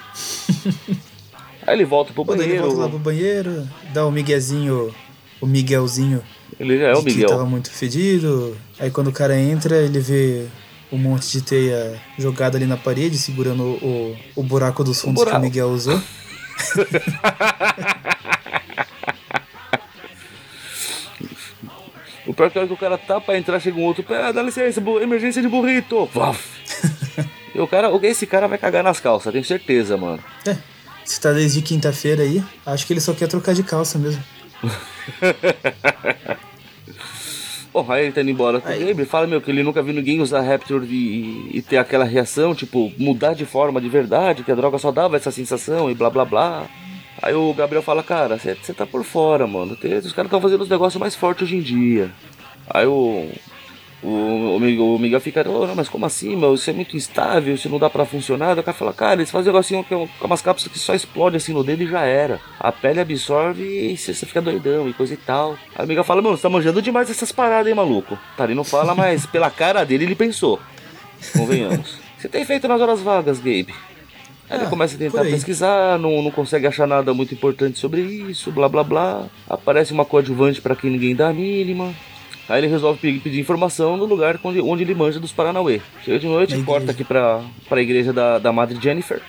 Aí 1.67 1.75
ele 1.77 1.85
volta 1.85 2.13
pro 2.13 2.25
Quando 2.25 2.41
ele 2.41 2.49
banheiro. 2.55 2.67
volta 2.69 2.83
lá 2.83 2.89
pro 2.89 2.99
banheiro, 2.99 3.69
dá 3.93 4.07
o 4.07 4.11
Miguelzinho, 4.11 4.95
o 5.41 5.47
Miguelzinho 5.47 6.23
Ele 6.59 6.79
já 6.79 6.89
é 6.89 6.93
o 6.95 7.03
de 7.03 7.15
que 7.15 7.21
tava 7.23 7.35
Miguel. 7.35 7.47
muito 7.51 7.71
fedido. 7.71 8.57
Aí 8.79 8.91
quando 8.91 9.09
o 9.09 9.13
cara 9.13 9.39
entra, 9.39 9.77
ele 9.77 10.01
vê 10.01 10.47
um 10.91 10.97
monte 10.99 11.31
de 11.31 11.43
teia 11.43 12.01
jogada 12.19 12.57
ali 12.57 12.67
na 12.67 12.77
parede, 12.77 13.17
segurando 13.19 13.63
o, 13.63 14.17
o 14.35 14.43
buraco 14.43 14.83
dos 14.83 15.01
fundos 15.01 15.23
que 15.23 15.29
o 15.29 15.33
buraco. 15.33 15.45
Miguel 15.45 15.69
usou. 15.69 16.01
O 22.31 22.33
pior 22.33 22.47
é 22.47 22.51
que 22.51 22.73
o 22.73 22.77
cara 22.77 22.97
tá 22.97 23.21
pra 23.21 23.37
entrar, 23.37 23.59
chega 23.59 23.77
um 23.77 23.83
outro. 23.83 24.05
Ah, 24.09 24.31
dá 24.31 24.41
licença, 24.41 24.81
emergência 25.03 25.43
de 25.43 25.49
burrito. 25.49 26.09
Vaf. 26.15 26.41
e 27.53 27.59
o 27.59 27.67
cara, 27.67 27.91
esse 28.05 28.25
cara 28.25 28.47
vai 28.47 28.57
cagar 28.57 28.85
nas 28.85 29.01
calças, 29.01 29.33
tenho 29.33 29.45
certeza, 29.45 29.97
mano. 29.97 30.23
É, 30.47 30.57
se 31.05 31.21
tá 31.21 31.33
desde 31.33 31.61
quinta-feira 31.61 32.23
aí, 32.23 32.41
acho 32.65 32.87
que 32.87 32.93
ele 32.93 33.01
só 33.01 33.13
quer 33.15 33.27
trocar 33.27 33.53
de 33.53 33.65
calça 33.65 33.99
mesmo. 33.99 34.23
Bom, 37.75 37.85
aí 37.89 38.05
ele 38.05 38.13
tá 38.13 38.21
indo 38.21 38.31
embora. 38.31 38.63
Ele 38.77 39.05
fala, 39.05 39.27
meu, 39.27 39.41
que 39.41 39.51
ele 39.51 39.65
nunca 39.65 39.83
viu 39.83 39.93
ninguém 39.93 40.21
usar 40.21 40.41
Raptor 40.43 40.85
e, 40.85 41.51
e 41.53 41.61
ter 41.63 41.79
aquela 41.79 42.05
reação, 42.05 42.55
tipo, 42.55 42.93
mudar 42.97 43.35
de 43.35 43.45
forma 43.45 43.81
de 43.81 43.89
verdade, 43.89 44.45
que 44.45 44.53
a 44.53 44.55
droga 44.55 44.79
só 44.79 44.93
dava 44.93 45.17
essa 45.17 45.33
sensação 45.33 45.91
e 45.91 45.95
blá 45.97 46.09
blá 46.09 46.25
blá. 46.25 46.69
Aí 47.23 47.35
o 47.35 47.53
Gabriel 47.53 47.83
fala, 47.83 48.03
cara, 48.03 48.39
você 48.39 48.75
tá 48.75 48.87
por 48.87 49.05
fora, 49.05 49.47
mano. 49.47 49.73
Os 49.73 50.13
caras 50.13 50.27
estão 50.27 50.41
fazendo 50.41 50.63
os 50.63 50.69
negócios 50.69 51.01
mais 51.01 51.15
fortes 51.15 51.45
hoje 51.45 51.57
em 51.57 51.61
dia. 51.61 52.11
Aí 52.69 52.87
o, 52.87 53.29
O, 54.03 54.57
o, 54.57 54.99
Miguel 54.99 55.21
fica, 55.21 55.45
oh, 55.47 55.67
não, 55.67 55.75
mas 55.75 55.89
como 55.89 56.07
assim, 56.07 56.35
meu? 56.35 56.55
Isso 56.55 56.71
é 56.71 56.73
muito 56.73 56.97
instável, 56.97 57.55
isso 57.55 57.69
não 57.69 57.79
dá 57.79 57.91
pra 57.91 58.07
funcionar. 58.07 58.59
O 58.59 58.63
cara 58.63 58.77
fala, 58.77 58.93
cara, 58.95 59.15
eles 59.15 59.31
fazem 59.31 59.51
um 59.51 59.53
negocinho 59.53 59.85
com 59.85 60.09
umas 60.23 60.41
cápsulas 60.41 60.73
que 60.73 60.79
só 60.79 60.95
explode 60.95 61.37
assim 61.37 61.53
no 61.53 61.63
dedo 61.63 61.83
e 61.83 61.87
já 61.87 62.01
era. 62.03 62.41
A 62.59 62.73
pele 62.73 63.01
absorve 63.01 63.63
e 63.63 63.97
você 63.99 64.15
fica 64.15 64.41
doidão 64.41 64.89
e 64.89 64.95
coisa 64.95 65.13
e 65.13 65.19
tal. 65.19 65.59
Aí 65.77 65.85
o 65.85 65.89
Miguel 65.89 66.05
fala, 66.05 66.23
mano, 66.23 66.37
você 66.37 66.43
tá 66.43 66.49
manjando 66.49 66.81
demais 66.81 67.11
essas 67.11 67.31
paradas, 67.31 67.67
hein, 67.67 67.75
maluco? 67.75 68.19
Tá, 68.39 68.45
ele 68.45 68.55
não 68.55 68.65
fala, 68.65 68.95
mas 68.95 69.27
pela 69.27 69.51
cara 69.51 69.85
dele 69.85 70.05
ele 70.05 70.15
pensou. 70.15 70.59
Convenhamos. 71.37 71.99
Você 72.17 72.29
tem 72.29 72.45
feito 72.45 72.67
nas 72.67 72.81
horas 72.81 73.03
vagas, 73.03 73.39
Gabe? 73.39 73.75
Aí 74.51 74.59
ele 74.59 74.67
ah, 74.67 74.69
começa 74.69 74.97
a 74.97 74.99
tentar 74.99 75.23
pesquisar, 75.23 75.97
não, 75.97 76.21
não 76.21 76.31
consegue 76.33 76.67
achar 76.67 76.85
nada 76.85 77.15
muito 77.15 77.33
importante 77.33 77.79
sobre 77.79 78.01
isso, 78.01 78.51
blá 78.51 78.69
blá 78.69 78.83
blá. 78.83 79.27
Aparece 79.49 79.93
uma 79.93 80.05
coadjuvante 80.05 80.61
para 80.61 80.75
quem 80.75 80.91
ninguém 80.91 81.15
dá 81.15 81.29
a 81.29 81.33
mínima. 81.33 81.95
Aí 82.49 82.59
ele 82.59 82.67
resolve 82.67 83.21
pedir 83.21 83.39
informação 83.39 83.97
no 83.97 84.05
lugar 84.05 84.41
onde, 84.43 84.61
onde 84.61 84.83
ele 84.83 84.93
manja 84.93 85.21
dos 85.21 85.31
Paranauê. 85.31 85.81
Chega 86.05 86.19
de 86.19 86.27
noite, 86.27 86.61
corta 86.65 86.91
aqui 86.91 87.05
pra, 87.05 87.41
pra 87.69 87.81
igreja 87.81 88.13
da, 88.13 88.41
da 88.41 88.53
Madre 88.53 88.77
Jennifer. 88.83 89.23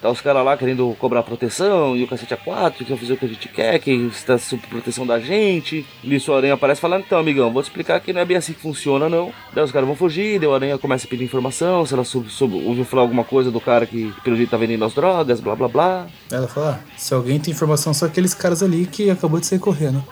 Tá 0.00 0.10
os 0.10 0.20
caras 0.20 0.44
lá 0.44 0.56
querendo 0.56 0.94
cobrar 0.98 1.22
proteção 1.22 1.96
e 1.96 2.04
o 2.04 2.06
cacete 2.06 2.34
A4, 2.34 2.72
que 2.72 2.84
fazer 2.84 3.12
o 3.14 3.16
que 3.16 3.24
a 3.24 3.28
gente 3.28 3.48
quer, 3.48 3.78
que 3.80 3.90
está 3.90 4.38
sob 4.38 4.62
proteção 4.68 5.04
da 5.04 5.18
gente. 5.18 5.84
Nisso 6.04 6.30
o 6.30 6.34
Aranha 6.36 6.54
aparece 6.54 6.80
falando, 6.80 7.04
então, 7.04 7.18
amigão, 7.18 7.52
vou 7.52 7.62
te 7.62 7.66
explicar 7.66 8.00
que 8.00 8.12
não 8.12 8.20
é 8.20 8.24
bem 8.24 8.36
assim 8.36 8.52
que 8.52 8.60
funciona, 8.60 9.08
não. 9.08 9.32
Daí 9.52 9.64
os 9.64 9.72
caras 9.72 9.86
vão 9.86 9.96
fugir, 9.96 10.38
daí 10.38 10.48
o 10.48 10.54
Aranha 10.54 10.78
começa 10.78 11.06
a 11.06 11.10
pedir 11.10 11.24
informação, 11.24 11.84
se 11.84 11.94
ela 11.94 12.04
soube, 12.04 12.30
soube, 12.30 12.62
ouviu 12.64 12.84
falar 12.84 13.02
alguma 13.02 13.24
coisa 13.24 13.50
do 13.50 13.60
cara 13.60 13.86
que 13.86 14.12
pelo 14.22 14.36
jeito 14.36 14.50
tá 14.50 14.56
vendendo 14.56 14.84
as 14.84 14.94
drogas, 14.94 15.40
blá 15.40 15.56
blá 15.56 15.68
blá. 15.68 16.06
Ela 16.30 16.46
fala, 16.46 16.80
ah, 16.80 16.92
se 16.96 17.12
alguém 17.12 17.40
tem 17.40 17.52
informação, 17.52 17.92
são 17.92 18.06
aqueles 18.06 18.34
caras 18.34 18.62
ali 18.62 18.86
que 18.86 19.10
acabou 19.10 19.40
de 19.40 19.46
sair 19.46 19.58
correndo. 19.58 20.04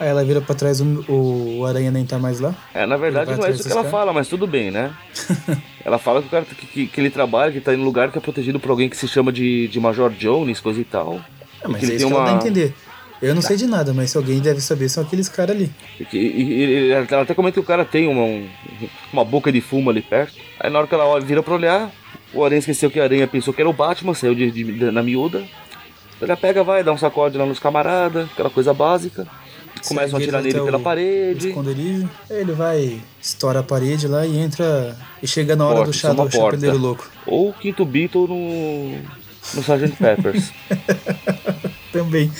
Aí 0.00 0.08
ela 0.08 0.24
vira 0.24 0.40
pra 0.40 0.54
trás, 0.54 0.80
o, 0.80 1.04
o 1.08 1.66
aranha 1.66 1.90
nem 1.90 2.04
tá 2.04 2.18
mais 2.18 2.40
lá. 2.40 2.54
É, 2.74 2.86
na 2.86 2.96
verdade 2.96 3.36
não 3.36 3.44
é 3.44 3.50
isso 3.50 3.62
que 3.62 3.72
ela 3.72 3.82
cara. 3.82 3.90
fala, 3.90 4.12
mas 4.12 4.26
tudo 4.26 4.46
bem, 4.46 4.70
né? 4.70 4.92
ela 5.84 5.98
fala 5.98 6.20
que 6.20 6.28
o 6.28 6.30
cara 6.30 6.44
que, 6.44 6.66
que, 6.66 6.86
que, 6.86 7.00
ele 7.00 7.10
trabalha, 7.10 7.52
que 7.52 7.60
tá 7.60 7.74
em 7.74 7.78
um 7.78 7.84
lugar 7.84 8.10
que 8.10 8.18
é 8.18 8.20
protegido 8.20 8.58
por 8.58 8.70
alguém 8.70 8.88
que 8.88 8.96
se 8.96 9.06
chama 9.06 9.30
de, 9.30 9.68
de 9.68 9.78
Major 9.78 10.10
Jones, 10.10 10.60
coisa 10.60 10.80
e 10.80 10.84
tal. 10.84 11.20
É, 11.62 11.68
mas 11.68 11.82
é 11.88 11.94
isso 11.94 12.06
que 12.06 12.12
ela 12.12 12.24
dá 12.24 12.32
a 12.32 12.34
entender. 12.34 12.74
Eu 13.20 13.36
não 13.36 13.42
sei 13.42 13.56
de 13.56 13.66
nada, 13.66 13.94
mas 13.94 14.10
se 14.10 14.16
alguém 14.16 14.40
deve 14.40 14.60
saber, 14.60 14.88
são 14.88 15.04
aqueles 15.04 15.28
caras 15.28 15.54
ali. 15.54 15.70
E, 16.12 16.16
e, 16.16 16.64
e, 16.88 16.90
ela 16.90 17.22
até 17.22 17.34
comenta 17.34 17.54
que 17.54 17.60
o 17.60 17.64
cara 17.64 17.84
tem 17.84 18.08
uma, 18.08 18.22
um, 18.22 18.48
uma 19.12 19.24
boca 19.24 19.52
de 19.52 19.60
fumo 19.60 19.90
ali 19.90 20.02
perto. 20.02 20.34
Aí 20.58 20.68
na 20.68 20.80
hora 20.80 20.88
que 20.88 20.94
ela 20.94 21.06
olha, 21.06 21.24
vira 21.24 21.40
pra 21.40 21.54
olhar, 21.54 21.92
o 22.34 22.44
Aranha 22.44 22.58
esqueceu 22.58 22.90
que 22.90 22.98
a 22.98 23.04
Aranha 23.04 23.28
pensou 23.28 23.54
que 23.54 23.60
era 23.60 23.70
o 23.70 23.72
Batman, 23.72 24.14
saiu 24.14 24.34
de, 24.34 24.50
de, 24.50 24.64
de 24.64 24.90
na 24.90 25.04
miúda. 25.04 25.44
Ela 26.20 26.36
pega, 26.36 26.64
vai, 26.64 26.82
dá 26.82 26.92
um 26.92 26.98
sacode 26.98 27.38
lá 27.38 27.46
nos 27.46 27.60
camaradas, 27.60 28.28
aquela 28.32 28.50
coisa 28.50 28.74
básica 28.74 29.26
começam 29.86 30.18
a 30.18 30.22
tirar 30.22 30.42
nele 30.42 30.60
pela 30.60 30.78
parede. 30.78 31.48
Esconderijo. 31.48 32.08
Ele 32.30 32.52
vai, 32.52 33.00
estoura 33.20 33.60
a 33.60 33.62
parede 33.62 34.06
lá 34.06 34.26
e 34.26 34.38
entra. 34.38 34.96
E 35.22 35.26
chega 35.26 35.56
na 35.56 35.66
hora 35.66 35.76
porta, 35.76 35.90
do 35.90 35.96
chá 35.96 36.12
do 36.12 36.30
chapeleiro 36.30 36.78
louco. 36.78 37.10
Ou 37.26 37.50
o 37.50 37.52
quinto 37.52 37.84
Beatle 37.84 38.26
no. 38.26 38.90
no 39.54 39.60
Sgt. 39.60 39.96
Peppers. 39.98 40.52
também. 41.92 42.30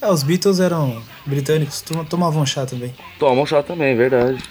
Ah, 0.00 0.10
os 0.10 0.22
Beatles 0.22 0.58
eram 0.58 1.00
britânicos, 1.24 1.82
tomavam 2.08 2.44
chá 2.44 2.66
também. 2.66 2.92
Tomam 3.18 3.46
chá 3.46 3.62
também, 3.62 3.92
é 3.92 3.94
verdade. 3.94 4.42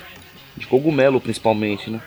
De 0.56 0.65
cogumelo, 0.67 1.20
principalmente, 1.20 1.89
né? 1.89 2.02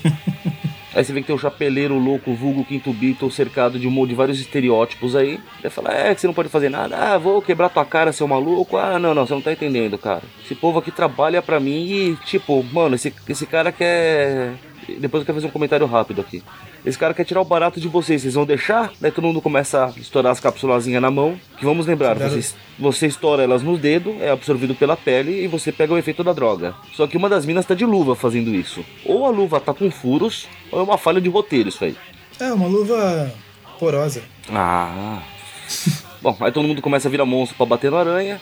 Aí 0.96 1.04
você 1.04 1.12
vê 1.12 1.20
que 1.20 1.26
tem 1.26 1.36
chapeleiro 1.36 1.98
louco, 1.98 2.32
vulgo 2.32 2.64
quinto 2.64 2.90
Beatle, 2.90 3.30
cercado 3.30 3.78
de, 3.78 3.86
um, 3.86 4.06
de 4.06 4.14
vários 4.14 4.40
estereótipos 4.40 5.14
aí. 5.14 5.38
Aí 5.62 5.68
fala, 5.68 5.92
é 5.92 6.14
que 6.14 6.20
você 6.22 6.26
não 6.26 6.32
pode 6.32 6.48
fazer 6.48 6.70
nada. 6.70 6.96
Ah, 6.96 7.18
vou 7.18 7.42
quebrar 7.42 7.68
tua 7.68 7.84
cara, 7.84 8.14
seu 8.14 8.26
maluco. 8.26 8.78
Ah, 8.78 8.98
não, 8.98 9.14
não, 9.14 9.26
você 9.26 9.34
não 9.34 9.42
tá 9.42 9.52
entendendo, 9.52 9.98
cara. 9.98 10.22
Esse 10.42 10.54
povo 10.54 10.78
aqui 10.78 10.90
trabalha 10.90 11.42
pra 11.42 11.60
mim 11.60 11.84
e, 11.84 12.16
tipo, 12.24 12.64
mano, 12.72 12.94
esse, 12.94 13.12
esse 13.28 13.44
cara 13.44 13.70
quer 13.70 14.54
depois 14.94 15.22
eu 15.22 15.26
quero 15.26 15.36
fazer 15.36 15.46
um 15.46 15.50
comentário 15.50 15.86
rápido 15.86 16.20
aqui. 16.20 16.42
Esse 16.84 16.98
cara 16.98 17.12
quer 17.12 17.24
tirar 17.24 17.40
o 17.40 17.44
barato 17.44 17.80
de 17.80 17.88
vocês, 17.88 18.22
vocês 18.22 18.34
vão 18.34 18.44
deixar? 18.46 18.92
Daí 19.00 19.10
todo 19.10 19.24
mundo 19.24 19.40
começa 19.40 19.86
a 19.86 20.00
estourar 20.00 20.32
as 20.32 20.40
cápsulazinhas 20.40 21.02
na 21.02 21.10
mão. 21.10 21.38
Que 21.58 21.64
vamos 21.64 21.86
lembrar, 21.86 22.16
você, 22.16 22.54
você 22.78 23.06
estoura 23.06 23.42
elas 23.42 23.62
no 23.62 23.76
dedo, 23.76 24.16
é 24.20 24.30
absorvido 24.30 24.74
pela 24.74 24.96
pele 24.96 25.44
e 25.44 25.46
você 25.46 25.72
pega 25.72 25.92
o 25.92 25.98
efeito 25.98 26.22
da 26.22 26.32
droga. 26.32 26.74
Só 26.94 27.06
que 27.06 27.16
uma 27.16 27.28
das 27.28 27.44
minas 27.44 27.66
tá 27.66 27.74
de 27.74 27.84
luva 27.84 28.14
fazendo 28.14 28.54
isso. 28.54 28.84
Ou 29.04 29.26
a 29.26 29.30
luva 29.30 29.60
tá 29.60 29.74
com 29.74 29.90
furos, 29.90 30.46
ou 30.70 30.80
é 30.80 30.82
uma 30.82 30.98
falha 30.98 31.20
de 31.20 31.28
roteiro 31.28 31.68
isso 31.68 31.84
aí. 31.84 31.96
É, 32.38 32.52
uma 32.52 32.68
luva 32.68 33.32
porosa. 33.78 34.22
Ah. 34.50 35.22
Bom, 36.22 36.36
aí 36.40 36.52
todo 36.52 36.66
mundo 36.66 36.82
começa 36.82 37.08
a 37.08 37.10
virar 37.10 37.24
monstro 37.24 37.56
para 37.56 37.66
bater 37.66 37.90
no 37.90 37.96
aranha. 37.96 38.40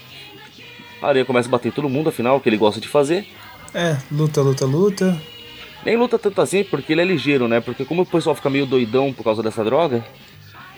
A 1.03 1.09
aranha 1.09 1.25
começa 1.25 1.49
a 1.49 1.51
bater 1.51 1.73
todo 1.73 1.89
mundo, 1.89 2.09
afinal, 2.09 2.37
o 2.37 2.41
que 2.41 2.49
ele 2.49 2.57
gosta 2.57 2.81
de 2.81 2.89
fazer. 2.89 3.27
É, 3.75 3.97
luta, 4.11 4.41
luta, 4.41 4.65
luta. 4.65 5.21
Nem 5.85 5.97
luta 5.97 6.19
tanto 6.19 6.41
assim, 6.41 6.65
porque 6.65 6.93
ele 6.93 7.03
é 7.03 7.05
ligeiro, 7.05 7.47
né? 7.47 7.61
Porque 7.61 7.85
como 7.85 8.03
o 8.03 8.07
pessoal 8.07 8.35
fica 8.35 8.49
meio 8.49 8.67
doidão 8.67 9.13
por 9.13 9.23
causa 9.23 9.43
dessa 9.43 9.63
droga, 9.63 10.05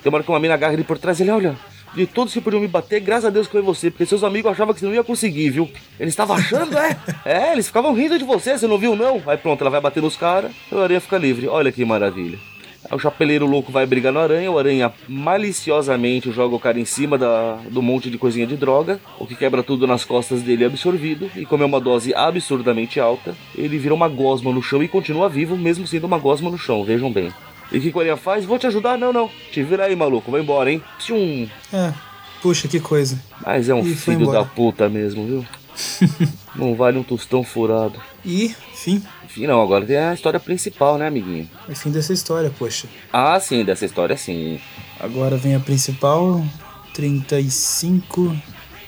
tem 0.02 0.10
uma 0.10 0.16
hora 0.16 0.24
que 0.24 0.30
uma 0.30 0.40
mina 0.40 0.54
agarra 0.54 0.74
ele 0.74 0.84
por 0.84 0.98
trás 0.98 1.20
e 1.20 1.22
ele, 1.22 1.30
olha, 1.30 1.56
de 1.94 2.06
todos 2.06 2.32
que 2.32 2.40
podiam 2.40 2.60
me 2.60 2.68
bater, 2.68 3.00
graças 3.00 3.24
a 3.26 3.30
Deus 3.30 3.46
que 3.46 3.52
foi 3.52 3.62
você, 3.62 3.90
porque 3.90 4.04
seus 4.04 4.22
amigos 4.24 4.50
achavam 4.50 4.74
que 4.74 4.80
você 4.80 4.86
não 4.86 4.94
ia 4.94 5.04
conseguir, 5.04 5.50
viu? 5.50 5.70
Eles 5.98 6.12
estavam 6.12 6.36
achando, 6.36 6.76
é? 6.76 6.96
É, 7.24 7.52
eles 7.52 7.66
ficavam 7.68 7.94
rindo 7.94 8.18
de 8.18 8.24
você, 8.24 8.58
você 8.58 8.66
não 8.66 8.78
viu 8.78 8.94
não? 8.94 9.22
Aí 9.26 9.36
pronto, 9.36 9.60
ela 9.62 9.70
vai 9.70 9.80
bater 9.80 10.02
nos 10.02 10.16
caras, 10.16 10.52
e 10.70 10.74
o 10.74 10.80
aranha 10.80 11.00
fica 11.00 11.16
livre. 11.16 11.48
Olha 11.48 11.72
que 11.72 11.84
maravilha. 11.84 12.38
Aí 12.90 12.96
o 12.96 12.98
chapeleiro 12.98 13.46
louco 13.46 13.72
vai 13.72 13.86
brigar 13.86 14.12
no 14.12 14.20
aranha, 14.20 14.50
o 14.50 14.58
aranha 14.58 14.92
maliciosamente 15.08 16.30
joga 16.30 16.54
o 16.54 16.60
cara 16.60 16.78
em 16.78 16.84
cima 16.84 17.18
da, 17.18 17.58
do 17.70 17.82
monte 17.82 18.10
de 18.10 18.18
coisinha 18.18 18.46
de 18.46 18.56
droga, 18.56 19.00
o 19.18 19.26
que 19.26 19.34
quebra 19.34 19.62
tudo 19.62 19.86
nas 19.86 20.04
costas 20.04 20.42
dele 20.42 20.64
é 20.64 20.66
absorvido, 20.66 21.30
e 21.36 21.44
como 21.44 21.62
é 21.62 21.66
uma 21.66 21.80
dose 21.80 22.14
absurdamente 22.14 23.00
alta, 23.00 23.34
ele 23.54 23.78
vira 23.78 23.94
uma 23.94 24.08
gosma 24.08 24.52
no 24.52 24.62
chão 24.62 24.82
e 24.82 24.88
continua 24.88 25.28
vivo, 25.28 25.56
mesmo 25.56 25.86
sendo 25.86 26.04
uma 26.04 26.18
gosma 26.18 26.50
no 26.50 26.58
chão, 26.58 26.84
vejam 26.84 27.12
bem. 27.12 27.32
E 27.72 27.78
o 27.78 27.80
que 27.80 27.96
o 27.96 28.00
aranha 28.00 28.16
faz? 28.16 28.44
Vou 28.44 28.58
te 28.58 28.66
ajudar? 28.66 28.96
Não, 28.96 29.12
não. 29.12 29.28
Te 29.50 29.62
vira 29.62 29.84
aí, 29.84 29.96
maluco, 29.96 30.30
vai 30.30 30.40
embora, 30.40 30.70
hein? 30.70 30.80
Tchum. 30.98 31.48
É, 31.72 31.92
puxa, 32.40 32.68
que 32.68 32.78
coisa. 32.78 33.20
Mas 33.44 33.68
é 33.68 33.74
um 33.74 33.80
e 33.80 33.94
filho 33.94 34.30
da 34.30 34.44
puta 34.44 34.88
mesmo, 34.88 35.26
viu? 35.26 35.46
não 36.54 36.74
vale 36.74 36.98
um 36.98 37.02
tostão 37.02 37.42
furado. 37.42 38.00
E, 38.24 38.54
fim. 38.74 39.02
Fim 39.36 39.46
não, 39.46 39.60
agora 39.60 39.84
tem 39.84 39.98
a 39.98 40.14
história 40.14 40.40
principal, 40.40 40.96
né, 40.96 41.06
amiguinho? 41.06 41.46
É 41.68 41.74
fim 41.74 41.90
dessa 41.90 42.10
história, 42.10 42.50
poxa. 42.58 42.88
Ah, 43.12 43.38
sim, 43.38 43.66
dessa 43.66 43.84
história 43.84 44.16
sim. 44.16 44.58
Agora 44.98 45.36
vem 45.36 45.54
a 45.54 45.60
principal, 45.60 46.42
35. 46.94 48.34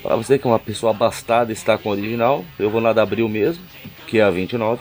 Pra 0.02 0.16
você 0.16 0.38
que 0.38 0.46
é 0.46 0.50
uma 0.50 0.58
pessoa 0.58 0.92
abastada 0.92 1.52
está 1.52 1.76
com 1.76 1.90
o 1.90 1.92
original, 1.92 2.46
eu 2.58 2.70
vou 2.70 2.80
lá 2.80 2.94
da 2.94 3.02
Abril 3.02 3.28
mesmo, 3.28 3.62
que 4.06 4.20
é 4.20 4.22
a 4.22 4.30
29. 4.30 4.80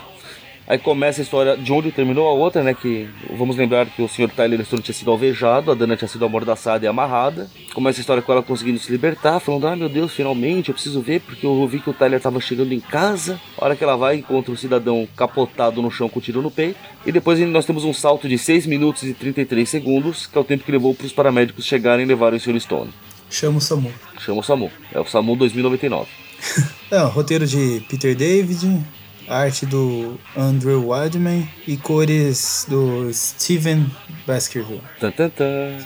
Aí 0.67 0.77
começa 0.77 1.21
a 1.21 1.23
história 1.23 1.55
de 1.55 1.71
onde 1.71 1.91
terminou 1.93 2.27
a 2.27 2.33
outra, 2.33 2.61
né? 2.61 2.73
Que 2.73 3.07
vamos 3.37 3.55
lembrar 3.55 3.85
que 3.85 4.01
o 4.01 4.09
Sr. 4.09 4.29
Tyler 4.29 4.65
Stone 4.65 4.81
tinha 4.81 4.93
sido 4.93 5.09
alvejado, 5.09 5.71
a 5.71 5.73
Dana 5.73 5.95
tinha 5.95 6.09
sido 6.09 6.25
amordaçada 6.25 6.83
e 6.83 6.87
amarrada. 6.87 7.49
Começa 7.73 7.99
a 7.99 8.01
história 8.01 8.21
com 8.21 8.31
ela 8.33 8.43
conseguindo 8.43 8.77
se 8.77 8.91
libertar, 8.91 9.39
falando: 9.39 9.65
Ah, 9.65 9.75
meu 9.77 9.87
Deus, 9.87 10.11
finalmente 10.13 10.67
eu 10.67 10.73
preciso 10.73 10.99
ver, 10.99 11.21
porque 11.21 11.45
eu 11.45 11.65
vi 11.67 11.79
que 11.79 11.89
o 11.89 11.93
Tyler 11.93 12.17
estava 12.17 12.41
chegando 12.41 12.73
em 12.73 12.81
casa. 12.81 13.39
A 13.57 13.63
hora 13.63 13.75
que 13.77 13.83
ela 13.83 13.95
vai, 13.95 14.17
encontra 14.17 14.51
o 14.51 14.57
cidadão 14.57 15.07
capotado 15.15 15.81
no 15.81 15.89
chão 15.89 16.09
com 16.09 16.19
tiro 16.19 16.41
no 16.41 16.51
peito. 16.51 16.77
E 17.05 17.13
depois 17.13 17.39
nós 17.39 17.65
temos 17.65 17.85
um 17.85 17.93
salto 17.93 18.27
de 18.27 18.37
6 18.37 18.65
minutos 18.65 19.03
e 19.03 19.13
33 19.13 19.69
segundos, 19.69 20.27
que 20.27 20.37
é 20.37 20.41
o 20.41 20.43
tempo 20.43 20.65
que 20.65 20.71
levou 20.71 20.93
para 20.93 21.05
os 21.05 21.13
paramédicos 21.13 21.63
chegarem 21.63 22.03
e 22.03 22.07
levarem 22.07 22.37
o 22.37 22.41
Sr. 22.41 22.59
Stone. 22.59 22.89
Chama 23.29 23.57
o 23.57 23.61
SAMU. 23.61 23.91
Chama 24.19 24.39
o 24.41 24.43
SAMU. 24.43 24.71
É 24.93 24.99
o 24.99 25.05
SAMU 25.05 25.35
2099. 25.37 26.07
Não, 26.91 27.07
roteiro 27.09 27.45
de 27.45 27.81
Peter 27.89 28.15
David, 28.15 28.81
arte 29.27 29.65
do 29.65 30.17
Andrew 30.35 30.89
Wildman 30.89 31.47
e 31.67 31.77
cores 31.77 32.65
do 32.69 33.11
Steven 33.13 33.85
Baskerville. 34.25 34.81
Tan, 34.99 35.11
tan, 35.11 35.29
tan. 35.29 35.77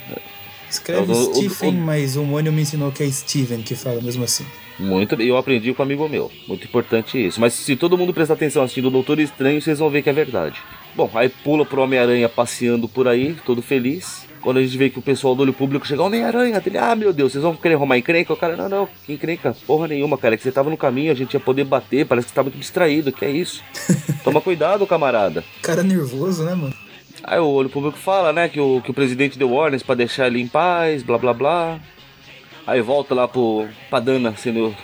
Escreve 0.70 1.12
o, 1.12 1.34
Stephen, 1.34 1.76
o, 1.76 1.78
o, 1.78 1.82
mas 1.82 2.16
o 2.16 2.24
Mônio 2.24 2.52
me 2.54 2.62
ensinou 2.62 2.92
que 2.92 3.04
é 3.04 3.10
Steven 3.12 3.62
que 3.62 3.76
fala 3.76 4.00
mesmo 4.02 4.24
assim. 4.24 4.46
Muito 4.80 5.16
bem, 5.18 5.28
eu 5.28 5.38
aprendi 5.38 5.74
com 5.74 5.84
um 5.84 5.86
amigo 5.86 6.08
meu. 6.08 6.32
Muito 6.48 6.66
importante 6.66 7.24
isso. 7.24 7.40
Mas 7.40 7.54
se 7.54 7.76
todo 7.76 7.98
mundo 7.98 8.14
prestar 8.14 8.34
atenção 8.36 8.64
assistindo 8.64 8.88
o 8.88 8.92
Doutor 8.92 9.20
Estranho, 9.20 9.62
vocês 9.62 9.80
vão 9.80 9.90
ver 9.90 10.02
que 10.02 10.10
é 10.10 10.14
verdade. 10.14 10.58
Bom, 10.96 11.10
aí 11.14 11.30
pula 11.30 11.66
pro 11.66 11.82
Homem-Aranha 11.82 12.28
passeando 12.28 12.88
por 12.88 13.08
aí, 13.08 13.36
todo 13.46 13.62
feliz. 13.62 14.26
Quando 14.42 14.58
a 14.58 14.64
gente 14.64 14.78
vê 14.78 14.90
que 14.90 14.98
o 14.98 15.02
pessoal 15.02 15.36
do 15.36 15.44
olho 15.44 15.54
público 15.54 15.86
chega, 15.86 16.02
Homem-Aranha, 16.02 16.60
dele, 16.60 16.78
ah, 16.78 16.96
meu 16.96 17.14
Deus, 17.14 17.32
vocês 17.32 17.44
vão 17.44 17.56
querer 17.56 17.76
arrumar 17.76 17.98
encrenca? 17.98 18.34
O 18.34 18.38
cara, 18.38 18.58
não, 18.58 18.68
não, 18.68 18.90
que 19.06 19.14
encrenca? 19.14 19.56
Porra 19.68 19.88
nenhuma, 19.88 20.18
cara, 20.18 20.34
é 20.34 20.38
que 20.38 20.44
você 20.44 20.52
tava 20.52 20.70
no 20.70 20.78
caminho, 20.78 21.12
a 21.12 21.16
gente 21.16 21.34
ia 21.34 21.40
poder 21.40 21.64
bater, 21.64 22.06
parece 22.06 22.26
que 22.26 22.32
você 22.32 22.36
tá 22.36 22.44
muito 22.44 22.58
distraído, 22.58 23.12
que 23.12 23.24
é 23.24 23.30
isso? 23.30 23.64
Toma 24.24 24.42
cuidado, 24.42 24.88
camarada. 24.88 25.44
Cara 25.62 25.84
nervoso, 25.84 26.44
né, 26.44 26.56
mano? 26.56 26.74
Aí 27.24 27.40
o 27.40 27.48
olho 27.48 27.70
público 27.70 27.98
fala, 27.98 28.34
né, 28.34 28.50
que 28.50 28.60
o, 28.60 28.82
que 28.82 28.90
o 28.90 28.94
presidente 28.94 29.38
deu 29.38 29.54
ordens 29.54 29.84
pra 29.84 29.94
deixar 29.94 30.26
ele 30.26 30.42
em 30.42 30.48
paz, 30.48 31.04
blá 31.04 31.20
blá 31.20 31.34
blá. 31.34 31.80
Aí 32.66 32.82
volta 32.82 33.14
lá 33.14 33.28
pro 33.28 33.68
Padana 33.90 34.34
sendo 34.36 34.76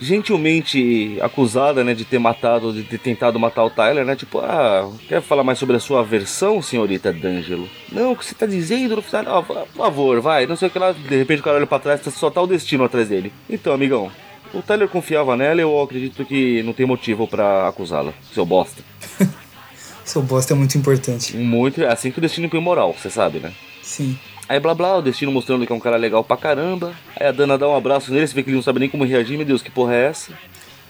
gentilmente 0.00 1.18
acusada, 1.20 1.84
né, 1.84 1.92
de 1.94 2.04
ter 2.04 2.18
matado, 2.18 2.72
de 2.72 2.82
ter 2.82 2.98
tentado 2.98 3.38
matar 3.38 3.64
o 3.64 3.70
Tyler, 3.70 4.04
né? 4.04 4.16
Tipo, 4.16 4.38
ah, 4.40 4.90
quer 5.06 5.20
falar 5.20 5.44
mais 5.44 5.58
sobre 5.58 5.76
a 5.76 5.80
sua 5.80 6.02
versão, 6.02 6.62
senhorita 6.62 7.12
D'Angelo? 7.12 7.68
Não, 7.92 8.12
o 8.12 8.16
que 8.16 8.24
você 8.24 8.34
tá 8.34 8.46
dizendo 8.46 8.96
no 8.96 9.02
final? 9.02 9.38
Ah, 9.38 9.42
por 9.42 9.66
favor, 9.76 10.20
vai, 10.20 10.46
não 10.46 10.56
sei 10.56 10.68
o 10.68 10.70
que 10.70 10.78
lá. 10.78 10.92
De 10.92 11.16
repente 11.16 11.40
o 11.40 11.44
cara 11.44 11.58
olha 11.58 11.66
pra 11.66 11.78
trás, 11.78 12.00
só 12.02 12.30
tá 12.30 12.40
o 12.40 12.46
destino 12.46 12.84
atrás 12.84 13.08
dele. 13.08 13.32
Então, 13.48 13.72
amigão, 13.72 14.10
O 14.52 14.62
Tyler 14.62 14.88
confiava 14.88 15.36
nela 15.36 15.60
e 15.60 15.62
eu 15.62 15.80
acredito 15.80 16.24
que 16.24 16.62
não 16.64 16.72
tem 16.72 16.84
motivo 16.86 17.28
para 17.28 17.68
acusá-la, 17.68 18.12
seu 18.32 18.44
bosta. 18.44 18.82
seu 20.04 20.22
bosta 20.22 20.54
é 20.54 20.56
muito 20.56 20.76
importante. 20.76 21.36
Muito, 21.36 21.82
é 21.82 21.92
assim 21.92 22.10
que 22.10 22.18
o 22.18 22.22
destino 22.22 22.48
põe 22.48 22.60
moral, 22.60 22.92
você 22.92 23.08
sabe, 23.10 23.38
né? 23.38 23.52
Sim. 23.82 24.18
Aí 24.50 24.58
blá 24.58 24.74
blá, 24.74 24.96
o 24.96 25.00
destino 25.00 25.30
mostrando 25.30 25.64
que 25.64 25.72
é 25.72 25.74
um 25.76 25.78
cara 25.78 25.96
legal 25.96 26.24
pra 26.24 26.36
caramba. 26.36 26.92
Aí 27.14 27.24
a 27.24 27.30
Dana 27.30 27.56
dá 27.56 27.68
um 27.68 27.76
abraço 27.76 28.12
nele, 28.12 28.26
você 28.26 28.34
vê 28.34 28.42
que 28.42 28.48
ele 28.48 28.56
não 28.56 28.64
sabe 28.64 28.80
nem 28.80 28.88
como 28.88 29.04
reagir, 29.04 29.36
meu 29.36 29.46
Deus, 29.46 29.62
que 29.62 29.70
porra 29.70 29.94
é 29.94 30.06
essa? 30.06 30.32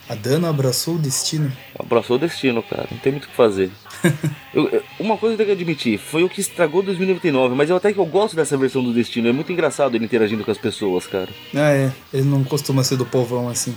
A 0.09 0.15
Dana 0.15 0.49
abraçou 0.49 0.95
o 0.95 0.99
destino? 0.99 1.53
Abraçou 1.79 2.17
o 2.17 2.19
destino, 2.19 2.63
cara, 2.63 2.89
não 2.91 2.97
tem 2.97 3.13
muito 3.13 3.27
o 3.27 3.29
que 3.29 3.37
fazer. 3.37 3.71
eu, 4.55 4.83
uma 4.99 5.19
coisa 5.19 5.35
eu 5.35 5.37
tenho 5.37 5.49
que 5.49 5.53
admitir, 5.53 5.99
foi 5.99 6.25
o 6.25 6.29
que 6.31 6.41
estragou 6.41 6.83
2099, 6.83 7.55
mas 7.55 7.69
eu 7.69 7.77
até 7.77 7.93
que 7.93 7.99
eu 7.99 8.07
gosto 8.07 8.35
dessa 8.35 8.57
versão 8.57 8.83
do 8.83 8.95
destino, 8.95 9.29
é 9.29 9.33
muito 9.33 9.53
engraçado 9.53 9.95
ele 9.95 10.07
interagindo 10.07 10.43
com 10.43 10.51
as 10.51 10.57
pessoas, 10.57 11.07
cara. 11.07 11.29
Ah, 11.55 11.71
é, 11.71 11.93
ele 12.15 12.25
não 12.25 12.43
costuma 12.43 12.83
ser 12.83 12.97
do 12.97 13.05
povão 13.05 13.47
assim. 13.47 13.77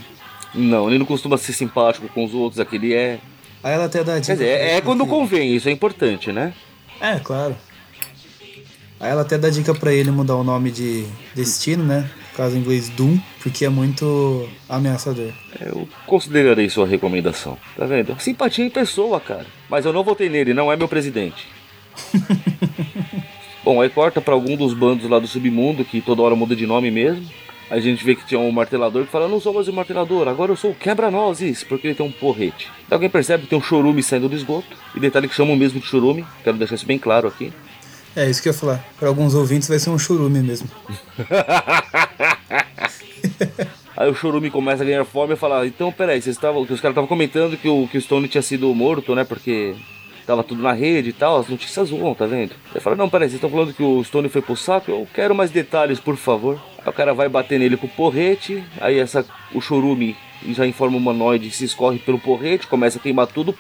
Não, 0.56 0.88
ele 0.88 0.98
não 0.98 1.06
costuma 1.06 1.38
ser 1.38 1.52
simpático 1.52 2.08
com 2.08 2.24
os 2.24 2.34
outros, 2.34 2.62
aquele 2.62 2.94
é. 2.94 3.20
Aí 3.62 3.74
ela 3.74 3.84
até 3.84 4.02
dá 4.02 4.18
dica. 4.18 4.28
Quer 4.28 4.32
dizer, 4.32 4.48
é, 4.48 4.78
é 4.78 4.82
quando 4.82 5.06
convém, 5.06 5.54
isso 5.54 5.68
é 5.68 5.74
importante, 5.74 6.32
né? 6.32 6.54
É, 7.02 7.20
claro. 7.20 7.54
Aí 9.04 9.12
ela 9.12 9.24
até 9.24 9.38
dá 9.38 9.50
dica 9.50 9.76
para 9.76 9.92
ele 9.92 10.12
mudar 10.12 10.38
o 10.38 10.46
nome 10.46 10.72
de 10.72 11.06
Destino, 11.36 11.84
né? 11.84 12.10
No 12.32 12.38
caso 12.38 12.56
em 12.56 12.60
inglês 12.62 12.88
Doom, 12.88 13.20
porque 13.42 13.66
é 13.66 13.70
muito 13.70 14.48
ameaçador. 14.70 15.34
Eu 15.60 15.86
considerarei 16.08 16.70
sua 16.70 16.88
recomendação, 16.88 17.58
tá 17.76 17.86
vendo? 17.86 18.16
Simpatia 18.18 18.64
em 18.64 18.70
pessoa, 18.70 19.20
cara. 19.20 19.46
Mas 19.70 19.84
eu 19.84 19.92
não 19.92 20.06
votei 20.06 20.30
nele, 20.30 20.54
não 20.54 20.72
é 20.72 20.78
meu 20.78 20.88
presidente. 20.88 21.46
Bom, 23.62 23.82
aí 23.82 23.90
corta 23.90 24.22
para 24.22 24.34
algum 24.34 24.56
dos 24.56 24.74
bandos 24.74 25.10
lá 25.10 25.20
do 25.20 25.28
submundo, 25.28 25.84
que 25.84 26.00
toda 26.00 26.22
hora 26.22 26.34
muda 26.34 26.56
de 26.56 26.66
nome 26.66 26.90
mesmo. 26.90 27.30
Aí 27.70 27.80
a 27.80 27.82
gente 27.82 28.06
vê 28.06 28.16
que 28.16 28.26
tinha 28.26 28.40
um 28.40 28.52
martelador 28.54 29.04
que 29.04 29.12
fala: 29.12 29.28
Não 29.28 29.42
sou 29.42 29.54
mais 29.54 29.68
o 29.68 29.74
martelador, 29.74 30.30
agora 30.30 30.54
eu 30.54 30.56
sou 30.56 30.72
o 30.72 30.76
quebra-nozes, 30.76 31.62
porque 31.62 31.88
ele 31.88 31.96
tem 31.96 32.06
um 32.06 32.12
porrete. 32.12 32.72
Então 32.86 32.96
alguém 32.96 33.10
percebe 33.10 33.44
que 33.44 33.50
tem 33.50 33.60
um 33.60 33.62
chorume 33.62 34.02
saindo 34.02 34.30
do 34.30 34.36
esgoto. 34.36 34.78
E 34.96 35.00
detalhe 35.02 35.28
que 35.28 35.36
chamam 35.36 35.58
mesmo 35.58 35.82
de 35.82 35.88
chorume, 35.88 36.26
quero 36.42 36.56
deixar 36.56 36.76
isso 36.76 36.86
bem 36.86 36.98
claro 36.98 37.28
aqui. 37.28 37.52
É 38.16 38.30
isso 38.30 38.42
que 38.42 38.50
eu 38.50 38.54
ia 38.54 38.60
falar. 38.60 38.86
Para 39.00 39.08
alguns 39.08 39.34
ouvintes 39.34 39.68
vai 39.68 39.80
ser 39.80 39.90
um 39.90 39.98
churume 39.98 40.40
mesmo. 40.40 40.70
Aí 43.96 44.10
o 44.10 44.16
Chorume 44.16 44.50
começa 44.50 44.84
a 44.84 44.86
ganhar 44.86 45.06
fome 45.06 45.34
e 45.34 45.38
fala: 45.38 45.66
Então, 45.66 45.92
peraí, 45.92 46.22
vocês 46.22 46.36
estavam. 46.36 46.62
Os 46.62 46.68
caras 46.68 46.92
estavam 46.92 47.08
comentando 47.08 47.58
que 47.58 47.70
o, 47.70 47.88
que 47.88 47.98
o 47.98 48.02
Stone 48.02 48.28
tinha 48.28 48.42
sido 48.42 48.74
morto, 48.74 49.16
né? 49.16 49.24
Porque 49.24 49.76
tava 50.26 50.44
tudo 50.44 50.62
na 50.62 50.74
rede 50.74 51.10
e 51.10 51.14
tal, 51.14 51.40
as 51.40 51.48
notícias 51.48 51.90
voam, 51.90 52.14
tá 52.14 52.26
vendo? 52.26 52.54
Ele 52.72 52.80
fala: 52.80 52.96
Não, 52.96 53.10
peraí, 53.10 53.30
vocês 53.30 53.36
estão 53.36 53.50
falando 53.50 53.74
que 53.74 53.84
o 53.84 54.04
Stone 54.04 54.30
foi 54.30 54.42
pro 54.42 54.56
saco? 54.56 54.92
Eu 54.92 55.08
quero 55.14 55.36
mais 55.36 55.52
detalhes, 55.52 56.00
por 56.00 56.18
favor. 56.18 56.60
Aí 56.80 56.90
o 56.90 56.94
cara 56.94 57.14
vai 57.14 57.30
bater 57.30 57.60
nele 57.60 57.78
com 57.78 57.88
o 57.88 57.90
porrete, 57.90 58.64
aí 58.82 59.00
essa, 59.00 59.26
o 59.54 59.62
Chorume 59.62 60.18
já 60.50 60.68
em 60.68 60.74
forma 60.74 60.98
humanoide 60.98 61.50
se 61.52 61.64
escorre 61.64 62.00
pelo 62.00 62.20
porrete, 62.20 62.68
começa 62.68 62.98
a 62.98 63.02
queimar 63.02 63.28
tudo. 63.28 63.56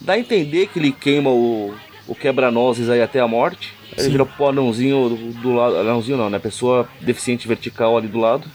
Dá 0.00 0.12
a 0.12 0.18
entender 0.18 0.68
que 0.68 0.78
ele 0.78 0.92
queima 0.92 1.30
o, 1.30 1.74
o 2.08 2.14
quebra-nozes 2.14 2.88
aí 2.88 3.00
até 3.02 3.20
a 3.20 3.28
morte. 3.28 3.74
Aí 3.96 4.04
ele 4.04 4.10
vira 4.10 4.26
pro 4.26 4.48
anãozinho 4.48 5.10
do, 5.10 5.16
do 5.34 5.52
lado. 5.54 5.76
Anãozinho 5.76 6.16
não, 6.16 6.30
né? 6.30 6.38
Pessoa 6.38 6.88
deficiente 7.00 7.46
vertical 7.46 7.96
ali 7.96 8.08
do 8.08 8.18
lado. 8.18 8.48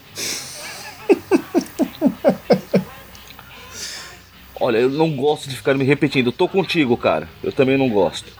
Olha, 4.60 4.78
eu 4.78 4.88
não 4.88 5.14
gosto 5.14 5.48
de 5.48 5.56
ficar 5.56 5.74
me 5.74 5.84
repetindo. 5.84 6.26
Eu 6.28 6.32
tô 6.32 6.48
contigo, 6.48 6.96
cara. 6.96 7.28
Eu 7.42 7.52
também 7.52 7.78
não 7.78 7.88
gosto. 7.88 8.32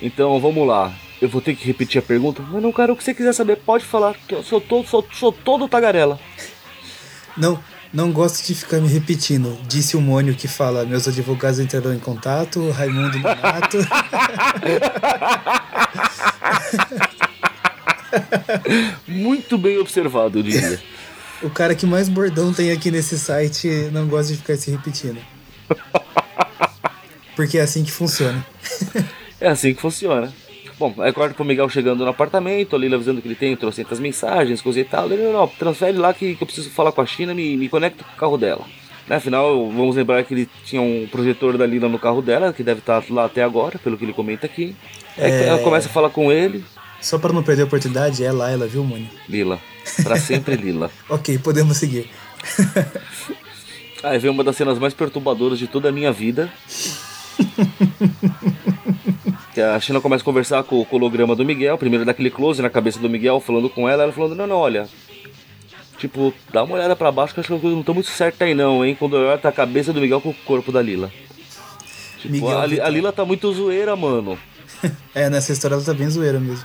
Então 0.00 0.40
vamos 0.40 0.66
lá. 0.66 0.92
Eu 1.20 1.28
vou 1.28 1.42
ter 1.42 1.54
que 1.54 1.66
repetir 1.66 1.98
a 1.98 2.02
pergunta. 2.02 2.42
Mas 2.42 2.62
não, 2.62 2.72
cara, 2.72 2.92
o 2.92 2.96
que 2.96 3.04
você 3.04 3.12
quiser 3.12 3.32
saber, 3.32 3.56
pode 3.56 3.84
falar. 3.84 4.16
Eu 4.28 4.42
sou 4.42 4.60
todo, 4.60 4.88
sou, 4.88 5.06
sou 5.12 5.32
todo 5.32 5.68
tagarela. 5.68 6.18
Não, 7.36 7.62
não 7.92 8.12
gosto 8.12 8.46
de 8.46 8.54
ficar 8.54 8.80
me 8.80 8.88
repetindo. 8.88 9.58
Disse 9.66 9.96
o 9.96 10.00
Mônio 10.00 10.34
que 10.34 10.46
fala: 10.46 10.84
meus 10.84 11.08
advogados 11.08 11.58
entrarão 11.58 11.92
em 11.92 11.98
contato, 11.98 12.70
Raimundo 12.70 13.18
Nonato. 13.18 13.78
Muito 19.06 19.56
bem 19.58 19.78
observado, 19.78 20.38
eu 20.38 20.42
diria. 20.42 20.80
o 21.42 21.50
cara 21.50 21.74
que 21.74 21.86
mais 21.86 22.08
bordão 22.08 22.52
tem 22.52 22.70
aqui 22.70 22.90
nesse 22.90 23.18
site 23.18 23.68
não 23.92 24.06
gosta 24.06 24.32
de 24.32 24.38
ficar 24.38 24.56
se 24.56 24.70
repetindo. 24.70 25.18
Porque 27.36 27.58
é 27.58 27.62
assim 27.62 27.82
que 27.84 27.92
funciona. 27.92 28.44
é 29.40 29.48
assim 29.48 29.74
que 29.74 29.80
funciona. 29.80 30.32
Bom, 30.80 30.94
aí 30.96 31.12
corta 31.12 31.34
pro 31.34 31.44
Miguel 31.44 31.68
chegando 31.68 32.02
no 32.02 32.08
apartamento, 32.08 32.74
ali 32.74 32.92
avisando 32.92 33.20
que 33.20 33.28
ele 33.28 33.34
tem 33.34 33.54
trocentas 33.54 34.00
mensagens, 34.00 34.62
coisa 34.62 34.80
e 34.80 34.84
tal. 34.84 35.12
Ele, 35.12 35.30
não, 35.30 35.46
transfere 35.46 35.98
lá 35.98 36.14
que, 36.14 36.34
que 36.34 36.42
eu 36.42 36.46
preciso 36.46 36.70
falar 36.70 36.90
com 36.90 37.02
a 37.02 37.06
China, 37.06 37.34
me, 37.34 37.54
me 37.54 37.68
conecta 37.68 38.02
com 38.02 38.12
o 38.14 38.16
carro 38.16 38.38
dela. 38.38 38.64
Né, 39.06 39.16
afinal, 39.16 39.70
vamos 39.70 39.94
lembrar 39.94 40.24
que 40.24 40.32
ele 40.32 40.48
tinha 40.64 40.80
um 40.80 41.06
projetor 41.12 41.58
da 41.58 41.66
Lila 41.66 41.86
no 41.86 41.98
carro 41.98 42.22
dela, 42.22 42.50
que 42.50 42.62
deve 42.62 42.80
estar 42.80 43.04
lá 43.10 43.26
até 43.26 43.42
agora, 43.42 43.78
pelo 43.78 43.98
que 43.98 44.06
ele 44.06 44.14
comenta 44.14 44.46
aqui. 44.46 44.74
É... 45.18 45.48
ela 45.48 45.58
começa 45.58 45.86
a 45.86 45.92
falar 45.92 46.08
com 46.08 46.32
ele. 46.32 46.64
Só 46.98 47.18
para 47.18 47.30
não 47.30 47.42
perder 47.42 47.64
a 47.64 47.66
oportunidade, 47.66 48.24
é 48.24 48.32
Laila, 48.32 48.66
viu, 48.66 48.82
Mônio? 48.82 49.10
Lila. 49.28 49.60
Pra 50.02 50.16
sempre 50.16 50.56
Lila. 50.64 50.90
ok, 51.10 51.36
podemos 51.40 51.76
seguir. 51.76 52.08
Aí 54.02 54.18
vem 54.18 54.30
uma 54.30 54.42
das 54.42 54.56
cenas 54.56 54.78
mais 54.78 54.94
perturbadoras 54.94 55.58
de 55.58 55.66
toda 55.66 55.90
a 55.90 55.92
minha 55.92 56.10
vida. 56.10 56.50
a 59.56 59.80
China 59.80 60.00
começa 60.00 60.22
a 60.22 60.24
conversar 60.24 60.62
com 60.62 60.76
o 60.76 60.86
holograma 60.90 61.34
do 61.34 61.44
Miguel, 61.44 61.76
primeiro 61.76 62.04
daquele 62.04 62.30
close 62.30 62.62
na 62.62 62.70
cabeça 62.70 63.00
do 63.00 63.08
Miguel, 63.08 63.40
falando 63.40 63.68
com 63.68 63.88
ela, 63.88 64.04
ela 64.04 64.12
falando, 64.12 64.36
não, 64.36 64.46
não, 64.46 64.56
olha. 64.56 64.88
Tipo, 65.98 66.32
dá 66.52 66.62
uma 66.62 66.76
olhada 66.76 66.96
para 66.96 67.12
baixo 67.12 67.34
que 67.34 67.40
acho 67.40 67.48
que 67.48 67.54
a 67.54 67.58
coisa 67.58 67.76
não 67.76 67.82
tá 67.82 67.92
muito 67.92 68.08
certa 68.08 68.44
aí 68.44 68.54
não, 68.54 68.84
hein? 68.84 68.96
Quando 68.98 69.16
eu 69.16 69.28
olho 69.28 69.38
tá 69.38 69.50
a 69.50 69.52
cabeça 69.52 69.92
do 69.92 70.00
Miguel 70.00 70.20
com 70.20 70.30
o 70.30 70.34
corpo 70.46 70.72
da 70.72 70.80
Lila. 70.80 71.12
Tipo, 72.18 72.48
a, 72.48 72.62
a, 72.62 72.88
Lila 72.88 73.12
tá 73.12 73.24
muito 73.24 73.52
zoeira, 73.52 73.94
mano. 73.96 74.38
é, 75.14 75.28
nessa 75.28 75.52
história 75.52 75.74
ela 75.74 75.84
tá 75.84 75.92
bem 75.92 76.08
zoeira 76.08 76.40
mesmo. 76.40 76.64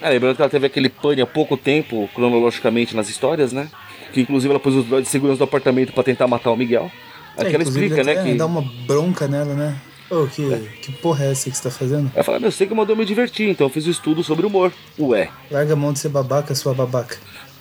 É, 0.00 0.10
lembrando 0.10 0.36
que 0.36 0.42
ela 0.42 0.50
teve 0.50 0.66
aquele 0.66 0.88
pane 0.88 1.22
há 1.22 1.26
pouco 1.26 1.56
tempo, 1.56 2.08
cronologicamente, 2.14 2.94
nas 2.94 3.08
histórias, 3.08 3.52
né? 3.52 3.68
Que 4.12 4.20
inclusive 4.20 4.50
ela 4.52 4.60
pôs 4.60 4.74
os 4.74 4.84
de 4.86 5.08
segurança 5.08 5.38
do 5.38 5.44
apartamento 5.44 5.92
para 5.92 6.02
tentar 6.02 6.26
matar 6.26 6.50
o 6.50 6.56
Miguel. 6.56 6.90
Aqui 7.36 7.52
é, 7.52 7.54
ela 7.54 7.62
explica, 7.62 8.02
né? 8.02 8.22
que... 8.22 8.34
dá 8.34 8.46
uma 8.46 8.62
bronca 8.86 9.26
nela, 9.26 9.54
né? 9.54 9.76
Ô, 10.10 10.26
que, 10.26 10.52
é. 10.52 10.58
que 10.80 10.92
porra 10.92 11.24
é 11.24 11.32
essa 11.32 11.50
que 11.50 11.56
você 11.56 11.64
tá 11.64 11.70
fazendo? 11.70 12.10
Ela 12.14 12.22
fala, 12.22 12.38
eu 12.38 12.52
sei 12.52 12.66
que 12.66 12.74
mandou 12.74 12.94
me 12.94 13.04
divertir, 13.04 13.48
então 13.48 13.66
eu 13.66 13.70
fiz 13.70 13.86
um 13.86 13.90
estudo 13.90 14.22
sobre 14.22 14.46
humor. 14.46 14.72
Ué. 14.98 15.30
Larga 15.50 15.72
a 15.72 15.76
mão 15.76 15.92
de 15.92 15.98
ser 15.98 16.08
babaca, 16.08 16.54
sua 16.54 16.72
babaca. 16.72 17.18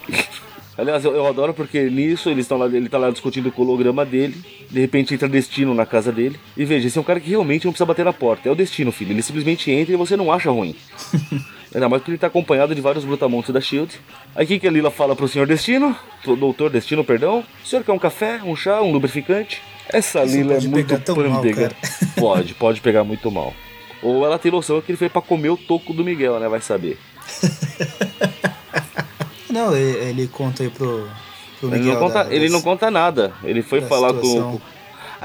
Aliás, 0.78 1.06
eu, 1.06 1.16
eu, 1.16 1.26
adoro 1.26 1.54
porque 1.54 1.90
nisso 1.90 2.30
eles 2.30 2.44
estão 2.44 2.58
lá, 2.58 2.66
ele 2.66 2.90
tá 2.90 2.98
lá 2.98 3.10
discutindo 3.10 3.52
o 3.56 3.62
holograma 3.62 4.06
dele. 4.06 4.36
De 4.70 4.82
repente 4.82 5.14
entra 5.14 5.28
destino 5.28 5.74
na 5.74 5.86
casa 5.86 6.12
dele. 6.12 6.38
E 6.56 6.66
veja, 6.66 6.88
esse 6.88 6.98
é 6.98 7.02
um 7.02 7.04
cara 7.04 7.20
que 7.20 7.30
realmente 7.30 7.64
não 7.64 7.72
precisa 7.72 7.86
bater 7.86 8.04
na 8.04 8.12
porta. 8.12 8.50
É 8.50 8.52
o 8.52 8.56
destino, 8.56 8.92
filho. 8.92 9.12
Ele 9.12 9.22
simplesmente 9.22 9.72
entra 9.72 9.94
e 9.94 9.98
você 9.98 10.18
não 10.18 10.32
acha 10.32 10.52
ruim. 10.52 10.76
Ainda 11.74 11.90
mais 11.90 12.02
porque 12.02 12.12
ele 12.12 12.18
tá 12.18 12.28
acompanhado 12.28 12.76
de 12.76 12.82
vários 12.82 13.04
brutamontes 13.06 13.54
da 13.54 13.60
Shield. 13.60 14.00
Aí 14.36 14.46
o 14.46 14.48
que, 14.48 14.60
que 14.60 14.68
a 14.68 14.72
Lila 14.72 14.92
fala 14.92 15.16
pro 15.16 15.28
senhor 15.28 15.46
Destino? 15.46 15.96
Pro 16.24 16.36
doutor 16.36 16.70
Destino, 16.70 17.04
perdão. 17.04 17.44
O 17.64 17.68
senhor 17.68 17.84
quer 17.84 17.92
um 17.92 18.00
café, 18.00 18.42
um 18.44 18.56
chá, 18.56 18.82
um 18.82 18.92
lubrificante? 18.92 19.62
Essa 19.90 20.24
Isso 20.24 20.36
Lila 20.36 20.56
é 20.56 20.62
muito 20.62 21.00
pândega. 21.14 21.72
Pode, 22.18 22.54
pode 22.54 22.82
pegar 22.82 23.04
muito 23.04 23.30
mal. 23.30 23.54
Ou 24.02 24.26
ela 24.26 24.40
tem 24.40 24.52
noção 24.52 24.82
que 24.82 24.92
ele 24.92 24.98
foi 24.98 25.10
pra 25.10 25.22
comer 25.22 25.50
o 25.50 25.58
toco 25.58 25.94
do 25.94 26.04
Miguel, 26.04 26.40
né? 26.40 26.48
Vai 26.48 26.62
saber. 26.62 26.98
não, 29.50 29.76
ele, 29.76 29.98
ele, 30.10 30.28
conta 30.28 30.64
aí 30.64 30.70
pro, 30.70 31.08
pro 31.60 31.70
Miguel. 31.70 31.86
Ele 31.86 31.94
não 31.94 32.00
conta, 32.00 32.24
da, 32.24 32.34
ele 32.34 32.50
não 32.50 32.62
conta 32.62 32.92
nada. 32.92 33.34
Ele 33.44 33.62
foi 33.62 33.82
falar 33.82 34.14
com, 34.14 34.60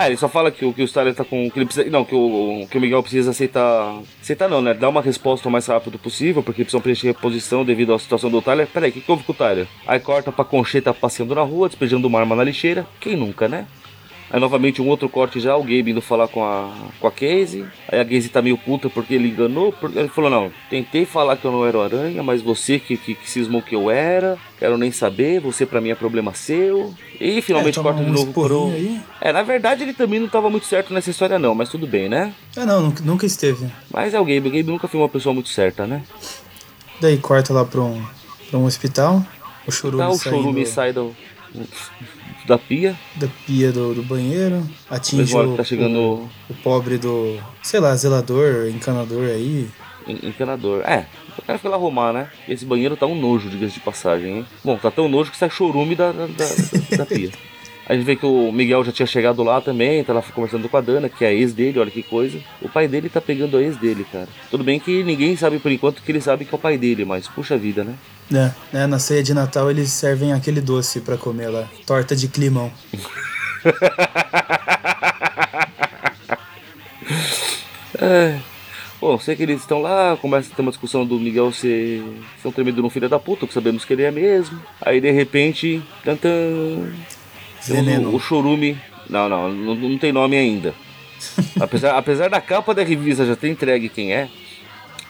ah, 0.01 0.07
ele 0.07 0.17
só 0.17 0.29
fala 0.29 0.51
que, 0.51 0.73
que 0.73 0.83
o 0.83 0.85
Starler 0.85 1.15
tá 1.15 1.25
com. 1.25 1.51
Que 1.51 1.59
ele 1.59 1.67
precisa, 1.67 1.91
não, 1.91 2.05
que 2.05 2.15
o, 2.15 2.67
que 2.71 2.79
o 2.79 2.81
Miguel 2.81 3.03
precisa 3.03 3.33
aceitar. 3.33 4.01
Aceitar 4.21 4.49
não, 4.49 4.63
né? 4.63 4.73
Dar 4.73 4.89
uma 4.89 5.03
resposta 5.03 5.49
o 5.49 5.53
mais 5.53 5.67
rápido 5.67 5.99
possível, 5.99 6.43
porque 6.43 6.63
precisam 6.63 6.81
preencher 6.81 7.09
reposição 7.09 7.65
devido 7.65 7.93
à 7.93 7.99
situação 7.99 8.31
do 8.31 8.41
Tyler. 8.41 8.67
Peraí, 8.67 8.91
o 8.91 8.93
que, 8.93 9.01
que 9.01 9.11
houve 9.11 9.25
com 9.25 9.33
o 9.33 9.35
Tyler? 9.35 9.67
Aí 9.87 10.01
corta 10.01 10.33
pra 10.33 10.45
Concheta 10.45 10.95
passeando 10.95 11.35
na 11.35 11.43
rua, 11.43 11.69
despejando 11.69 12.07
uma 12.07 12.19
arma 12.19 12.35
na 12.35 12.45
lixeira. 12.45 12.87
Quem 12.99 13.15
nunca, 13.15 13.47
né? 13.47 13.67
Aí 14.31 14.39
novamente 14.39 14.81
um 14.81 14.87
outro 14.89 15.09
corte 15.09 15.41
já, 15.41 15.57
o 15.57 15.63
Gabe 15.63 15.91
indo 15.91 16.01
falar 16.01 16.29
com 16.29 16.45
a, 16.45 16.73
com 17.01 17.07
a 17.09 17.11
Casey. 17.11 17.65
Aí 17.89 17.99
a 17.99 18.05
Casey 18.05 18.29
tá 18.29 18.41
meio 18.41 18.57
puta 18.57 18.89
porque 18.89 19.15
ele 19.15 19.29
enganou. 19.29 19.73
Porque 19.73 19.99
ele 19.99 20.09
falou, 20.09 20.31
não, 20.31 20.53
tentei 20.71 21.05
falar 21.05 21.37
que 21.37 21.45
eu 21.45 21.51
não 21.51 21.67
era 21.67 21.77
o 21.77 21.83
Aranha, 21.83 22.23
mas 22.23 22.41
você 22.41 22.79
que, 22.79 22.97
que, 22.97 23.17
que 23.17 23.29
cismou 23.29 23.61
que 23.61 23.75
eu 23.75 23.91
era. 23.91 24.39
Quero 24.57 24.79
nem 24.79 24.93
saber, 24.93 25.41
você 25.41 25.67
pra 25.67 25.81
mim 25.81 25.91
é 25.91 25.97
problema 25.97 26.33
seu. 26.33 26.95
E 27.21 27.43
finalmente 27.43 27.81
é, 27.81 27.83
corta 27.83 28.05
de 28.05 28.11
novo 28.11 28.33
pro. 28.33 28.71
Aí. 28.71 29.01
É, 29.21 29.33
na 29.33 29.43
verdade 29.43 29.83
ele 29.83 29.95
também 29.95 30.21
não 30.21 30.29
tava 30.29 30.49
muito 30.49 30.67
certo 30.67 30.95
nessa 30.95 31.11
história 31.11 31.39
não, 31.39 31.55
mas 31.55 31.69
tudo 31.69 31.87
bem, 31.87 32.09
né? 32.09 32.33
É 32.57 32.65
não, 32.65 32.83
nunca, 32.83 33.03
nunca 33.03 33.27
esteve. 33.27 33.67
Mas 33.93 34.15
é 34.15 34.21
o 34.21 34.25
Gabe, 34.25 34.49
o 34.49 34.51
Gabe 34.51 34.63
nunca 34.63 34.87
foi 34.87 35.01
uma 35.01 35.09
pessoa 35.09 35.35
muito 35.35 35.49
certa, 35.49 35.87
né? 35.87 36.03
Daí 37.01 37.19
corta 37.19 37.53
lá 37.53 37.65
pra 37.65 37.81
um, 37.81 38.01
pra 38.49 38.59
um 38.59 38.65
hospital. 38.65 39.27
O 39.67 39.73
Chorume, 39.73 40.03
tá, 40.03 40.11
o 40.11 40.19
Chorume 40.19 40.67
sai 40.67 40.93
do 40.93 41.15
da 42.51 42.59
pia. 42.59 42.99
Da 43.15 43.29
pia 43.47 43.71
do, 43.71 43.95
do 43.95 44.03
banheiro. 44.03 44.69
Atinge 44.91 45.37
o, 45.37 45.57
tá 45.57 45.63
chegando... 45.63 45.99
o, 45.99 46.31
o 46.51 46.55
pobre 46.65 46.99
do, 46.99 47.39
sei 47.63 47.79
lá, 47.79 47.95
zelador, 47.95 48.69
encanador 48.69 49.25
aí. 49.27 49.69
encanador, 50.07 50.81
é. 50.81 51.07
cara 51.47 51.59
foi 51.59 51.71
lá 51.71 51.77
arrumar, 51.77 52.13
né? 52.13 52.29
Esse 52.49 52.65
banheiro 52.65 52.97
tá 52.97 53.07
um 53.07 53.15
nojo, 53.15 53.49
diga-se 53.49 53.75
de 53.75 53.81
passagem, 53.81 54.39
hein? 54.39 54.47
Bom, 54.65 54.77
tá 54.77 54.91
tão 54.91 55.09
nojo 55.09 55.31
que 55.31 55.37
sai 55.37 55.49
chorume 55.49 55.95
da, 55.95 56.11
da, 56.11 56.27
da, 56.27 56.97
da 56.97 57.07
pia. 57.07 57.31
A 57.91 57.95
gente 57.95 58.05
vê 58.05 58.15
que 58.15 58.25
o 58.25 58.53
Miguel 58.53 58.85
já 58.85 58.93
tinha 58.93 59.05
chegado 59.05 59.43
lá 59.43 59.61
também, 59.61 60.05
tá 60.05 60.13
lá 60.13 60.23
conversando 60.23 60.69
com 60.69 60.77
a 60.77 60.81
Dana, 60.81 61.09
que 61.09 61.25
é 61.25 61.29
a 61.29 61.33
ex 61.33 61.53
dele, 61.53 61.81
olha 61.81 61.91
que 61.91 62.05
coisa. 62.05 62.39
O 62.63 62.69
pai 62.69 62.87
dele 62.87 63.09
tá 63.09 63.21
pegando 63.21 63.57
a 63.57 63.61
ex 63.61 63.77
dele, 63.77 64.07
cara. 64.13 64.29
Tudo 64.49 64.63
bem 64.63 64.79
que 64.79 65.03
ninguém 65.03 65.37
sabe 65.37 65.59
por 65.59 65.73
enquanto 65.73 66.01
que 66.01 66.13
ele 66.13 66.21
sabe 66.21 66.45
que 66.45 66.55
é 66.55 66.57
o 66.57 66.61
pai 66.61 66.79
dele, 66.79 67.05
mas 67.05 67.27
puxa 67.27 67.59
vida, 67.59 67.83
né? 67.83 67.97
É, 68.33 68.53
né, 68.73 68.87
na 68.87 69.01
ceia 69.01 69.25
de 69.25 69.35
Natal 69.35 69.69
eles 69.69 69.91
servem 69.91 70.33
aquele 70.33 70.61
doce 70.61 71.01
para 71.01 71.17
comer 71.17 71.49
lá, 71.49 71.69
torta 71.85 72.15
de 72.15 72.29
climão. 72.29 72.71
é. 78.01 78.39
Bom, 79.01 79.19
sei 79.19 79.35
que 79.35 79.43
eles 79.43 79.63
estão 79.63 79.83
lá, 79.83 80.17
começa 80.17 80.53
a 80.53 80.55
ter 80.55 80.63
uma 80.63 80.71
discussão 80.71 81.05
do 81.05 81.19
Miguel 81.19 81.53
ser, 81.53 82.05
ser 82.41 82.47
um 82.47 82.53
tremendo 82.53 82.87
um 82.87 82.91
filho 82.91 83.09
da 83.09 83.19
puta, 83.19 83.49
que 83.49 83.55
sabemos 83.55 83.85
que 83.85 83.95
ele 83.95 84.05
é 84.05 84.13
mesmo. 84.13 84.63
Aí 84.81 85.01
de 85.01 85.11
repente, 85.11 85.83
tantan, 86.05 86.93
Veneno. 87.67 88.11
O, 88.11 88.17
o 88.17 88.21
chorume. 88.21 88.79
Não, 89.09 89.29
não, 89.29 89.51
não, 89.53 89.75
não 89.75 89.99
tem 89.99 90.13
nome 90.13 90.37
ainda. 90.37 90.75
apesar, 91.61 91.97
apesar 91.97 92.31
da 92.31 92.41
capa 92.41 92.75
da 92.75 92.83
revista 92.83 93.27
já 93.27 93.37
ter 93.37 93.51
entregue 93.51 93.89
quem 93.89 94.13
é, 94.13 94.29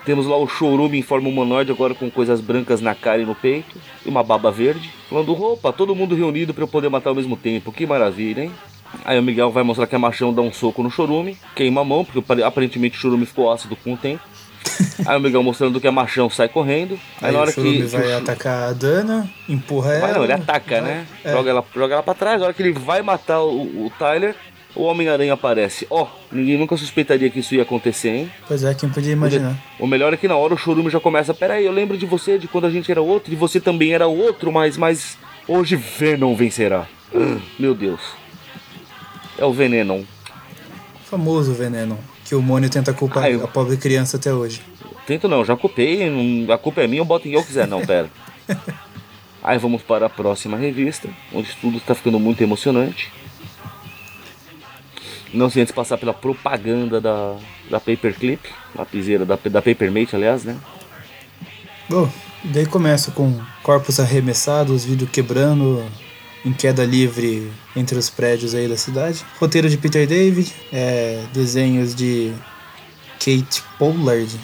temos 0.05 0.27
lá 0.27 0.37
o 0.37 0.49
chorume 0.49 0.99
em 0.99 1.03
forma 1.03 1.29
humanoide, 1.29 1.71
agora 1.71 1.95
com 1.95 2.11
coisas 2.11 2.41
brancas 2.41 2.81
na 2.81 2.95
cara 2.95 3.21
e 3.21 3.27
no 3.27 3.35
peito, 3.35 3.77
e 4.05 4.09
uma 4.09 4.23
baba 4.23 4.51
verde. 4.51 4.91
Falando, 5.09 5.33
roupa, 5.33 5.73
todo 5.73 5.95
mundo 5.95 6.15
reunido 6.15 6.55
para 6.55 6.65
eu 6.65 6.69
poder 6.69 6.89
matar 6.89 7.11
ao 7.11 7.17
mesmo 7.17 7.37
tempo. 7.37 7.71
Que 7.71 7.87
maravilha, 7.87 8.45
hein? 8.45 8.53
Aí 9.05 9.19
o 9.19 9.23
Miguel 9.23 9.51
vai 9.51 9.63
mostrar 9.63 9.87
que 9.87 9.95
a 9.95 9.99
machão 9.99 10.33
dá 10.33 10.43
um 10.43 10.53
soco 10.53 10.83
no 10.83 10.91
chorume, 10.91 11.37
queima 11.55 11.83
a 11.83 11.85
mão, 11.85 12.05
porque 12.05 12.43
aparentemente 12.43 12.97
o 12.97 13.01
chorume 13.01 13.27
ficou 13.27 13.53
ácido 13.53 13.77
com 13.77 13.93
o 13.93 13.97
tempo. 13.97 14.23
Aí 15.07 15.17
o 15.17 15.21
Miguel 15.21 15.43
mostrando 15.43 15.81
que 15.81 15.87
a 15.87 15.93
machão 15.93 16.29
sai 16.29 16.49
correndo. 16.49 16.95
Aí, 17.21 17.29
Aí 17.29 17.33
na 17.33 17.41
hora 17.41 17.51
o 17.51 17.55
que. 17.55 17.83
vai 17.85 18.03
que 18.03 18.09
o- 18.09 18.17
atacar 18.19 18.69
a 18.69 18.73
Dana, 18.73 19.31
empurra 19.49 19.93
ela. 19.95 20.01
Vai 20.07 20.13
não, 20.15 20.25
ele 20.25 20.33
ataca, 20.33 20.81
né? 20.81 21.07
É. 21.25 21.33
Joga, 21.33 21.51
ela, 21.51 21.65
joga 21.75 21.95
ela 21.95 22.03
pra 22.03 22.15
trás. 22.15 22.39
Na 22.41 22.47
hora 22.47 22.55
que 22.55 22.63
ele 22.63 22.73
vai 22.73 23.01
matar 23.03 23.41
o, 23.41 23.87
o 23.87 23.93
Tyler, 23.99 24.35
o 24.75 24.83
Homem-Aranha 24.83 25.33
aparece. 25.33 25.87
Ó, 25.91 26.07
ninguém 26.31 26.59
nunca 26.59 26.77
suspeitaria 26.77 27.31
que 27.31 27.41
isso 27.41 27.55
ia 27.55 27.63
acontecer, 27.63 28.11
hein? 28.11 28.33
Pois 28.47 28.63
é, 28.63 28.75
quem 28.75 28.89
podia 28.89 29.13
imaginar. 29.13 29.57
O 29.79 29.87
melhor 29.87 30.13
é 30.13 30.17
que 30.17 30.29
na 30.29 30.37
hora 30.37 30.55
o 30.55 30.59
Chorume 30.59 30.91
já 30.91 31.01
começa. 31.01 31.33
Pera 31.35 31.55
aí, 31.55 31.65
eu 31.65 31.73
lembro 31.73 31.97
de 31.97 32.05
você, 32.07 32.39
de 32.39 32.47
quando 32.47 32.67
a 32.67 32.71
gente 32.71 32.91
era 32.91 33.01
outro, 33.01 33.33
e 33.33 33.37
você 33.37 33.59
também 33.61 33.93
era 33.95 34.07
outro, 34.07 34.53
mas, 34.53 34.77
mas 34.77 35.17
hoje 35.49 35.75
Venom 35.77 36.35
vencerá. 36.37 36.87
Meu 37.59 37.75
Deus. 37.75 38.01
É 39.39 39.45
o 39.45 39.53
Venenon. 39.53 40.03
Famoso 41.07 41.55
veneno. 41.55 41.99
Que 42.31 42.37
o 42.37 42.41
Mônio 42.41 42.71
tenta 42.71 42.93
culpar 42.95 43.25
Ah, 43.25 43.31
eu- 43.33 43.45
a 43.45 43.49
pobre 43.49 43.77
criança 43.77 44.17
até 44.17 44.33
hoje. 44.33 44.63
Tento 45.05 45.27
não, 45.27 45.45
já 45.45 45.57
culpei, 45.57 45.99
a 46.49 46.57
culpa 46.57 46.81
é 46.81 46.87
minha, 46.87 47.01
eu 47.01 47.05
boto 47.05 47.27
em 47.27 47.33
que 47.33 47.37
eu 47.37 47.43
quiser, 47.43 47.67
não, 47.67 47.85
pera. 47.85 48.09
Aí 49.43 49.59
vamos 49.59 49.83
para 49.83 50.07
a 50.07 50.09
próxima 50.09 50.57
revista, 50.57 51.09
onde 51.33 51.49
tudo 51.61 51.79
está 51.79 51.93
ficando 51.93 52.21
muito 52.21 52.41
emocionante. 52.41 53.11
Não 55.35 55.51
sem 55.51 55.63
antes 55.63 55.75
passar 55.75 55.99
pela 55.99 56.15
propaganda 56.15 57.01
da, 57.01 57.35
da 57.69 57.81
Paperclip, 57.81 58.49
lapiseira 58.77 59.25
da, 59.27 59.37
da 59.51 59.61
Papermate, 59.61 60.15
aliás, 60.15 60.45
né? 60.45 60.57
Bom, 61.89 62.09
daí 62.45 62.65
começa 62.65 63.11
com 63.11 63.41
corpos 63.61 63.99
arremessados, 63.99 64.85
vidro 64.85 65.09
quebrando 65.09 65.85
em 66.45 66.53
queda 66.53 66.85
livre 66.85 67.51
entre 67.75 67.99
os 67.99 68.11
prédios 68.11 68.55
aí 68.55 68.69
da 68.69 68.77
cidade. 68.77 69.25
Roteiro 69.39 69.69
de 69.69 69.77
Peter 69.77 70.07
David, 70.07 70.53
é, 70.73 71.25
desenhos 71.33 71.95
de 71.95 72.33
Kate 73.19 73.63
Pollard. 73.79 74.39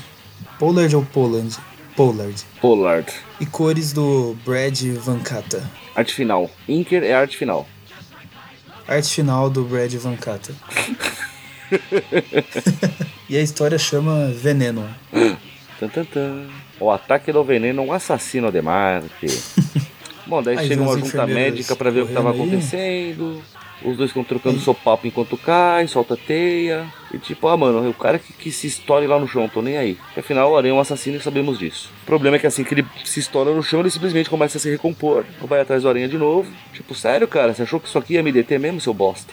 Pollard 0.58 0.94
ou 0.96 1.04
Poland? 1.04 1.56
Pollard. 1.96 2.44
Pollard. 2.60 3.12
E 3.40 3.46
cores 3.46 3.92
do 3.92 4.36
Brad 4.44 4.80
Van 4.98 5.18
Cata. 5.18 5.68
Arte 5.94 6.14
final. 6.14 6.50
Inker 6.68 7.02
é 7.02 7.14
arte 7.14 7.36
final. 7.36 7.66
Arte 8.86 9.14
final 9.14 9.50
do 9.50 9.64
Brad 9.64 9.92
Van 9.94 10.16
Cata. 10.16 10.54
e 13.28 13.36
a 13.36 13.40
história 13.40 13.78
chama 13.78 14.30
Veneno. 14.32 14.88
Tan, 15.80 15.88
tan, 15.88 16.04
tan. 16.04 16.48
O 16.78 16.90
ataque 16.90 17.32
do 17.32 17.42
veneno, 17.42 17.82
um 17.82 17.92
assassino 17.92 18.52
de 18.52 18.60
Marte. 18.60 19.26
Bom, 20.26 20.42
daí 20.42 20.58
Aí 20.58 20.68
chega 20.68 20.82
uma 20.82 20.98
junta 20.98 21.26
médica 21.26 21.76
pra 21.76 21.90
ver 21.90 22.02
o 22.02 22.06
que 22.06 22.12
tava 22.12 22.30
acontecendo. 22.30 23.42
Os 23.84 23.96
dois 23.96 24.10
ficam 24.10 24.24
trocando 24.24 24.58
sopapo 24.58 25.06
enquanto 25.06 25.36
cai, 25.36 25.86
solta 25.86 26.16
teia. 26.16 26.86
E 27.12 27.18
tipo, 27.18 27.46
ah, 27.46 27.56
mano, 27.56 27.84
é 27.86 27.88
o 27.88 27.94
cara 27.94 28.18
que, 28.18 28.32
que 28.32 28.50
se 28.50 28.66
estoure 28.66 29.06
lá 29.06 29.18
no 29.18 29.28
chão, 29.28 29.48
tô 29.48 29.60
nem 29.60 29.76
aí. 29.76 29.94
Porque, 29.94 30.20
afinal, 30.20 30.50
o 30.50 30.56
Aranha 30.56 30.72
é 30.72 30.74
um 30.74 30.80
assassino 30.80 31.18
e 31.18 31.20
sabemos 31.20 31.58
disso. 31.58 31.90
O 32.02 32.06
problema 32.06 32.36
é 32.36 32.38
que 32.38 32.46
assim 32.46 32.64
que 32.64 32.74
ele 32.74 32.86
se 33.04 33.20
estoura 33.20 33.52
no 33.52 33.62
chão, 33.62 33.80
ele 33.80 33.90
simplesmente 33.90 34.30
começa 34.30 34.56
a 34.56 34.60
se 34.60 34.70
recompor. 34.70 35.24
Vai 35.42 35.60
atrás 35.60 35.82
do 35.82 35.88
Aranha 35.88 36.08
de 36.08 36.16
novo. 36.16 36.50
Tipo, 36.72 36.94
sério, 36.94 37.28
cara, 37.28 37.52
você 37.52 37.62
achou 37.62 37.78
que 37.78 37.86
isso 37.86 37.98
aqui 37.98 38.14
ia 38.14 38.22
me 38.22 38.32
deter 38.32 38.58
mesmo, 38.58 38.80
seu 38.80 38.94
bosta? 38.94 39.32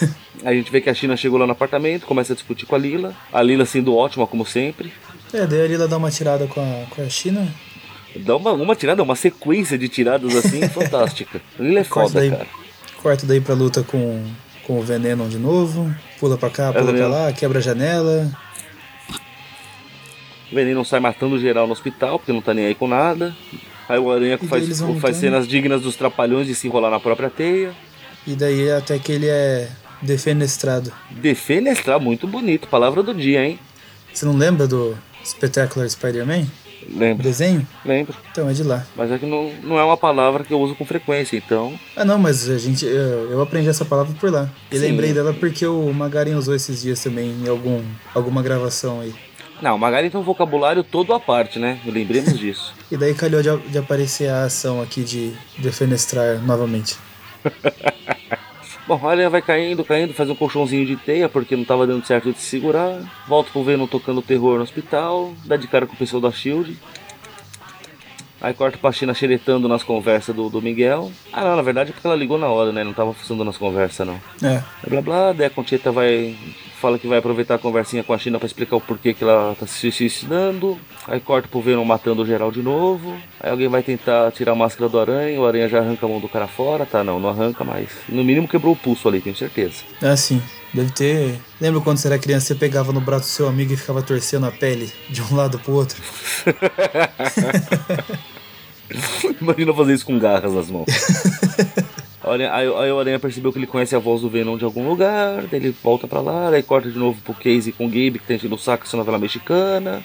Aí 0.44 0.54
a 0.54 0.58
gente 0.58 0.70
vê 0.70 0.80
que 0.80 0.90
a 0.90 0.94
China 0.94 1.16
chegou 1.16 1.38
lá 1.38 1.46
no 1.46 1.52
apartamento, 1.52 2.04
começa 2.04 2.32
a 2.32 2.36
discutir 2.36 2.66
com 2.66 2.74
a 2.74 2.78
Lila. 2.78 3.14
A 3.32 3.40
Lila 3.40 3.64
sendo 3.64 3.96
ótima, 3.96 4.26
como 4.26 4.44
sempre. 4.44 4.92
É, 5.32 5.46
daí 5.46 5.62
a 5.62 5.66
Lila 5.66 5.88
dá 5.88 5.96
uma 5.96 6.10
tirada 6.10 6.46
com 6.46 6.60
a, 6.60 6.86
com 6.94 7.00
a 7.00 7.08
China. 7.08 7.48
Dá 8.16 8.36
uma, 8.36 8.52
uma 8.52 8.76
tirada, 8.76 9.02
uma 9.02 9.16
sequência 9.16 9.76
de 9.76 9.88
tiradas 9.88 10.34
assim 10.36 10.66
fantástica. 10.70 11.40
Ele 11.58 11.78
é 11.78 11.84
Corta 11.84 12.08
foda, 12.12 12.20
daí, 12.20 12.30
cara. 12.30 12.46
corta 13.02 13.26
daí 13.26 13.40
pra 13.40 13.54
luta 13.54 13.82
com, 13.82 14.24
com 14.66 14.78
o 14.78 14.82
Venom 14.82 15.28
de 15.28 15.38
novo. 15.38 15.92
Pula 16.20 16.36
pra 16.38 16.50
cá, 16.50 16.72
pula 16.72 16.84
pra 16.84 16.92
Veneno. 16.92 17.08
lá, 17.10 17.32
quebra 17.32 17.58
a 17.58 17.62
janela. 17.62 18.30
O 20.50 20.54
Veneno 20.54 20.84
sai 20.84 21.00
matando 21.00 21.38
geral 21.40 21.66
no 21.66 21.72
hospital, 21.72 22.18
porque 22.18 22.32
não 22.32 22.40
tá 22.40 22.54
nem 22.54 22.66
aí 22.66 22.74
com 22.74 22.86
nada. 22.86 23.34
Aí 23.88 23.98
o 23.98 24.10
Aranha 24.10 24.38
faz, 24.38 24.80
faz 25.00 25.16
cenas 25.16 25.46
dignas 25.48 25.82
dos 25.82 25.96
trapalhões 25.96 26.46
de 26.46 26.54
se 26.54 26.66
enrolar 26.68 26.90
na 26.90 27.00
própria 27.00 27.28
teia. 27.28 27.74
E 28.26 28.34
daí 28.34 28.70
até 28.70 28.98
que 28.98 29.12
ele 29.12 29.26
é 29.28 29.68
defenestrado. 30.00 30.92
Defenestrar, 31.10 32.00
muito 32.00 32.26
bonito. 32.26 32.68
Palavra 32.68 33.02
do 33.02 33.12
dia, 33.12 33.44
hein? 33.44 33.58
Você 34.12 34.24
não 34.24 34.36
lembra 34.36 34.66
do 34.66 34.96
Spectacular 35.24 35.88
Spider-Man? 35.88 36.46
O 36.92 36.98
Lembro, 36.98 37.22
desenho? 37.22 37.66
lembro. 37.84 38.14
Então 38.30 38.48
é 38.48 38.52
de 38.52 38.62
lá. 38.62 38.84
Mas 38.96 39.10
é 39.10 39.18
que 39.18 39.26
não, 39.26 39.50
não 39.62 39.78
é 39.78 39.84
uma 39.84 39.96
palavra 39.96 40.44
que 40.44 40.52
eu 40.52 40.60
uso 40.60 40.74
com 40.74 40.84
frequência, 40.84 41.36
então. 41.36 41.78
Ah 41.96 42.04
não, 42.04 42.18
mas 42.18 42.48
a 42.48 42.58
gente. 42.58 42.84
Eu, 42.84 43.30
eu 43.30 43.42
aprendi 43.42 43.68
essa 43.68 43.84
palavra 43.84 44.14
por 44.18 44.30
lá. 44.30 44.48
E 44.70 44.76
Sim. 44.76 44.86
lembrei 44.86 45.12
dela 45.12 45.32
porque 45.32 45.66
o 45.66 45.92
Magaren 45.92 46.34
usou 46.36 46.54
esses 46.54 46.82
dias 46.82 47.02
também 47.02 47.30
em 47.44 47.48
algum, 47.48 47.82
alguma 48.14 48.42
gravação 48.42 49.00
aí. 49.00 49.14
Não, 49.62 49.78
Magari 49.78 50.10
tem 50.10 50.20
um 50.20 50.24
vocabulário 50.24 50.82
todo 50.82 51.14
à 51.14 51.20
parte, 51.20 51.58
né? 51.58 51.78
Lembremos 51.86 52.36
disso. 52.38 52.74
E 52.90 52.96
daí 52.96 53.14
calhou 53.14 53.40
de, 53.40 53.56
de 53.70 53.78
aparecer 53.78 54.28
a 54.28 54.44
ação 54.44 54.82
aqui 54.82 55.02
de 55.02 55.32
defenestrar 55.58 56.38
novamente. 56.44 56.96
Bom, 58.86 59.00
a 59.02 59.10
Aranha 59.10 59.30
vai 59.30 59.40
caindo, 59.40 59.82
caindo, 59.82 60.12
faz 60.12 60.28
um 60.28 60.34
colchãozinho 60.34 60.84
de 60.84 60.96
teia 60.96 61.28
porque 61.28 61.56
não 61.56 61.64
tava 61.64 61.86
dando 61.86 62.04
certo 62.04 62.32
de 62.32 62.38
se 62.38 62.46
segurar. 62.46 63.00
Volta 63.26 63.50
pro 63.50 63.64
Venom 63.64 63.86
tocando 63.86 64.20
terror 64.20 64.56
no 64.56 64.62
hospital, 64.62 65.32
dá 65.44 65.56
de 65.56 65.66
cara 65.66 65.86
com 65.86 65.94
o 65.94 65.96
pessoal 65.96 66.20
da 66.20 66.30
Shield. 66.30 66.76
Aí 68.44 68.52
corta 68.52 68.76
pra 68.76 68.92
China 68.92 69.14
xeretando 69.14 69.66
nas 69.66 69.82
conversas 69.82 70.36
do, 70.36 70.50
do 70.50 70.60
Miguel. 70.60 71.10
Ah 71.32 71.42
não, 71.42 71.56
na 71.56 71.62
verdade 71.62 71.90
é 71.90 71.92
porque 71.94 72.06
ela 72.06 72.14
ligou 72.14 72.36
na 72.36 72.48
hora, 72.48 72.72
né? 72.72 72.84
Não 72.84 72.92
tava 72.92 73.14
funcionando 73.14 73.46
nas 73.46 73.56
conversas 73.56 74.06
não. 74.06 74.20
É. 74.46 74.62
Blá 74.86 75.00
blá, 75.00 75.32
daí 75.32 75.46
a 75.46 75.50
Conchita 75.50 75.90
vai. 75.90 76.36
Fala 76.84 76.98
que 76.98 77.08
vai 77.08 77.16
aproveitar 77.16 77.54
a 77.54 77.58
conversinha 77.58 78.04
com 78.04 78.12
a 78.12 78.18
China 78.18 78.38
pra 78.38 78.44
explicar 78.44 78.76
o 78.76 78.80
porquê 78.80 79.14
que 79.14 79.24
ela 79.24 79.56
tá 79.58 79.66
se 79.66 79.90
suicidando. 79.90 80.78
Aí 81.08 81.18
corta 81.18 81.48
pro 81.48 81.62
Venom 81.62 81.82
matando 81.82 82.20
o 82.20 82.26
geral 82.26 82.52
de 82.52 82.60
novo. 82.60 83.16
Aí 83.40 83.50
alguém 83.50 83.68
vai 83.68 83.82
tentar 83.82 84.30
tirar 84.32 84.52
a 84.52 84.54
máscara 84.54 84.86
do 84.86 85.00
aranha, 85.00 85.40
o 85.40 85.46
aranha 85.46 85.66
já 85.66 85.78
arranca 85.78 86.04
a 86.04 86.08
mão 86.10 86.20
do 86.20 86.28
cara 86.28 86.46
fora, 86.46 86.84
tá? 86.84 87.02
Não, 87.02 87.18
não 87.18 87.30
arranca 87.30 87.64
mais. 87.64 87.88
No 88.06 88.22
mínimo 88.22 88.46
quebrou 88.46 88.74
o 88.74 88.76
pulso 88.76 89.08
ali, 89.08 89.22
tenho 89.22 89.34
certeza. 89.34 89.76
Ah, 90.02 90.14
sim. 90.14 90.42
Deve 90.74 90.92
ter. 90.92 91.40
Lembra 91.58 91.80
quando 91.80 91.96
você 91.96 92.08
era 92.08 92.18
criança, 92.18 92.48
você 92.48 92.54
pegava 92.54 92.92
no 92.92 93.00
braço 93.00 93.24
do 93.24 93.30
seu 93.30 93.48
amigo 93.48 93.72
e 93.72 93.78
ficava 93.78 94.02
torcendo 94.02 94.44
a 94.44 94.50
pele 94.50 94.92
de 95.08 95.22
um 95.22 95.34
lado 95.34 95.58
pro 95.60 95.72
outro? 95.72 96.02
Imagina 99.40 99.72
fazer 99.72 99.94
isso 99.94 100.04
com 100.04 100.18
garras 100.18 100.52
nas 100.52 100.70
mãos. 100.70 100.84
Aranha- 102.34 102.52
Aí, 102.52 102.66
aí 102.66 102.92
o 102.92 102.98
Aranha 103.00 103.18
percebeu 103.18 103.52
que 103.52 103.58
ele 103.58 103.66
conhece 103.66 103.96
a 103.96 103.98
voz 103.98 104.20
do 104.20 104.28
Venom 104.28 104.56
de 104.58 104.64
algum 104.64 104.86
lugar, 104.88 105.42
daí 105.50 105.60
ele 105.60 105.74
volta 105.82 106.06
pra 106.06 106.20
lá, 106.20 106.50
daí 106.50 106.62
corta 106.62 106.90
de 106.90 106.98
novo 106.98 107.18
pro 107.22 107.34
Casey 107.34 107.72
com 107.72 107.86
o 107.86 107.88
Gabe, 107.88 108.18
que 108.18 108.26
tá 108.26 108.34
enchendo 108.34 108.54
o 108.54 108.58
saco 108.58 108.84
essa 108.84 108.96
novela 108.96 109.18
mexicana. 109.18 110.02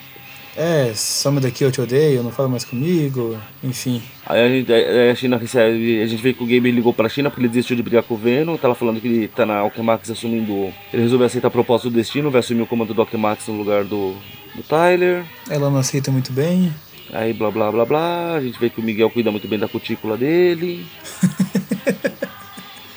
É, 0.57 0.91
some 0.93 1.39
daqui, 1.39 1.63
eu 1.63 1.71
te 1.71 1.79
odeio, 1.79 2.21
não 2.23 2.31
fala 2.31 2.49
mais 2.49 2.65
comigo, 2.65 3.37
enfim. 3.63 4.01
Aí 4.25 4.41
a, 4.43 4.49
gente, 4.49 4.73
aí 4.73 5.09
a 5.11 5.15
China 5.15 5.37
recebe, 5.37 6.01
a 6.01 6.05
gente 6.07 6.21
vê 6.21 6.33
que 6.33 6.43
o 6.43 6.45
Gabe 6.45 6.71
ligou 6.71 6.91
pra 6.93 7.07
China 7.07 7.29
porque 7.29 7.41
ele 7.41 7.47
desistiu 7.47 7.77
de 7.77 7.83
brigar 7.83 8.03
com 8.03 8.15
o 8.15 8.17
Venom, 8.17 8.57
tava 8.57 8.75
falando 8.75 8.99
que 8.99 9.07
ele 9.07 9.27
tá 9.29 9.45
na 9.45 9.59
Alchemax 9.59 10.09
assumindo. 10.11 10.73
Ele 10.91 11.03
resolveu 11.03 11.27
aceitar 11.27 11.47
a 11.47 11.51
proposta 11.51 11.89
do 11.89 11.95
destino, 11.95 12.29
vai 12.31 12.39
assumir 12.39 12.63
o 12.63 12.67
comando 12.67 12.93
do 12.93 13.01
Alchemax 13.01 13.47
no 13.47 13.57
lugar 13.57 13.85
do, 13.85 14.13
do 14.55 14.63
Tyler. 14.67 15.23
Ela 15.49 15.69
não 15.69 15.77
aceita 15.77 16.11
muito 16.11 16.33
bem. 16.33 16.73
Aí 17.13 17.31
blá 17.31 17.49
blá 17.49 17.71
blá 17.71 17.85
blá, 17.85 18.33
a 18.35 18.41
gente 18.41 18.59
vê 18.59 18.69
que 18.69 18.81
o 18.81 18.83
Miguel 18.83 19.09
cuida 19.09 19.31
muito 19.31 19.47
bem 19.47 19.57
da 19.57 19.67
cutícula 19.67 20.17
dele. 20.17 20.85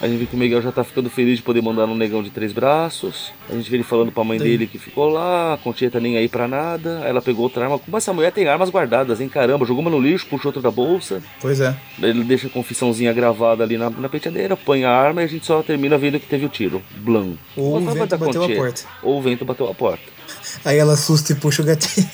A 0.00 0.08
gente 0.08 0.18
vê 0.18 0.26
que 0.26 0.34
o 0.34 0.38
Miguel 0.38 0.60
já 0.60 0.72
tá 0.72 0.82
ficando 0.82 1.08
feliz 1.08 1.36
de 1.36 1.44
poder 1.44 1.62
mandar 1.62 1.84
um 1.84 1.94
negão 1.94 2.24
de 2.24 2.30
três 2.30 2.52
braços. 2.52 3.32
A 3.48 3.54
gente 3.54 3.70
vê 3.70 3.76
ele 3.76 3.84
falando 3.84 4.10
pra 4.10 4.24
mãe 4.24 4.36
Daí. 4.36 4.48
dele 4.48 4.66
que 4.66 4.76
ficou 4.76 5.08
lá, 5.08 5.54
a 5.54 5.56
Continha 5.58 5.92
tá 5.92 6.00
nem 6.00 6.16
aí 6.16 6.28
pra 6.28 6.48
nada. 6.48 7.02
Aí 7.04 7.10
ela 7.10 7.22
pegou 7.22 7.44
outra 7.44 7.62
arma. 7.62 7.78
Como 7.78 7.96
essa 7.96 8.12
mulher 8.12 8.32
tem 8.32 8.48
armas 8.48 8.68
guardadas, 8.68 9.20
hein? 9.20 9.28
Caramba, 9.28 9.64
jogou 9.64 9.80
uma 9.80 9.92
no 9.92 10.00
lixo, 10.00 10.26
puxou 10.26 10.48
outra 10.48 10.60
da 10.60 10.72
bolsa. 10.72 11.22
Pois 11.40 11.60
é. 11.60 11.76
Daí 11.98 12.10
Ele 12.10 12.24
deixa 12.24 12.48
a 12.48 12.50
confissãozinha 12.50 13.12
gravada 13.12 13.62
ali 13.62 13.78
na, 13.78 13.90
na 13.90 14.08
penteadeira, 14.08 14.56
põe 14.56 14.84
a 14.84 14.90
arma 14.90 15.22
e 15.22 15.24
a 15.24 15.28
gente 15.28 15.46
só 15.46 15.62
termina 15.62 15.96
vendo 15.96 16.18
que 16.18 16.26
teve 16.26 16.46
o 16.46 16.48
tiro. 16.48 16.82
Blam. 16.96 17.34
Ou 17.56 17.64
o 17.64 17.74
Outra 17.74 17.94
vento 17.94 18.18
bateu 18.18 18.42
a 18.42 18.46
Conchê. 18.46 18.56
porta. 18.56 18.82
Ou 19.04 19.18
o 19.18 19.22
vento 19.22 19.44
bateu 19.44 19.70
a 19.70 19.74
porta. 19.74 20.02
Aí 20.64 20.78
ela 20.78 20.94
assusta 20.94 21.32
e 21.32 21.36
puxa 21.36 21.62
o 21.62 21.64
gatinho. 21.64 22.08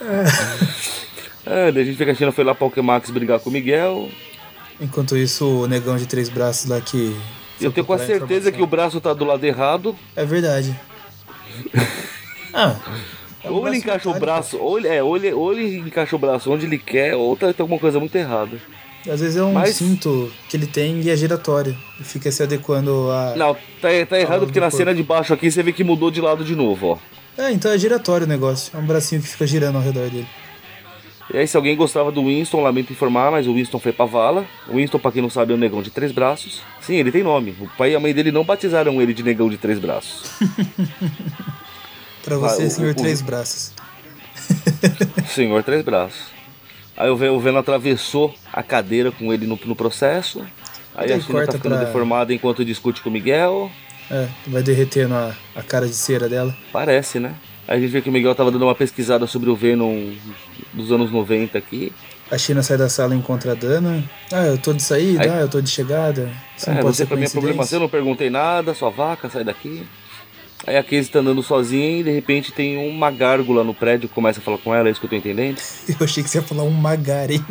Daí 1.72 1.82
a 1.82 1.84
gente 1.84 1.96
vê 1.96 2.04
que 2.04 2.10
a 2.12 2.14
China 2.14 2.32
foi 2.32 2.44
lá 2.44 2.54
pra 2.54 2.64
Alquemax 2.66 3.10
brigar 3.10 3.40
com 3.40 3.50
o 3.50 3.52
Miguel. 3.52 4.08
Enquanto 4.80 5.16
isso, 5.16 5.46
o 5.46 5.66
negão 5.66 5.96
de 5.96 6.06
três 6.06 6.28
braços 6.28 6.68
lá 6.68 6.80
que. 6.80 7.14
Eu 7.60 7.70
tenho 7.72 7.86
quase 7.86 8.06
certeza 8.06 8.50
que 8.50 8.62
o 8.62 8.66
braço 8.66 9.00
tá 9.00 9.12
do 9.12 9.24
lado 9.24 9.44
errado. 9.44 9.94
É 10.16 10.24
verdade. 10.24 10.74
Ah. 12.54 12.76
é 13.44 13.50
ou 13.50 13.66
ele 13.68 13.76
encaixa 13.76 14.08
o 14.08 14.18
braço, 14.18 14.56
ou 14.58 14.78
ele, 14.78 14.88
é, 14.88 15.02
ou, 15.02 15.16
ele, 15.16 15.32
ou 15.32 15.52
ele 15.52 15.78
encaixa 15.78 16.16
o 16.16 16.18
braço 16.18 16.50
onde 16.50 16.66
ele 16.66 16.78
quer, 16.78 17.14
ou 17.14 17.36
tá, 17.36 17.52
tem 17.52 17.62
alguma 17.62 17.78
coisa 17.78 18.00
muito 18.00 18.14
errada. 18.16 18.58
Às 19.08 19.20
vezes 19.20 19.36
é 19.36 19.42
um 19.42 19.52
Mas- 19.52 19.76
cinto 19.76 20.30
que 20.48 20.56
ele 20.56 20.66
tem 20.66 21.00
e 21.00 21.10
é 21.10 21.16
giratório. 21.16 21.76
E 21.98 22.04
fica 22.04 22.30
se 22.30 22.42
adequando 22.42 23.10
a. 23.10 23.34
Não, 23.36 23.54
tá, 23.80 23.88
tá 24.08 24.18
errado 24.20 24.40
do 24.40 24.46
porque 24.46 24.60
na 24.60 24.66
corpo. 24.66 24.76
cena 24.76 24.94
de 24.94 25.02
baixo 25.02 25.32
aqui 25.32 25.50
você 25.50 25.62
vê 25.62 25.72
que 25.72 25.82
mudou 25.84 26.10
de 26.10 26.20
lado 26.20 26.44
de 26.44 26.54
novo, 26.54 26.88
ó. 26.88 27.42
É, 27.42 27.50
então 27.50 27.70
é 27.70 27.78
giratório 27.78 28.26
o 28.26 28.28
negócio. 28.28 28.76
É 28.76 28.78
um 28.78 28.84
bracinho 28.86 29.22
que 29.22 29.28
fica 29.28 29.46
girando 29.46 29.76
ao 29.76 29.82
redor 29.82 30.10
dele. 30.10 30.26
E 31.32 31.38
aí, 31.38 31.46
se 31.46 31.56
alguém 31.56 31.76
gostava 31.76 32.10
do 32.10 32.24
Winston, 32.24 32.60
lamento 32.62 32.92
informar, 32.92 33.30
mas 33.30 33.46
o 33.46 33.54
Winston 33.54 33.78
foi 33.78 33.92
pra 33.92 34.04
vala. 34.04 34.44
O 34.68 34.76
Winston, 34.76 34.98
pra 34.98 35.12
quem 35.12 35.22
não 35.22 35.30
sabe, 35.30 35.52
é 35.52 35.54
um 35.54 35.58
negão 35.58 35.80
de 35.82 35.90
três 35.90 36.10
braços. 36.10 36.60
Sim, 36.80 36.96
ele 36.96 37.12
tem 37.12 37.22
nome. 37.22 37.54
O 37.60 37.68
pai 37.78 37.92
e 37.92 37.94
a 37.94 38.00
mãe 38.00 38.12
dele 38.12 38.32
não 38.32 38.44
batizaram 38.44 39.00
ele 39.00 39.14
de 39.14 39.22
negão 39.22 39.48
de 39.48 39.56
três 39.56 39.78
braços. 39.78 40.30
Pra 42.22 42.36
você, 42.36 42.62
Ah, 42.64 42.66
o- 42.66 42.70
senhor 42.70 42.90
o- 42.92 42.94
três 42.94 43.22
braços. 43.22 43.72
Senhor 45.28 45.62
Três 45.62 45.82
Braços. 45.84 46.22
Aí 46.96 47.08
o 47.08 47.16
Ven- 47.16 47.28
o 47.30 47.38
Venom 47.40 47.58
atravessou 47.60 48.34
a 48.52 48.62
cadeira 48.62 49.10
com 49.12 49.32
ele 49.32 49.46
no, 49.46 49.58
no 49.64 49.76
processo. 49.76 50.44
Aí 50.94 51.12
a 51.12 51.20
corta 51.20 51.52
tá 51.52 51.58
ficando 51.58 51.76
pra- 51.76 51.84
deformada 51.84 52.34
enquanto 52.34 52.64
discute 52.64 53.00
com 53.00 53.08
o 53.08 53.12
Miguel. 53.12 53.70
É, 54.10 54.28
vai 54.48 54.62
derretendo 54.62 55.14
a, 55.14 55.34
a 55.54 55.62
cara 55.62 55.86
de 55.86 55.94
cera 55.94 56.28
dela. 56.28 56.54
Parece, 56.72 57.20
né? 57.20 57.34
Aí 57.68 57.78
a 57.78 57.80
gente 57.80 57.90
vê 57.90 58.02
que 58.02 58.08
o 58.10 58.12
Miguel 58.12 58.34
tava 58.34 58.50
dando 58.50 58.64
uma 58.64 58.74
pesquisada 58.74 59.26
sobre 59.26 59.48
o 59.48 59.54
Venom 59.56 60.12
dos 60.72 60.90
anos 60.92 61.10
90 61.10 61.56
aqui. 61.58 61.92
A 62.30 62.38
China 62.38 62.62
sai 62.62 62.76
da 62.78 62.88
sala 62.88 63.14
e 63.14 63.18
encontra 63.18 63.52
a 63.52 63.54
Dana. 63.54 64.04
Ah, 64.32 64.46
eu 64.46 64.56
tô 64.58 64.72
de 64.72 64.82
saída, 64.82 65.22
Aí- 65.24 65.28
ah, 65.30 65.40
eu 65.40 65.48
tô 65.48 65.60
de 65.60 65.68
chegada. 65.68 66.30
Isso 66.56 66.70
É, 66.70 66.74
não 66.74 66.82
pode 66.82 66.96
você 66.96 67.02
ser 67.02 67.08
pra 67.08 67.16
mim 67.16 67.24
é 67.24 67.28
problema 67.28 67.64
seu, 67.64 67.76
eu 67.76 67.80
não 67.80 67.88
perguntei 67.88 68.30
nada, 68.30 68.72
sua 68.74 68.88
vaca, 68.90 69.28
sai 69.28 69.42
daqui. 69.42 69.84
Aí 70.66 70.76
a 70.76 70.82
Casey 70.82 71.06
tá 71.06 71.20
andando 71.20 71.42
sozinha 71.42 72.00
e 72.00 72.02
de 72.02 72.10
repente 72.10 72.52
tem 72.52 72.76
uma 72.76 73.10
gárgula 73.10 73.64
no 73.64 73.72
prédio 73.74 74.08
que 74.08 74.14
começa 74.14 74.40
a 74.40 74.42
falar 74.42 74.58
com 74.58 74.74
ela, 74.74 74.88
é 74.88 74.90
isso 74.92 75.00
que 75.00 75.06
eu 75.06 75.10
tô 75.10 75.16
entendendo. 75.16 75.58
Eu 75.88 75.96
achei 76.04 76.22
que 76.22 76.28
você 76.30 76.38
ia 76.38 76.42
falar 76.42 76.62
um 76.64 76.70
Magaren. 76.70 77.42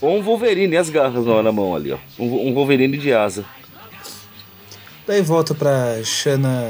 Ou 0.00 0.16
um 0.18 0.22
Wolverine, 0.22 0.74
e 0.74 0.76
as 0.78 0.90
garras 0.90 1.24
na, 1.26 1.42
na 1.42 1.52
mão 1.52 1.74
ali, 1.76 1.92
ó. 1.92 1.98
Um, 2.18 2.48
um 2.48 2.54
Wolverine 2.54 2.96
de 2.96 3.12
asa. 3.12 3.44
Daí 5.06 5.22
volta 5.22 5.54
pra 5.54 6.02
Shana. 6.04 6.64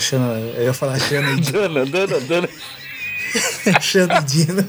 Shana. 0.00 0.38
Eu 0.56 0.64
ia 0.64 0.74
falar 0.74 0.98
Shana 0.98 1.30
e 1.32 1.40
Dina. 1.40 1.68
Dana, 1.68 1.86
Dana, 1.86 2.20
Dana. 2.20 2.48
Shana 3.80 4.18
e 4.18 4.24
Dina. 4.24 4.66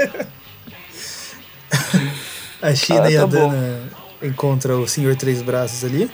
A 2.62 2.74
China 2.76 3.04
Ah, 3.04 3.12
e 3.12 3.18
a 3.18 3.22
tá 3.22 3.28
bom. 3.28 3.50
Dana 3.50 3.80
encontram 4.22 4.82
o 4.82 4.88
Senhor 4.88 5.16
Três 5.16 5.42
Braços 5.42 5.84
ali. 5.84 6.10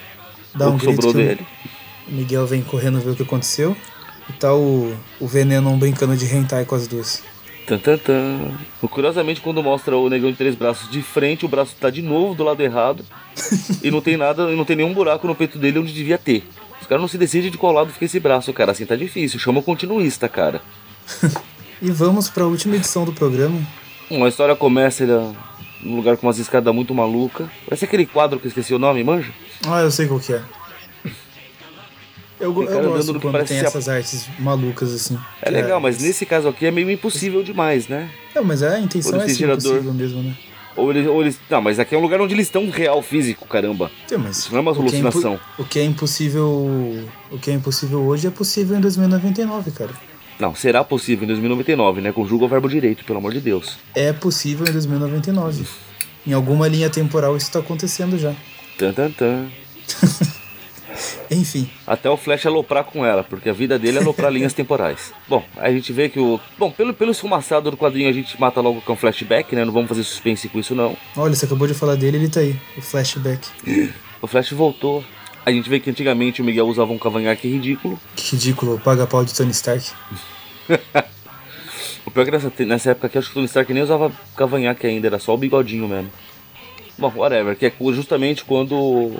Dá 0.55 0.67
O 0.67 0.73
um 0.73 0.77
grito 0.77 0.93
sobrou 1.01 1.13
dele. 1.13 1.45
o 2.07 2.11
Miguel 2.11 2.45
vem 2.45 2.61
correndo 2.61 2.99
ver 2.99 3.11
o 3.11 3.15
que 3.15 3.23
aconteceu. 3.23 3.75
E 4.29 4.33
tá 4.33 4.53
o, 4.53 4.95
o 5.19 5.27
Veneno 5.27 5.75
brincando 5.77 6.15
de 6.15 6.25
hentai 6.25 6.65
com 6.65 6.75
as 6.75 6.87
duas. 6.87 7.23
Tan, 7.65 7.77
tan, 7.77 7.97
tan. 7.97 8.51
Curiosamente, 8.89 9.39
quando 9.39 9.63
mostra 9.63 9.95
o 9.97 10.09
negão 10.09 10.29
de 10.31 10.37
três 10.37 10.53
braços 10.53 10.89
de 10.91 11.01
frente, 11.01 11.45
o 11.45 11.47
braço 11.47 11.75
tá 11.79 11.89
de 11.89 12.01
novo 12.01 12.35
do 12.35 12.43
lado 12.43 12.61
errado. 12.61 13.05
e 13.81 13.89
não 13.89 14.01
tem 14.01 14.17
nada, 14.17 14.47
não 14.47 14.65
tem 14.65 14.75
nenhum 14.75 14.93
buraco 14.93 15.25
no 15.27 15.33
peito 15.35 15.57
dele 15.57 15.79
onde 15.79 15.93
devia 15.93 16.17
ter. 16.17 16.45
Os 16.83 16.87
caras 16.87 17.01
não 17.01 17.07
se 17.07 17.17
decidem 17.17 17.49
de 17.49 17.57
qual 17.57 17.71
lado 17.71 17.91
fica 17.93 18.03
esse 18.03 18.19
braço, 18.19 18.51
cara. 18.51 18.73
Assim 18.73 18.85
tá 18.85 18.93
difícil. 18.95 19.39
Chama 19.39 19.59
o 19.59 19.63
continuista, 19.63 20.27
cara. 20.27 20.61
E 21.81 21.91
vamos 21.91 22.29
pra 22.29 22.45
última 22.45 22.77
edição 22.77 23.03
do 23.03 23.11
programa. 23.11 23.59
Uma 24.09 24.29
história 24.29 24.55
começa 24.55 25.03
ele, 25.03 25.11
num 25.81 25.97
lugar 25.97 26.15
com 26.15 26.25
umas 26.27 26.37
escadas 26.39 26.73
muito 26.73 26.93
maluca. 26.95 27.49
Parece 27.65 27.83
aquele 27.83 28.05
quadro 28.05 28.39
que 28.39 28.45
eu 28.45 28.47
esqueci 28.47 28.73
o 28.73 28.79
nome, 28.79 29.03
manja? 29.03 29.29
Ah, 29.67 29.81
eu 29.81 29.91
sei 29.91 30.07
qual 30.07 30.17
que 30.17 30.31
é. 30.33 30.41
Eu, 32.39 32.45
eu 32.63 32.89
gosto 32.89 33.19
quando 33.19 33.45
tem 33.45 33.59
a- 33.59 33.63
essas 33.63 33.89
artes 33.89 34.29
malucas 34.39 34.93
assim. 34.93 35.17
É 35.41 35.49
legal, 35.49 35.81
mas 35.81 35.99
nesse 36.01 36.25
caso 36.25 36.47
aqui 36.47 36.65
é 36.65 36.71
meio 36.71 36.89
impossível 36.89 37.43
demais, 37.43 37.89
né? 37.89 38.09
Não, 38.33 38.45
mas 38.45 38.63
a 38.63 38.79
intenção 38.79 39.19
é 39.19 39.27
ser 39.27 39.35
gerador. 39.35 39.71
impossível 39.73 39.93
mesmo, 39.93 40.23
né? 40.23 40.35
Ou 40.75 40.91
eles, 40.91 41.07
ou 41.07 41.21
eles. 41.21 41.39
Não, 41.49 41.61
mas 41.61 41.79
aqui 41.79 41.93
é 41.93 41.97
um 41.97 42.01
lugar 42.01 42.19
onde 42.19 42.33
eles 42.33 42.47
estão 42.47 42.69
real 42.69 43.01
físico, 43.01 43.47
caramba. 43.47 43.91
Sim, 44.07 44.17
mas 44.17 44.37
Isso 44.39 44.51
não 44.51 44.57
é 44.57 44.61
uma 44.61 44.71
impo- 44.71 44.81
alucinação. 44.81 45.39
O 45.57 45.63
que 45.63 45.79
é 45.79 45.83
impossível. 45.83 46.47
O 47.31 47.37
que 47.39 47.51
é 47.51 47.53
impossível 47.53 48.01
hoje 48.01 48.27
é 48.27 48.31
possível 48.31 48.75
em 48.77 48.81
2099, 48.81 49.71
cara. 49.71 49.91
Não, 50.39 50.55
será 50.55 50.83
possível 50.83 51.25
em 51.25 51.27
2099, 51.27 52.01
né? 52.01 52.11
Conjuga 52.11 52.45
o 52.45 52.47
verbo 52.47 52.67
direito, 52.67 53.05
pelo 53.05 53.19
amor 53.19 53.31
de 53.33 53.39
Deus. 53.39 53.77
É 53.93 54.11
possível 54.11 54.65
em 54.67 54.71
2099. 54.71 55.65
Em 56.25 56.33
alguma 56.33 56.67
linha 56.67 56.89
temporal 56.89 57.37
isso 57.37 57.51
tá 57.51 57.59
acontecendo 57.59 58.17
já. 58.17 58.33
Tan, 58.77 58.93
tan, 58.93 59.11
tan. 59.11 59.45
Enfim, 61.29 61.69
Até 61.87 62.09
o 62.09 62.17
Flash 62.17 62.45
aloprar 62.45 62.83
com 62.83 63.05
ela, 63.05 63.23
porque 63.23 63.49
a 63.49 63.53
vida 63.53 63.79
dele 63.79 63.97
é 63.97 64.01
aloprar 64.01 64.29
linhas 64.33 64.53
temporais. 64.53 65.13
Bom, 65.27 65.43
a 65.57 65.71
gente 65.71 65.91
vê 65.91 66.09
que 66.09 66.19
o. 66.19 66.39
Bom, 66.57 66.71
pelo, 66.71 66.93
pelo 66.93 67.11
esfumaçado 67.11 67.71
do 67.71 67.77
quadrinho 67.77 68.09
a 68.09 68.13
gente 68.13 68.39
mata 68.39 68.61
logo 68.61 68.81
com 68.81 68.95
flashback, 68.95 69.55
né? 69.55 69.65
Não 69.65 69.73
vamos 69.73 69.89
fazer 69.89 70.03
suspense 70.03 70.47
com 70.49 70.59
isso, 70.59 70.75
não. 70.75 70.95
olha, 71.17 71.35
você 71.35 71.45
acabou 71.45 71.67
de 71.67 71.73
falar 71.73 71.95
dele, 71.95 72.17
ele 72.17 72.29
tá 72.29 72.39
aí. 72.39 72.55
O 72.77 72.81
flashback. 72.81 73.47
O 74.21 74.27
Flash 74.27 74.51
voltou. 74.51 75.03
A 75.45 75.51
gente 75.51 75.69
vê 75.69 75.79
que 75.79 75.89
antigamente 75.89 76.41
o 76.41 76.45
Miguel 76.45 76.67
usava 76.67 76.93
um 76.93 76.97
cavanhaque 76.97 77.47
ridículo. 77.47 77.99
Que 78.15 78.35
ridículo, 78.35 78.79
paga 78.79 79.05
pau 79.05 79.25
de 79.25 79.33
Tony 79.33 79.51
Stark. 79.51 79.91
O 82.05 82.11
pior 82.11 82.23
é 82.23 82.25
que 82.25 82.31
nessa, 82.31 82.51
nessa 82.65 82.91
época 82.91 83.07
aqui, 83.07 83.17
acho 83.17 83.27
que 83.27 83.31
o 83.31 83.35
Tony 83.35 83.45
Stark 83.45 83.73
nem 83.73 83.81
usava 83.81 84.11
cavanhaque 84.35 84.85
ainda, 84.85 85.07
era 85.07 85.19
só 85.19 85.33
o 85.33 85.37
bigodinho 85.37 85.87
mesmo. 85.87 86.11
Bom, 86.97 87.11
whatever, 87.15 87.55
que 87.55 87.65
é 87.65 87.73
justamente 87.93 88.43
quando. 88.43 89.13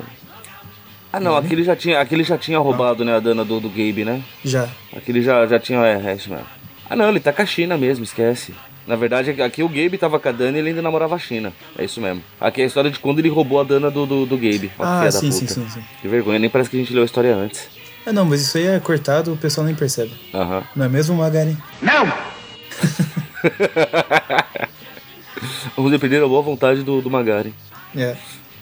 Ah 1.15 1.19
não, 1.19 1.37
aquele 1.37 1.63
já 1.63 1.75
tinha, 1.75 1.99
aquele 2.01 2.23
já 2.23 2.39
tinha 2.39 2.57
roubado, 2.57 3.05
né, 3.05 3.15
a 3.15 3.19
dana 3.19 3.45
do, 3.45 3.59
do 3.59 3.69
Gabe, 3.69 4.03
né? 4.03 4.23
Já. 4.43 4.67
Aquele 4.97 5.21
já, 5.21 5.45
já 5.45 5.59
tinha. 5.59 5.79
É, 5.85 6.01
é 6.11 6.15
isso 6.15 6.27
mesmo. 6.31 6.45
Ah 6.89 6.95
não, 6.95 7.07
ele 7.09 7.19
tá 7.19 7.31
com 7.31 7.43
a 7.43 7.45
China 7.45 7.77
mesmo, 7.77 8.03
esquece. 8.03 8.51
Na 8.87 8.95
verdade, 8.95 9.29
aqui 9.41 9.61
o 9.63 9.69
Gabe 9.69 9.97
tava 9.97 10.19
com 10.19 10.27
a 10.27 10.31
Dana 10.31 10.57
e 10.57 10.59
ele 10.59 10.69
ainda 10.69 10.81
namorava 10.81 11.15
a 11.15 11.19
China. 11.19 11.53
É 11.77 11.85
isso 11.85 12.01
mesmo. 12.01 12.21
Aqui 12.41 12.61
é 12.61 12.63
a 12.63 12.67
história 12.67 12.89
de 12.91 12.99
quando 12.99 13.19
ele 13.19 13.29
roubou 13.29 13.61
a 13.61 13.63
Dana 13.63 13.89
do, 13.91 14.05
do, 14.05 14.25
do 14.25 14.35
Gabe. 14.35 14.71
Ó, 14.77 14.83
Ah, 14.83 15.09
sim, 15.11 15.29
da 15.29 15.33
sim, 15.33 15.39
puta. 15.45 15.53
sim, 15.53 15.69
sim. 15.69 15.83
Que 16.01 16.07
vergonha, 16.07 16.39
nem 16.39 16.49
parece 16.49 16.69
que 16.69 16.75
a 16.75 16.79
gente 16.79 16.91
leu 16.93 17.03
a 17.03 17.05
história 17.05 17.33
antes. 17.35 17.69
Ah, 18.05 18.11
não, 18.11 18.25
mas 18.25 18.41
isso 18.41 18.57
aí 18.57 18.67
é 18.67 18.79
cortado, 18.79 19.31
o 19.33 19.37
pessoal 19.37 19.65
nem 19.65 19.75
percebe. 19.75 20.11
Aham. 20.33 20.63
Não 20.75 20.85
é 20.85 20.89
mesmo, 20.89 21.15
Magari? 21.15 21.55
Vamos 25.75 25.91
depender 25.91 26.19
da 26.19 26.27
boa 26.27 26.41
vontade 26.41 26.83
do, 26.83 27.01
do 27.01 27.09
Magari. 27.09 27.53
É. 27.95 28.15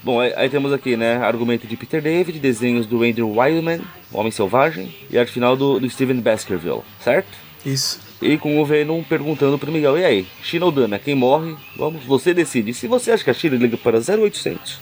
Bom, 0.04 0.20
aí, 0.20 0.34
aí 0.36 0.50
temos 0.50 0.74
aqui, 0.74 0.98
né, 0.98 1.18
argumento 1.18 1.68
de 1.68 1.78
Peter 1.78 2.02
David, 2.02 2.40
desenhos 2.40 2.88
do 2.88 3.04
Andrew 3.04 3.30
Wildman, 3.38 3.82
o 4.12 4.18
Homem 4.18 4.32
Selvagem, 4.32 4.96
e 5.12 5.18
arte 5.18 5.32
final 5.32 5.56
do, 5.56 5.80
do 5.80 5.88
Steven 5.88 6.20
Baskerville, 6.20 6.82
certo? 7.00 7.30
Isso. 7.64 8.00
E 8.20 8.36
com 8.36 8.60
o 8.60 8.66
Venom 8.66 9.04
perguntando 9.04 9.60
pro 9.60 9.72
Miguel, 9.72 10.00
e 10.00 10.06
aí, 10.06 10.28
China 10.42 10.66
ou 10.66 10.72
Dana, 10.72 10.98
quem 10.98 11.14
morre? 11.14 11.56
Vamos, 11.76 12.04
você 12.04 12.34
decide. 12.34 12.74
Se 12.74 12.88
você 12.88 13.12
acha 13.12 13.24
que 13.24 13.30
a 13.30 13.34
China 13.34 13.56
liga 13.58 13.78
para 13.78 14.00
0800? 14.00 14.80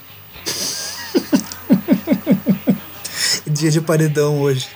Dia 3.46 3.72
de 3.72 3.82
paredão 3.82 4.40
hoje. 4.40 4.70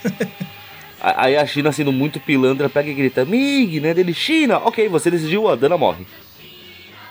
Aí 0.99 1.37
a 1.37 1.45
China, 1.45 1.71
sendo 1.71 1.93
muito 1.93 2.19
pilantra, 2.19 2.67
pega 2.67 2.89
e 2.89 2.93
grita, 2.93 3.23
Mig, 3.23 3.79
né, 3.79 3.93
dele, 3.93 4.13
China, 4.13 4.57
ok, 4.57 4.89
você 4.89 5.09
decidiu, 5.09 5.47
a 5.47 5.55
Dana 5.55 5.77
morre. 5.77 6.05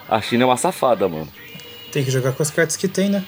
A 0.06 0.20
China 0.20 0.42
é 0.42 0.46
uma 0.46 0.56
safada, 0.58 1.08
mano. 1.08 1.28
Tem 1.92 2.02
que 2.02 2.10
jogar 2.10 2.32
com 2.32 2.42
as 2.42 2.50
cartas 2.50 2.76
que 2.76 2.88
tem, 2.88 3.10
né? 3.10 3.24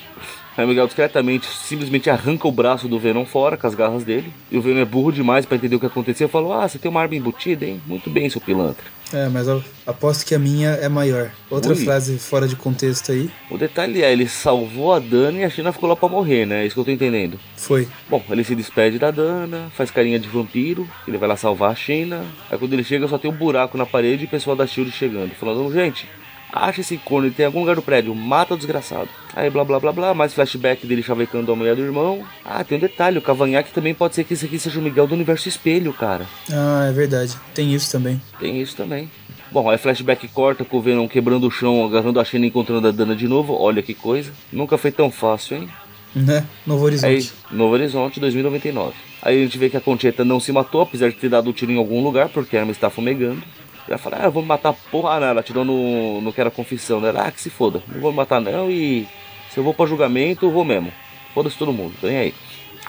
Aí 0.56 0.64
o 0.64 0.68
Miguel 0.68 0.86
discretamente 0.86 1.46
simplesmente 1.46 2.08
arranca 2.08 2.46
o 2.46 2.52
braço 2.52 2.86
do 2.86 2.98
Venom 2.98 3.24
fora 3.24 3.56
com 3.56 3.66
as 3.66 3.74
garras 3.74 4.04
dele. 4.04 4.32
E 4.50 4.56
o 4.56 4.62
Venom 4.62 4.80
é 4.80 4.84
burro 4.84 5.12
demais 5.12 5.44
para 5.44 5.56
entender 5.56 5.74
o 5.74 5.80
que 5.80 5.86
aconteceu. 5.86 6.28
Falou: 6.28 6.52
Ah, 6.52 6.68
você 6.68 6.78
tem 6.78 6.88
uma 6.88 7.00
arma 7.00 7.16
embutida, 7.16 7.66
hein? 7.66 7.82
Muito 7.86 8.08
bem, 8.08 8.30
seu 8.30 8.40
pilantra. 8.40 8.84
É, 9.12 9.28
mas 9.28 9.46
aposto 9.86 10.24
que 10.24 10.34
a 10.34 10.38
minha 10.38 10.70
é 10.70 10.88
maior. 10.88 11.30
Outra 11.50 11.72
Ui. 11.72 11.84
frase 11.84 12.18
fora 12.18 12.48
de 12.48 12.56
contexto 12.56 13.12
aí. 13.12 13.30
O 13.50 13.58
detalhe 13.58 14.02
é, 14.02 14.12
ele 14.12 14.28
salvou 14.28 14.92
a 14.92 14.98
Dana 14.98 15.40
e 15.40 15.44
a 15.44 15.50
China 15.50 15.72
ficou 15.72 15.88
lá 15.88 15.96
pra 15.96 16.08
morrer, 16.08 16.46
né? 16.46 16.62
É 16.62 16.66
isso 16.66 16.74
que 16.74 16.80
eu 16.80 16.84
tô 16.84 16.90
entendendo. 16.90 17.38
Foi. 17.56 17.86
Bom, 18.08 18.22
ele 18.30 18.44
se 18.44 18.54
despede 18.54 18.98
da 18.98 19.10
Dana, 19.10 19.70
faz 19.76 19.90
carinha 19.90 20.18
de 20.18 20.28
vampiro, 20.28 20.88
ele 21.06 21.18
vai 21.18 21.28
lá 21.28 21.36
salvar 21.36 21.72
a 21.72 21.76
China. 21.76 22.24
Aí 22.50 22.58
quando 22.58 22.72
ele 22.72 22.84
chega 22.84 23.06
só 23.06 23.18
tem 23.18 23.30
um 23.30 23.34
buraco 23.34 23.76
na 23.76 23.86
parede 23.86 24.24
e 24.24 24.26
o 24.26 24.30
pessoal 24.30 24.56
da 24.56 24.66
Shield 24.66 24.90
chegando, 24.90 25.32
falando, 25.34 25.72
gente, 25.72 26.08
acha 26.54 26.80
esse 26.80 26.96
corno, 26.96 27.26
ele 27.26 27.34
tem 27.34 27.44
em 27.44 27.46
algum 27.46 27.60
lugar 27.60 27.74
do 27.74 27.82
prédio, 27.82 28.14
mata 28.14 28.54
o 28.54 28.56
desgraçado. 28.56 29.08
Aí 29.34 29.50
blá 29.50 29.64
blá 29.64 29.80
blá 29.80 29.92
blá, 29.92 30.14
mais 30.14 30.32
flashback 30.32 30.86
dele 30.86 31.02
chavecando 31.02 31.50
a 31.50 31.56
mulher 31.56 31.74
do 31.74 31.82
irmão. 31.82 32.24
Ah, 32.44 32.62
tem 32.62 32.78
um 32.78 32.80
detalhe, 32.80 33.18
o 33.18 33.22
Cavanhaque 33.22 33.72
também 33.72 33.92
pode 33.92 34.14
ser 34.14 34.24
que 34.24 34.34
esse 34.34 34.46
aqui 34.46 34.58
seja 34.58 34.78
o 34.78 34.82
Miguel 34.82 35.06
do 35.06 35.14
Universo 35.14 35.48
Espelho, 35.48 35.92
cara. 35.92 36.26
Ah, 36.50 36.86
é 36.88 36.92
verdade. 36.92 37.36
Tem 37.52 37.74
isso 37.74 37.90
também. 37.90 38.22
Tem 38.38 38.60
isso 38.60 38.76
também. 38.76 39.10
Bom, 39.50 39.68
aí 39.68 39.78
flashback 39.78 40.26
corta 40.28 40.64
com 40.64 40.78
o 40.78 40.80
Venom 40.80 41.06
quebrando 41.08 41.46
o 41.46 41.50
chão, 41.50 41.84
agarrando 41.84 42.18
a 42.20 42.24
China 42.24 42.44
e 42.44 42.48
encontrando 42.48 42.88
a 42.88 42.90
Dana 42.90 43.14
de 43.14 43.28
novo. 43.28 43.54
Olha 43.54 43.82
que 43.82 43.94
coisa. 43.94 44.32
Nunca 44.52 44.78
foi 44.78 44.90
tão 44.90 45.10
fácil, 45.10 45.56
hein? 45.56 45.68
Né? 46.14 46.46
Novo 46.64 46.86
Aí, 46.86 46.92
Horizonte. 46.92 47.32
Novo 47.50 47.74
Horizonte, 47.74 48.20
2099. 48.20 48.94
Aí 49.20 49.40
a 49.40 49.44
gente 49.44 49.58
vê 49.58 49.68
que 49.68 49.76
a 49.76 49.80
Concheta 49.80 50.24
não 50.24 50.38
se 50.38 50.52
matou, 50.52 50.82
apesar 50.82 51.08
de 51.08 51.16
ter 51.16 51.28
dado 51.28 51.50
o 51.50 51.52
tiro 51.52 51.72
em 51.72 51.78
algum 51.78 52.02
lugar, 52.02 52.28
porque 52.28 52.56
a 52.56 52.60
arma 52.60 52.72
está 52.72 52.88
fumegando. 52.88 53.42
Ela 53.88 53.98
fala, 53.98 54.18
ah, 54.20 54.24
eu 54.24 54.30
vou 54.30 54.42
me 54.42 54.48
matar, 54.48 54.72
porra, 54.90 55.20
não, 55.20 55.26
ela 55.26 55.42
tirou 55.42 55.64
no, 55.64 56.20
no 56.20 56.32
que 56.32 56.40
era 56.40 56.50
confissão, 56.50 57.00
né? 57.00 57.12
Ah, 57.14 57.30
que 57.30 57.40
se 57.40 57.50
foda, 57.50 57.82
não 57.88 58.00
vou 58.00 58.10
me 58.10 58.16
matar 58.16 58.40
não 58.40 58.70
e 58.70 59.06
se 59.50 59.58
eu 59.58 59.64
vou 59.64 59.74
pra 59.74 59.86
julgamento, 59.86 60.46
eu 60.46 60.50
vou 60.50 60.64
mesmo. 60.64 60.92
Foda-se 61.34 61.58
todo 61.58 61.72
mundo, 61.72 61.94
vem 62.00 62.16
aí. 62.16 62.34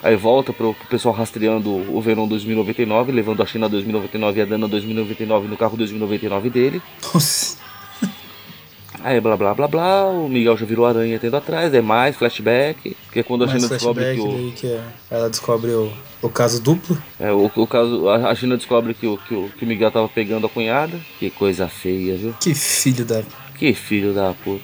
Aí 0.02 0.16
volta 0.16 0.54
pro, 0.54 0.74
pro 0.74 0.88
pessoal 0.88 1.16
rastreando 1.16 1.70
o 1.70 2.02
Venom 2.02 2.28
2099, 2.28 3.12
levando 3.12 3.42
a 3.42 3.46
China 3.46 3.68
2099 3.68 4.40
e 4.40 4.42
a 4.42 4.46
Dana 4.46 4.68
2099 4.68 5.48
no 5.48 5.58
carro 5.58 5.78
2099 5.78 6.50
dele. 6.50 6.82
Nossa. 7.14 7.65
Aí 9.08 9.22
blá 9.22 9.38
blá 9.38 9.54
blá 9.54 9.68
blá, 9.68 10.06
o 10.10 10.28
Miguel 10.28 10.58
já 10.58 10.66
virou 10.66 10.84
aranha 10.84 11.20
tendo 11.20 11.38
atrás, 11.38 11.72
é 11.76 11.80
mais 11.80 12.16
flashback, 12.16 12.98
que 13.12 13.20
é 13.20 13.22
quando 13.22 13.44
a 13.44 13.48
Mais 13.48 13.62
China 13.62 13.70
descobre 13.72 14.16
que 14.16 14.20
o. 14.20 14.52
que 14.54 14.66
é- 14.68 14.82
ela 15.12 15.30
descobre 15.30 15.70
o, 15.70 15.92
o 16.24 16.30
caso 16.30 16.60
duplo. 16.60 16.98
É, 17.20 17.32
o, 17.32 17.52
o 17.56 17.68
caso, 17.68 18.10
a 18.10 18.34
China 18.34 18.58
descobre 18.58 18.96
que 18.96 19.06
o, 19.06 19.16
que, 19.16 19.36
o, 19.36 19.48
que 19.56 19.64
o 19.64 19.68
Miguel 19.68 19.92
tava 19.92 20.10
pegando 20.10 20.48
a 20.48 20.50
cunhada. 20.50 21.00
Que 21.20 21.30
coisa 21.30 21.68
feia, 21.68 22.18
viu? 22.18 22.34
Que 22.40 22.56
filho 22.56 23.06
da. 23.06 23.22
Que 23.60 23.74
filho 23.76 24.12
da 24.12 24.34
puta. 24.44 24.64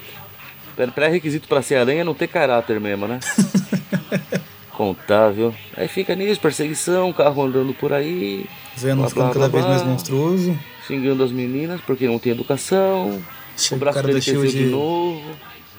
Pré- 0.74 0.88
Pré-requisito 0.88 1.46
pra 1.46 1.62
ser 1.62 1.76
aranha 1.76 2.00
é 2.00 2.04
não 2.04 2.12
ter 2.14 2.26
caráter 2.26 2.80
mesmo, 2.80 3.06
né? 3.06 3.20
Contável. 4.76 5.54
Aí 5.76 5.86
fica 5.86 6.14
nisso, 6.16 6.40
perseguição, 6.40 7.12
carro 7.12 7.42
andando 7.44 7.72
por 7.74 7.92
aí, 7.92 8.46
Blá, 8.80 9.08
ficando 9.08 9.12
blá, 9.14 9.32
cada 9.34 9.48
blá, 9.48 9.48
vez 9.48 9.66
mais 9.66 9.82
monstruoso. 9.82 10.58
xingando 10.86 11.22
as 11.22 11.30
meninas 11.30 11.80
porque 11.82 12.06
não 12.08 12.18
tem 12.18 12.32
educação. 12.32 13.22
O 13.56 13.60
Chega 13.60 13.76
o 13.76 13.78
braço 13.78 13.94
cara 13.96 14.06
dele 14.08 14.18
da 14.18 14.24
cresceu 14.24 14.42
de 14.44 14.50
Shield. 14.50 14.70
novo. 14.70 15.22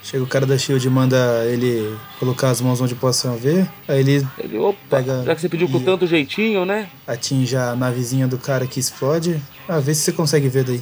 Chega 0.03 0.23
o 0.23 0.27
cara 0.27 0.45
da 0.45 0.57
Shield 0.57 0.85
e 0.85 0.89
manda 0.89 1.45
ele 1.45 1.95
colocar 2.19 2.49
as 2.49 2.59
mãos 2.59 2.81
onde 2.81 2.93
possam 2.93 3.37
ver. 3.37 3.67
Aí 3.87 4.01
ele 4.01 4.27
Ele, 4.37 4.57
opa, 4.57 4.77
Pega- 4.89 5.23
já 5.25 5.33
que 5.35 5.41
você 5.41 5.47
pediu 5.49 5.69
com 5.69 5.79
tanto 5.79 6.05
jeitinho, 6.05 6.65
né? 6.65 6.89
atinge 7.07 7.55
a 7.55 7.73
navezinha 7.75 8.27
do 8.27 8.37
cara 8.37 8.67
que 8.67 8.79
explode. 8.79 9.39
Ah, 9.67 9.79
vê 9.79 9.93
se 9.95 10.01
você 10.01 10.11
consegue 10.11 10.49
ver 10.49 10.65
daí. 10.65 10.81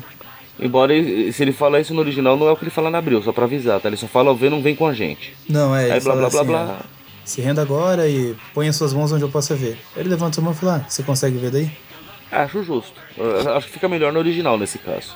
Embora 0.60 0.94
ele- 0.94 1.32
se 1.32 1.42
ele 1.44 1.54
fala 1.54 1.80
isso 1.80 1.94
no 1.94 2.02
original, 2.02 2.36
não 2.36 2.48
é 2.48 2.52
o 2.52 2.56
que 2.58 2.64
ele 2.64 2.72
fala 2.72 2.90
na 2.90 2.98
Abril, 2.98 3.22
só 3.22 3.32
pra 3.32 3.46
avisar, 3.46 3.80
tá? 3.80 3.88
Ele 3.90 3.98
só 3.98 4.08
fala, 4.08 4.34
vê, 4.36 4.50
não 4.50 4.62
vem 4.62 4.76
com 4.76 4.88
a 4.88 4.94
gente. 4.94 5.34
Não, 5.48 5.76
é. 5.76 5.92
Aí 5.92 6.00
blá 6.02 6.16
blá 6.16 6.30
blá 6.30 6.40
assim, 6.42 6.48
blá. 6.50 6.80
Se 7.24 7.42
renda 7.42 7.62
agora 7.62 8.08
e 8.10 8.36
põe 8.54 8.68
as 8.68 8.76
suas 8.76 8.92
mãos 8.94 9.12
onde 9.12 9.24
eu 9.24 9.30
possa 9.30 9.56
ver. 9.56 9.78
Ele 9.96 10.10
levanta 10.10 10.42
a 10.42 10.44
mão 10.44 10.52
e 10.54 10.56
fala: 10.56 10.84
ah, 10.84 10.90
você 10.90 11.04
consegue 11.04 11.38
ver 11.38 11.52
daí? 11.52 11.72
Acho 12.32 12.64
justo. 12.64 12.94
Acho 13.56 13.68
que 13.68 13.74
fica 13.74 13.88
melhor 13.88 14.12
no 14.12 14.20
original 14.20 14.58
nesse 14.58 14.78
caso. 14.80 15.16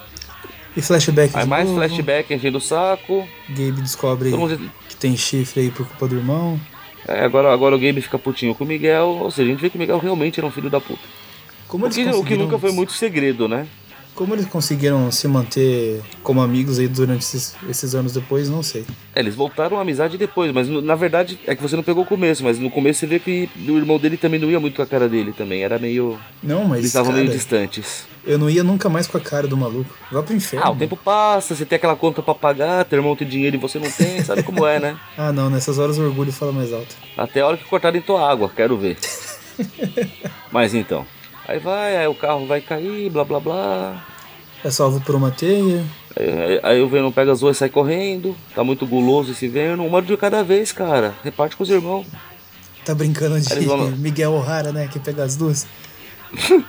E 0.76 0.82
flashback 0.82 1.36
Aí 1.38 1.45
mais 1.47 1.67
novo. 1.67 1.80
flashback 1.80 2.34
enchendo 2.34 2.57
o 2.57 2.61
saco. 2.61 3.28
Gabe 3.49 3.82
descobre 3.82 4.30
mundo- 4.30 4.71
que 4.89 4.95
tem 4.95 5.15
chifre 5.15 5.61
aí 5.61 5.71
por 5.71 5.88
culpa 5.88 6.07
do 6.07 6.15
irmão. 6.17 6.59
É, 7.07 7.23
agora, 7.23 7.53
agora 7.53 7.76
o 7.76 7.80
Gabe 7.80 8.01
fica 8.01 8.17
putinho 8.17 8.53
com 8.55 8.63
o 8.63 8.67
Miguel. 8.67 9.19
Ou 9.21 9.32
seja, 9.32 9.49
a 9.49 9.51
gente 9.51 9.61
vê 9.61 9.69
que 9.69 9.78
o 9.78 9.80
Miguel 9.80 9.99
realmente 9.99 10.39
era 10.39 10.47
um 10.47 10.51
filho 10.51 10.69
da 10.69 10.82
puta. 10.82 10.99
Como 11.67 11.86
O 11.86 11.89
que, 11.89 12.03
o 12.09 12.23
que 12.23 12.36
nunca 12.36 12.57
foi 12.59 12.71
muito 12.71 12.91
segredo, 12.93 13.47
né? 13.47 13.67
Como 14.16 14.34
eles 14.34 14.45
conseguiram 14.45 15.11
se 15.11 15.28
manter 15.28 16.01
como 16.24 16.41
amigos 16.41 16.80
aí 16.80 16.88
durante 16.88 17.22
esses, 17.24 17.53
esses 17.70 17.93
anos 17.93 18.13
depois, 18.13 18.49
não 18.49 18.63
sei. 18.63 18.86
É, 19.13 19.20
eles 19.20 19.36
voltaram 19.36 19.78
à 19.78 19.82
amizade 19.82 20.18
depois, 20.18 20.53
mas 20.53 20.70
na 20.70 20.95
verdade 20.95 21.38
é 21.45 21.53
que 21.53 21.61
você 21.61 21.76
não 21.76 21.84
pegou 21.84 22.03
o 22.03 22.07
começo, 22.07 22.41
mas 22.41 22.57
no 22.57 22.72
começo 22.72 23.01
você 23.01 23.07
vê 23.07 23.20
que 23.20 23.49
o 23.68 23.78
irmão 23.78 23.99
dele 23.99 24.16
também 24.16 24.39
não 24.39 24.49
ia 24.49 24.57
muito 24.59 24.78
com 24.78 24.82
a 24.82 24.86
cara 24.86 25.09
dele 25.09 25.34
também. 25.34 25.63
Era 25.63 25.78
meio. 25.78 26.18
Não, 26.41 26.63
mas 26.63 26.80
Eles 26.80 26.88
estavam 26.88 27.11
cara, 27.11 27.24
meio 27.24 27.36
distantes. 27.36 28.05
eu 28.26 28.38
não 28.38 28.49
ia 28.49 28.63
nunca 28.63 28.88
mais 28.88 29.05
com 29.05 29.18
a 29.18 29.22
cara 29.22 29.47
do 29.49 29.57
maluco. 29.57 29.93
Vá 30.09 30.24
pro 30.24 30.34
inferno. 30.34 30.66
Ah, 30.66 30.72
o 30.72 30.76
tempo 30.78 30.95
passa, 30.95 31.53
você 31.53 31.66
tem 31.66 31.76
aquela 31.76 31.97
conta 31.97 32.24
pra 32.24 32.34
pagar, 32.34 32.86
teu 32.86 32.97
irmão 32.99 33.18
tem 33.18 33.28
dinheiro 33.28 33.57
e 33.57 33.59
você 33.59 33.78
não 33.80 33.91
tem, 33.91 34.24
sabe 34.24 34.43
como 34.43 34.66
é, 34.66 34.80
né? 34.80 34.97
Ah, 35.18 35.34
não, 35.34 35.49
nessas 35.49 35.78
horas 35.78 35.97
o 35.97 36.03
orgulho 36.03 36.32
fala 36.32 36.53
mais 36.53 36.72
alto. 36.72 36.95
Até 37.18 37.41
a 37.41 37.47
hora 37.47 37.57
que 37.57 37.66
cortarem 37.66 38.01
tua 38.01 38.30
água, 38.32 38.49
quero 38.55 38.78
ver. 38.78 38.97
Mas 40.51 40.74
então. 40.74 41.05
Aí 41.47 41.59
vai, 41.59 41.95
aí 41.97 42.07
o 42.07 42.15
carro 42.15 42.45
vai 42.47 42.61
cair, 42.61 43.09
blá 43.09 43.23
blá 43.23 43.39
blá. 43.39 44.05
É 44.63 44.71
salvo 44.71 44.99
por 45.01 45.13
uma 45.15 45.29
teia. 45.29 45.83
Aí, 46.17 46.29
aí- 46.29 46.59
aí 46.63 46.81
o 46.81 46.87
Venom 46.89 47.11
pega 47.11 47.31
as 47.31 47.39
duas 47.41 47.55
e 47.55 47.59
sai 47.59 47.69
correndo. 47.69 48.35
Tá 48.55 48.63
muito 48.63 48.85
guloso 48.87 49.31
esse 49.31 49.47
Venom. 49.47 49.85
Uma 49.85 50.01
de 50.01 50.17
cada 50.17 50.43
vez, 50.43 50.71
cara. 50.71 51.13
Reparte 51.23 51.55
com 51.55 51.63
os 51.63 51.69
irmãos. 51.69 52.07
Tá 52.83 52.95
brincando 52.95 53.39
de 53.39 53.65
vão- 53.65 53.91
Miguel 53.91 54.33
O'Hara, 54.33 54.71
né? 54.71 54.87
Que 54.91 54.99
pega 54.99 55.23
as 55.23 55.35
duas. 55.35 55.67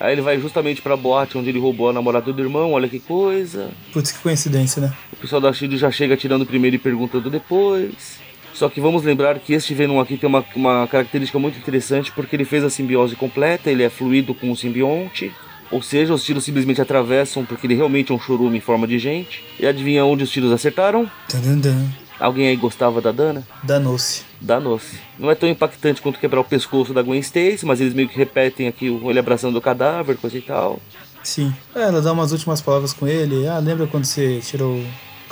Aí 0.00 0.12
ele 0.12 0.22
vai 0.22 0.40
justamente 0.40 0.82
pra 0.82 0.96
boate 0.96 1.38
onde 1.38 1.48
ele 1.48 1.58
roubou 1.60 1.88
a 1.88 1.92
namorada 1.92 2.32
do 2.32 2.42
irmão. 2.42 2.72
Olha 2.72 2.88
que 2.88 2.98
coisa. 2.98 3.70
Putz, 3.92 4.10
que 4.10 4.18
coincidência, 4.18 4.82
né? 4.82 4.92
O 5.12 5.16
pessoal 5.16 5.40
da 5.40 5.52
Shield 5.52 5.76
já 5.78 5.90
chega 5.90 6.16
tirando 6.16 6.44
primeiro 6.44 6.76
e 6.76 6.78
perguntando 6.80 7.30
depois. 7.30 8.18
Só 8.54 8.68
que 8.68 8.80
vamos 8.80 9.02
lembrar 9.02 9.38
que 9.40 9.52
este 9.52 9.74
Venom 9.74 9.98
aqui 10.00 10.16
tem 10.16 10.28
uma, 10.28 10.44
uma 10.54 10.86
característica 10.86 11.38
muito 11.38 11.58
interessante 11.58 12.12
porque 12.12 12.36
ele 12.36 12.44
fez 12.44 12.62
a 12.64 12.70
simbiose 12.70 13.16
completa, 13.16 13.70
ele 13.70 13.82
é 13.82 13.90
fluido 13.90 14.32
com 14.34 14.50
o 14.50 14.56
simbionte. 14.56 15.32
Ou 15.70 15.82
seja, 15.82 16.14
os 16.14 16.22
tiros 16.22 16.44
simplesmente 16.44 16.80
atravessam 16.80 17.44
porque 17.44 17.66
ele 17.66 17.74
realmente 17.74 18.12
é 18.12 18.14
um 18.14 18.20
chorume 18.20 18.56
em 18.58 18.60
forma 18.60 18.86
de 18.86 18.98
gente. 18.98 19.42
E 19.58 19.66
adivinha 19.66 20.04
onde 20.04 20.22
os 20.22 20.30
tiros 20.30 20.52
acertaram? 20.52 21.10
Tadandã. 21.28 21.74
Alguém 22.20 22.46
aí 22.46 22.54
gostava 22.54 23.00
da 23.00 23.10
Dana? 23.10 23.42
Danou-se. 23.62 24.22
Danou-se. 24.40 24.98
Não 25.18 25.28
é 25.32 25.34
tão 25.34 25.48
impactante 25.48 26.00
quanto 26.00 26.20
quebrar 26.20 26.40
o 26.40 26.44
pescoço 26.44 26.94
da 26.94 27.02
Gwen 27.02 27.18
Stacy, 27.18 27.66
mas 27.66 27.80
eles 27.80 27.92
meio 27.92 28.08
que 28.08 28.16
repetem 28.16 28.68
aqui 28.68 28.88
o- 28.88 29.10
ele 29.10 29.18
abraçando 29.18 29.56
o 29.56 29.60
cadáver, 29.60 30.16
coisa 30.16 30.38
e 30.38 30.42
tal. 30.42 30.78
Sim. 31.24 31.52
É, 31.74 31.82
ela 31.82 32.00
dá 32.00 32.12
umas 32.12 32.30
últimas 32.30 32.60
palavras 32.60 32.92
com 32.92 33.08
ele. 33.08 33.48
Ah, 33.48 33.58
lembra 33.58 33.88
quando 33.88 34.04
você 34.04 34.38
tirou 34.44 34.80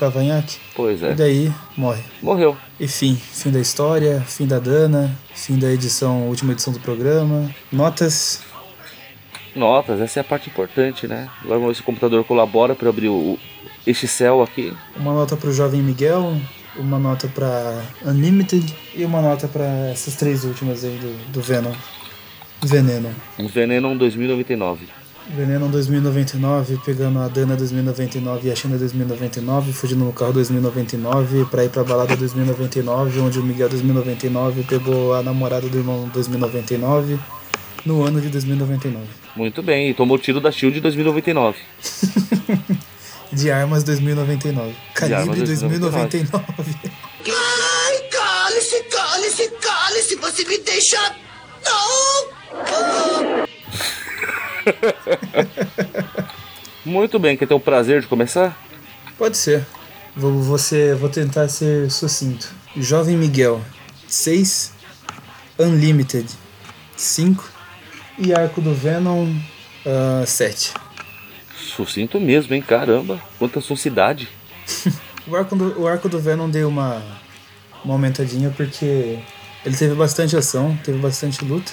cavanhaque? 0.03 0.59
Pois 0.74 1.00
E 1.00 1.07
é. 1.07 1.14
daí 1.14 1.53
morre. 1.76 2.03
Morreu. 2.20 2.57
E 2.80 2.88
fim. 2.88 3.14
Fim 3.14 3.50
da 3.50 3.61
história, 3.61 4.20
fim 4.26 4.46
da 4.46 4.59
Dana, 4.59 5.16
fim 5.32 5.57
da 5.59 5.70
edição, 5.70 6.26
última 6.28 6.53
edição 6.53 6.72
do 6.72 6.80
programa. 6.80 7.48
Notas. 7.70 8.42
Notas, 9.55 10.00
essa 10.00 10.18
é 10.18 10.22
a 10.22 10.24
parte 10.24 10.48
importante, 10.50 11.07
né? 11.07 11.28
Agora 11.42 11.59
vamos 11.61 11.68
ver 11.68 11.74
se 11.76 11.82
o 11.82 11.84
computador 11.84 12.24
colabora 12.24 12.74
para 12.74 12.88
abrir 12.88 13.09
o, 13.09 13.38
este 13.86 14.09
céu 14.09 14.42
aqui. 14.42 14.72
Uma 14.96 15.12
nota 15.12 15.36
pro 15.36 15.53
Jovem 15.53 15.82
Miguel, 15.82 16.36
uma 16.76 16.98
nota 16.98 17.28
pra 17.28 17.82
Unlimited 18.05 18.74
e 18.94 19.05
uma 19.05 19.20
nota 19.20 19.46
pra 19.46 19.64
essas 19.90 20.16
três 20.16 20.42
últimas 20.44 20.84
aí 20.84 20.96
do, 20.96 21.32
do 21.32 21.40
Venom. 21.40 21.72
Veneno. 22.62 23.14
Um 23.38 23.46
Venom 23.46 23.96
2099. 23.96 24.86
Veneno 25.30 25.68
2099, 25.68 26.80
pegando 26.84 27.20
a 27.20 27.28
Dana 27.28 27.56
2099 27.56 28.48
e 28.48 28.50
a 28.50 28.56
China 28.56 28.76
2099, 28.76 29.72
fugindo 29.72 30.04
no 30.04 30.12
carro 30.12 30.32
2099 30.32 31.46
pra 31.46 31.64
ir 31.64 31.70
pra 31.70 31.84
balada 31.84 32.16
2099, 32.16 33.20
onde 33.20 33.38
o 33.38 33.42
Miguel 33.42 33.68
2099 33.68 34.64
pegou 34.64 35.14
a 35.14 35.22
namorada 35.22 35.68
do 35.68 35.78
irmão 35.78 36.10
2099 36.12 37.18
no 37.86 38.04
ano 38.04 38.20
de 38.20 38.28
2099. 38.28 39.06
Muito 39.36 39.62
bem, 39.62 39.90
e 39.90 39.94
tomou 39.94 40.18
tiro 40.18 40.40
da 40.40 40.50
Shield 40.50 40.80
2099. 40.80 41.58
De 43.32 43.50
armas 43.50 43.82
2099. 43.84 44.74
Calibre 44.94 45.20
armas 45.20 45.38
2099. 45.38 46.36
Ai, 47.26 47.98
cale-se, 48.10 48.82
cale-se, 48.84 49.48
cale-se, 49.48 50.16
você 50.16 50.44
me 50.44 50.58
deixa. 50.58 50.98
Não! 51.64 53.32
Muito 56.84 57.18
bem, 57.18 57.36
quer 57.36 57.46
ter 57.46 57.54
o 57.54 57.60
prazer 57.60 58.00
de 58.00 58.06
começar? 58.06 58.56
Pode 59.16 59.36
ser. 59.36 59.64
Vou, 60.16 60.58
ser- 60.58 60.96
vou 60.96 61.08
tentar 61.08 61.48
ser 61.48 61.90
sucinto. 61.90 62.48
Jovem 62.76 63.16
Miguel, 63.16 63.60
6. 64.08 64.72
Unlimited, 65.58 66.26
5. 66.96 67.50
E 68.18 68.34
Arco 68.34 68.60
do 68.60 68.74
Venom, 68.74 69.32
7. 70.26 70.74
Sucinto 71.56 72.20
mesmo, 72.20 72.54
hein? 72.54 72.62
Caramba, 72.62 73.20
quanta 73.38 73.60
sucidade. 73.60 74.28
O 75.24 75.36
arco, 75.36 75.54
do, 75.54 75.82
o 75.82 75.86
arco 75.86 76.08
do 76.08 76.18
Venom 76.18 76.50
deu 76.50 76.68
uma 76.68 77.00
uma 77.84 77.94
aumentadinha 77.94 78.52
porque 78.56 79.20
ele 79.64 79.76
teve 79.76 79.94
bastante 79.94 80.36
ação, 80.36 80.76
teve 80.84 80.98
bastante 80.98 81.44
luta 81.44 81.72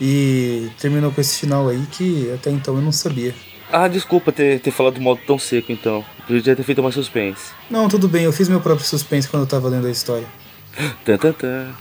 e 0.00 0.68
terminou 0.80 1.10
com 1.10 1.20
esse 1.20 1.38
final 1.38 1.68
aí 1.68 1.82
que 1.90 2.30
até 2.32 2.50
então 2.50 2.76
eu 2.76 2.82
não 2.82 2.92
sabia. 2.92 3.34
Ah, 3.70 3.86
desculpa 3.86 4.32
ter, 4.32 4.60
ter 4.60 4.70
falado 4.70 4.94
do 4.94 5.00
modo 5.00 5.20
tão 5.26 5.38
seco 5.38 5.70
então. 5.70 6.04
Podia 6.26 6.56
ter 6.56 6.62
feito 6.62 6.82
mais 6.82 6.94
suspense. 6.94 7.52
Não, 7.70 7.88
tudo 7.88 8.08
bem, 8.08 8.24
eu 8.24 8.32
fiz 8.32 8.48
meu 8.48 8.60
próprio 8.60 8.86
suspense 8.86 9.28
quando 9.28 9.42
eu 9.42 9.48
tava 9.48 9.68
lendo 9.68 9.86
a 9.86 9.90
história. 9.90 10.26
Tan, 11.04 11.18
tan, 11.18 11.32
tan. 11.32 11.74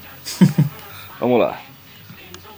Vamos 1.20 1.39
lá. 1.39 1.61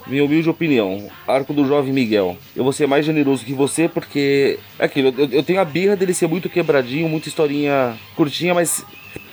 Minha 0.07 0.25
humilde 0.25 0.49
opinião, 0.49 1.07
arco 1.27 1.53
do 1.53 1.67
jovem 1.67 1.93
Miguel. 1.93 2.35
Eu 2.55 2.63
vou 2.63 2.73
ser 2.73 2.87
mais 2.87 3.05
generoso 3.05 3.45
que 3.45 3.53
você 3.53 3.87
porque. 3.87 4.57
É 4.79 4.85
aquilo, 4.85 5.13
eu, 5.15 5.29
eu 5.29 5.43
tenho 5.43 5.59
a 5.59 5.65
birra 5.65 5.95
dele 5.95 6.13
ser 6.13 6.27
muito 6.27 6.49
quebradinho, 6.49 7.07
muita 7.07 7.27
historinha 7.27 7.95
curtinha, 8.15 8.53
mas 8.53 8.83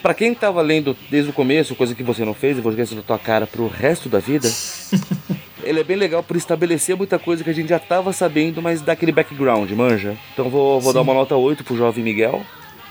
Pra 0.03 0.15
quem 0.15 0.35
tava 0.35 0.63
lendo 0.63 0.97
desde 1.11 1.31
o 1.31 1.33
começo, 1.33 1.75
coisa 1.75 1.95
que 1.95 2.03
você 2.03 2.25
não 2.25 2.33
fez, 2.33 2.57
eu 2.57 2.63
vou 2.63 2.71
jogar 2.71 2.85
isso 2.85 2.95
na 2.95 3.03
tua 3.03 3.19
cara 3.19 3.47
pro 3.47 3.67
resto 3.67 4.09
da 4.09 4.19
vida. 4.21 4.49
ele 5.63 5.81
é 5.81 5.85
bem 5.85 5.97
legal 5.97 6.23
por 6.23 6.37
estabelecer 6.37 6.97
muita 6.97 7.19
coisa 7.19 7.43
que 7.43 7.51
a 7.51 7.53
gente 7.53 7.69
já 7.69 7.79
tava 7.79 8.13
sabendo, 8.13 8.61
mas 8.61 8.83
dá 8.83 8.93
aquele 8.93 9.13
background, 9.13 9.71
manja. 9.73 10.17
Então 10.33 10.51
vou, 10.51 10.81
vou 10.81 10.93
dar 10.93 11.03
uma 11.03 11.15
nota 11.15 11.35
8 11.37 11.65
pro 11.65 11.77
jovem 11.77 12.05
Miguel. 12.05 12.43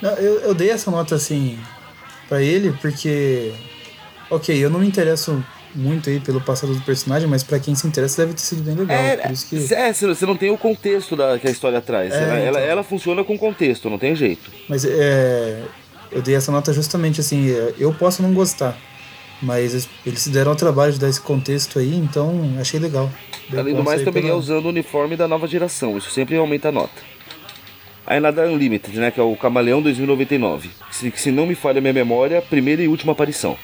Não, 0.02 0.12
eu, 0.12 0.40
eu 0.42 0.54
dei 0.54 0.70
essa 0.70 0.90
nota 0.90 1.16
assim 1.16 1.58
pra 2.28 2.42
ele 2.42 2.74
porque. 2.82 3.52
Ok, 4.30 4.56
eu 4.58 4.70
não 4.70 4.80
me 4.80 4.88
interesso 4.88 5.44
muito 5.76 6.10
aí 6.10 6.20
pelo 6.20 6.42
passado 6.42 6.74
do 6.74 6.82
personagem, 6.82 7.28
mas 7.28 7.44
pra 7.44 7.60
quem 7.60 7.76
se 7.76 7.86
interessa 7.86 8.24
deve 8.24 8.34
ter 8.34 8.42
sido 8.42 8.64
bem 8.64 8.76
legal. 8.76 8.98
É, 8.98 9.18
por 9.18 9.32
isso 9.32 9.48
que... 9.48 9.74
é 9.74 9.94
você 9.94 10.26
não 10.26 10.36
tem 10.36 10.50
o 10.50 10.58
contexto 10.58 11.16
da, 11.16 11.38
que 11.38 11.48
a 11.48 11.52
história 11.52 11.82
traz. 11.82 12.14
É, 12.14 12.18
ela, 12.18 12.26
então. 12.26 12.48
ela, 12.48 12.60
ela 12.60 12.84
funciona 12.84 13.24
com 13.24 13.38
contexto, 13.38 13.90
não 13.90 13.98
tem 13.98 14.16
jeito. 14.16 14.50
Mas 14.68 14.86
é. 14.86 15.62
Eu 16.12 16.22
dei 16.22 16.36
essa 16.36 16.52
nota 16.52 16.72
justamente 16.72 17.20
assim, 17.20 17.48
eu 17.78 17.94
posso 17.94 18.22
não 18.22 18.34
gostar. 18.34 18.78
Mas 19.42 19.88
eles 20.06 20.20
se 20.22 20.30
deram 20.30 20.52
ao 20.52 20.56
trabalho 20.58 20.94
de 20.94 21.00
dar 21.00 21.10
esse 21.10 21.20
contexto 21.22 21.78
aí, 21.80 21.94
então 21.96 22.56
achei 22.60 22.80
legal. 22.80 23.12
Deu 23.50 23.60
Além 23.60 23.76
do 23.76 23.84
mais, 23.84 24.02
também 24.04 24.24
é 24.24 24.28
pela- 24.28 24.38
usando 24.40 24.66
o 24.66 24.70
uniforme 24.70 25.16
da 25.16 25.28
nova 25.28 25.48
geração. 25.48 25.98
Isso 25.98 26.10
sempre 26.10 26.36
aumenta 26.38 26.70
a 26.70 26.72
nota. 26.72 27.02
Aí 28.08 28.20
na 28.20 28.32
da 28.32 28.44
Unlimited, 28.44 28.98
né? 29.00 29.12
Que 29.12 29.20
é 29.20 29.24
o 29.24 29.36
Camaleão 29.36 29.82
2099. 29.82 30.70
Que 30.90 30.96
se, 30.96 31.12
que 31.12 31.20
se 31.22 31.32
não 31.32 31.46
me 31.46 31.56
falha 31.56 31.80
a 31.80 31.82
minha 31.82 31.94
memória, 31.94 32.42
primeira 32.42 32.82
e 32.82 32.88
última 32.88 33.12
aparição. 33.14 33.58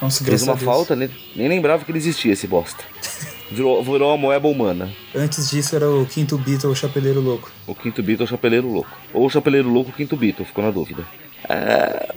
Nossa, 0.00 0.24
Fez 0.24 0.42
uma 0.44 0.52
a 0.52 0.56
Deus. 0.56 0.64
falta, 0.64 0.96
né? 0.96 1.10
nem 1.36 1.46
lembrava 1.48 1.84
que 1.84 1.90
ele 1.90 1.98
existia 1.98 2.32
esse 2.32 2.46
bosta. 2.46 2.82
Virou, 3.52 3.82
virou 3.82 4.08
uma 4.10 4.16
moeba 4.16 4.46
humana. 4.46 4.88
Antes 5.12 5.50
disso 5.50 5.74
era 5.74 5.90
o 5.90 6.06
quinto 6.06 6.38
Beatle, 6.38 6.70
o 6.70 6.74
Chapeleiro 6.74 7.20
Louco. 7.20 7.50
O 7.66 7.74
quinto 7.74 8.00
Beatle 8.00 8.22
é 8.24 8.26
o 8.26 8.28
Chapeleiro 8.30 8.68
Louco. 8.68 8.88
Ou 9.12 9.26
o 9.26 9.28
Chapeleiro 9.30 9.68
Louco, 9.68 9.90
o 9.90 9.92
quinto 9.92 10.16
Beatle, 10.16 10.44
ficou 10.46 10.62
na 10.62 10.70
dúvida. 10.70 11.04
Ah, 11.48 12.09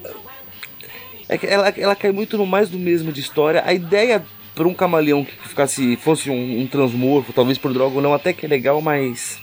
É 1.27 1.37
que 1.37 1.47
ela, 1.47 1.69
ela 1.69 1.95
cai 1.95 2.11
muito 2.11 2.37
no 2.37 2.45
mais 2.45 2.69
do 2.69 2.77
mesmo 2.77 3.11
de 3.11 3.21
história. 3.21 3.63
A 3.65 3.73
ideia 3.73 4.23
para 4.53 4.67
um 4.67 4.73
camaleão 4.73 5.25
que 5.25 5.31
ficasse 5.47 5.95
fosse 5.97 6.29
um, 6.29 6.61
um 6.61 6.67
transmorfo, 6.67 7.33
talvez 7.33 7.57
por 7.57 7.73
droga 7.73 7.95
ou 7.95 8.01
não, 8.01 8.13
até 8.13 8.33
que 8.33 8.45
é 8.45 8.49
legal, 8.49 8.81
mas 8.81 9.39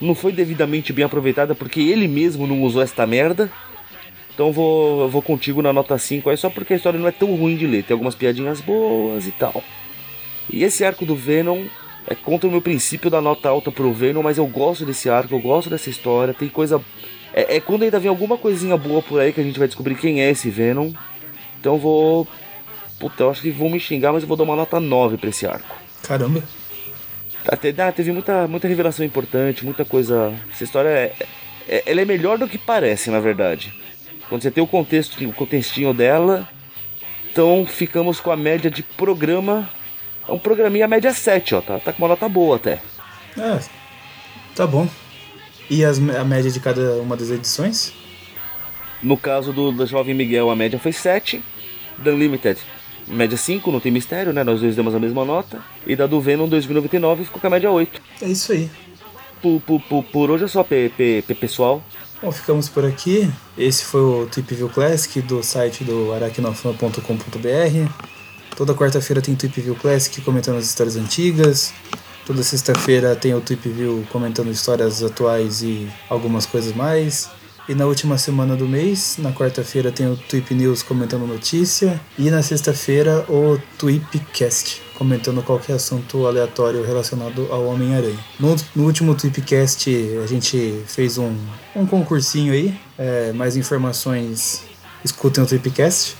não 0.00 0.14
foi 0.14 0.32
devidamente 0.32 0.92
bem 0.92 1.04
aproveitada 1.04 1.54
porque 1.54 1.80
ele 1.80 2.06
mesmo 2.06 2.46
não 2.46 2.62
usou 2.62 2.82
esta 2.82 3.06
merda. 3.06 3.50
Então 4.34 4.50
vou, 4.52 5.08
vou 5.08 5.20
contigo 5.20 5.60
na 5.60 5.72
nota 5.72 5.98
5 5.98 6.30
aí 6.30 6.36
só 6.36 6.48
porque 6.48 6.72
a 6.72 6.76
história 6.76 6.98
não 6.98 7.06
é 7.06 7.12
tão 7.12 7.34
ruim 7.34 7.56
de 7.56 7.66
ler. 7.66 7.84
Tem 7.84 7.94
algumas 7.94 8.14
piadinhas 8.14 8.60
boas 8.60 9.26
e 9.26 9.32
tal. 9.32 9.62
E 10.50 10.64
esse 10.64 10.84
arco 10.84 11.04
do 11.04 11.14
Venom 11.14 11.64
é 12.06 12.14
contra 12.14 12.48
o 12.48 12.50
meu 12.50 12.62
princípio 12.62 13.10
da 13.10 13.20
nota 13.20 13.48
alta 13.48 13.70
pro 13.70 13.92
Venom, 13.92 14.22
mas 14.22 14.38
eu 14.38 14.46
gosto 14.46 14.84
desse 14.84 15.08
arco, 15.08 15.34
eu 15.34 15.40
gosto 15.40 15.70
dessa 15.70 15.90
história. 15.90 16.34
Tem 16.34 16.48
coisa. 16.48 16.80
É, 17.34 17.56
é 17.56 17.60
quando 17.60 17.82
ainda 17.82 17.98
vem 17.98 18.08
alguma 18.08 18.36
coisinha 18.36 18.76
boa 18.76 19.02
por 19.02 19.20
aí 19.20 19.32
que 19.32 19.40
a 19.40 19.44
gente 19.44 19.58
vai 19.58 19.68
descobrir 19.68 19.94
quem 19.94 20.20
é 20.20 20.30
esse 20.30 20.50
Venom. 20.50 20.92
Então 21.60 21.74
eu 21.74 21.78
vou. 21.78 22.28
Puta, 22.98 23.22
eu 23.24 23.30
acho 23.30 23.42
que 23.42 23.50
vão 23.50 23.68
me 23.68 23.80
xingar, 23.80 24.12
mas 24.12 24.22
eu 24.22 24.28
vou 24.28 24.36
dar 24.36 24.44
uma 24.44 24.56
nota 24.56 24.78
9 24.78 25.16
pra 25.16 25.30
esse 25.30 25.46
arco. 25.46 25.74
Caramba. 26.02 26.42
Até, 27.48 27.74
ah, 27.78 27.90
teve 27.90 28.12
muita, 28.12 28.46
muita 28.46 28.68
revelação 28.68 29.04
importante, 29.04 29.64
muita 29.64 29.84
coisa. 29.84 30.32
Essa 30.52 30.62
história 30.64 30.88
é, 30.88 31.12
é- 31.68 31.82
ela 31.86 32.00
é 32.00 32.04
melhor 32.04 32.38
do 32.38 32.46
que 32.48 32.56
parece, 32.58 33.10
na 33.10 33.18
verdade. 33.18 33.72
Quando 34.28 34.42
você 34.42 34.50
tem 34.50 34.62
o 34.62 34.66
contexto, 34.66 35.22
o 35.24 35.32
contextinho 35.32 35.92
dela, 35.92 36.48
então 37.30 37.66
ficamos 37.66 38.20
com 38.20 38.30
a 38.30 38.36
média 38.36 38.70
de 38.70 38.82
programa. 38.82 39.68
É 40.28 40.32
um 40.32 40.38
programinha 40.38 40.86
média 40.86 41.12
7, 41.12 41.56
ó. 41.56 41.60
Tá, 41.60 41.78
tá 41.80 41.92
com 41.92 42.02
uma 42.02 42.08
nota 42.08 42.28
boa 42.28 42.56
até. 42.56 42.80
É, 43.36 43.58
tá 44.54 44.66
bom. 44.66 44.86
E 45.72 45.86
as, 45.86 45.96
a 45.96 46.22
média 46.22 46.50
de 46.50 46.60
cada 46.60 46.96
uma 46.96 47.16
das 47.16 47.30
edições? 47.30 47.94
No 49.02 49.16
caso 49.16 49.54
do, 49.54 49.72
do 49.72 49.86
Jovem 49.86 50.14
Miguel, 50.14 50.50
a 50.50 50.54
média 50.54 50.78
foi 50.78 50.92
7. 50.92 51.42
Da 51.96 52.10
Unlimited, 52.10 52.60
média 53.08 53.38
5, 53.38 53.72
não 53.72 53.80
tem 53.80 53.90
mistério, 53.90 54.34
né? 54.34 54.44
Nós 54.44 54.60
dois 54.60 54.76
demos 54.76 54.94
a 54.94 54.98
mesma 54.98 55.24
nota. 55.24 55.62
E 55.86 55.96
da 55.96 56.06
do 56.06 56.20
Venom 56.20 56.46
2099 56.46 57.24
ficou 57.24 57.40
com 57.40 57.46
a 57.46 57.50
média 57.50 57.70
8. 57.70 58.02
É 58.20 58.28
isso 58.28 58.52
aí. 58.52 58.70
Por, 59.40 59.62
por, 59.62 59.80
por, 60.04 60.30
hoje 60.30 60.44
é 60.44 60.48
só, 60.48 60.62
P, 60.62 60.92
P- 60.94 61.24
P- 61.26 61.34
pessoal. 61.34 61.82
Bom, 62.22 62.30
ficamos 62.30 62.68
por 62.68 62.84
aqui. 62.84 63.30
Esse 63.56 63.82
foi 63.86 64.02
o 64.02 64.26
Tweep 64.26 64.54
View 64.54 64.68
Classic 64.68 65.22
do 65.22 65.42
site 65.42 65.84
do 65.84 66.12
aracnofan.com.br. 66.12 67.92
Toda 68.56 68.74
quarta-feira 68.74 69.22
tem 69.22 69.34
Tweep 69.34 69.58
View 69.58 69.74
Classic 69.74 70.20
comentando 70.20 70.58
as 70.58 70.66
histórias 70.66 70.96
antigas. 70.96 71.72
Toda 72.32 72.42
sexta-feira 72.42 73.14
tem 73.14 73.34
o 73.34 73.42
Tweep 73.42 73.68
View 73.68 74.06
comentando 74.10 74.50
histórias 74.50 75.02
atuais 75.02 75.60
e 75.60 75.86
algumas 76.08 76.46
coisas 76.46 76.74
mais. 76.74 77.28
E 77.68 77.74
na 77.74 77.84
última 77.84 78.16
semana 78.16 78.56
do 78.56 78.66
mês, 78.66 79.16
na 79.18 79.32
quarta-feira, 79.32 79.92
tem 79.92 80.10
o 80.10 80.16
Tweep 80.16 80.54
News 80.54 80.82
comentando 80.82 81.26
notícia. 81.26 82.00
E 82.18 82.30
na 82.30 82.42
sexta-feira, 82.42 83.26
o 83.28 83.60
Tweepcast 83.78 84.80
comentando 84.94 85.42
qualquer 85.42 85.74
assunto 85.74 86.26
aleatório 86.26 86.82
relacionado 86.82 87.48
ao 87.50 87.66
Homem-Aranha. 87.66 88.18
No, 88.40 88.56
no 88.74 88.84
último 88.84 89.14
Tweepcast, 89.14 89.90
a 90.24 90.26
gente 90.26 90.82
fez 90.86 91.18
um, 91.18 91.36
um 91.76 91.84
concursinho 91.84 92.54
aí. 92.54 92.74
É, 92.96 93.30
mais 93.34 93.58
informações, 93.58 94.62
escutem 95.04 95.44
o 95.44 95.46
Tweepcast. 95.46 96.16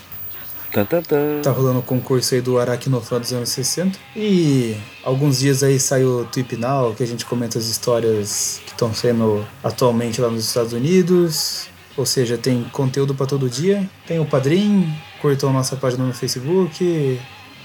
Tá 1.42 1.50
rolando 1.50 1.80
o 1.80 1.82
concurso 1.82 2.34
aí 2.34 2.40
do 2.40 2.58
Aracnofan 2.58 3.20
dos 3.20 3.32
anos 3.32 3.50
60. 3.50 3.98
E 4.16 4.74
alguns 5.04 5.40
dias 5.40 5.62
aí 5.62 5.78
sai 5.78 6.02
o 6.04 6.24
Tweep 6.24 6.56
Now, 6.56 6.94
que 6.94 7.02
a 7.02 7.06
gente 7.06 7.26
comenta 7.26 7.58
as 7.58 7.66
histórias 7.66 8.60
que 8.64 8.72
estão 8.72 8.94
sendo 8.94 9.46
atualmente 9.62 10.20
lá 10.20 10.28
nos 10.28 10.46
Estados 10.46 10.72
Unidos. 10.72 11.68
Ou 11.96 12.06
seja, 12.06 12.38
tem 12.38 12.64
conteúdo 12.72 13.14
para 13.14 13.26
todo 13.26 13.50
dia. 13.50 13.86
Tem 14.06 14.18
o 14.18 14.24
Padrim, 14.24 14.90
curtam 15.20 15.50
a 15.50 15.52
nossa 15.52 15.76
página 15.76 16.04
no 16.04 16.14
Facebook, 16.14 17.20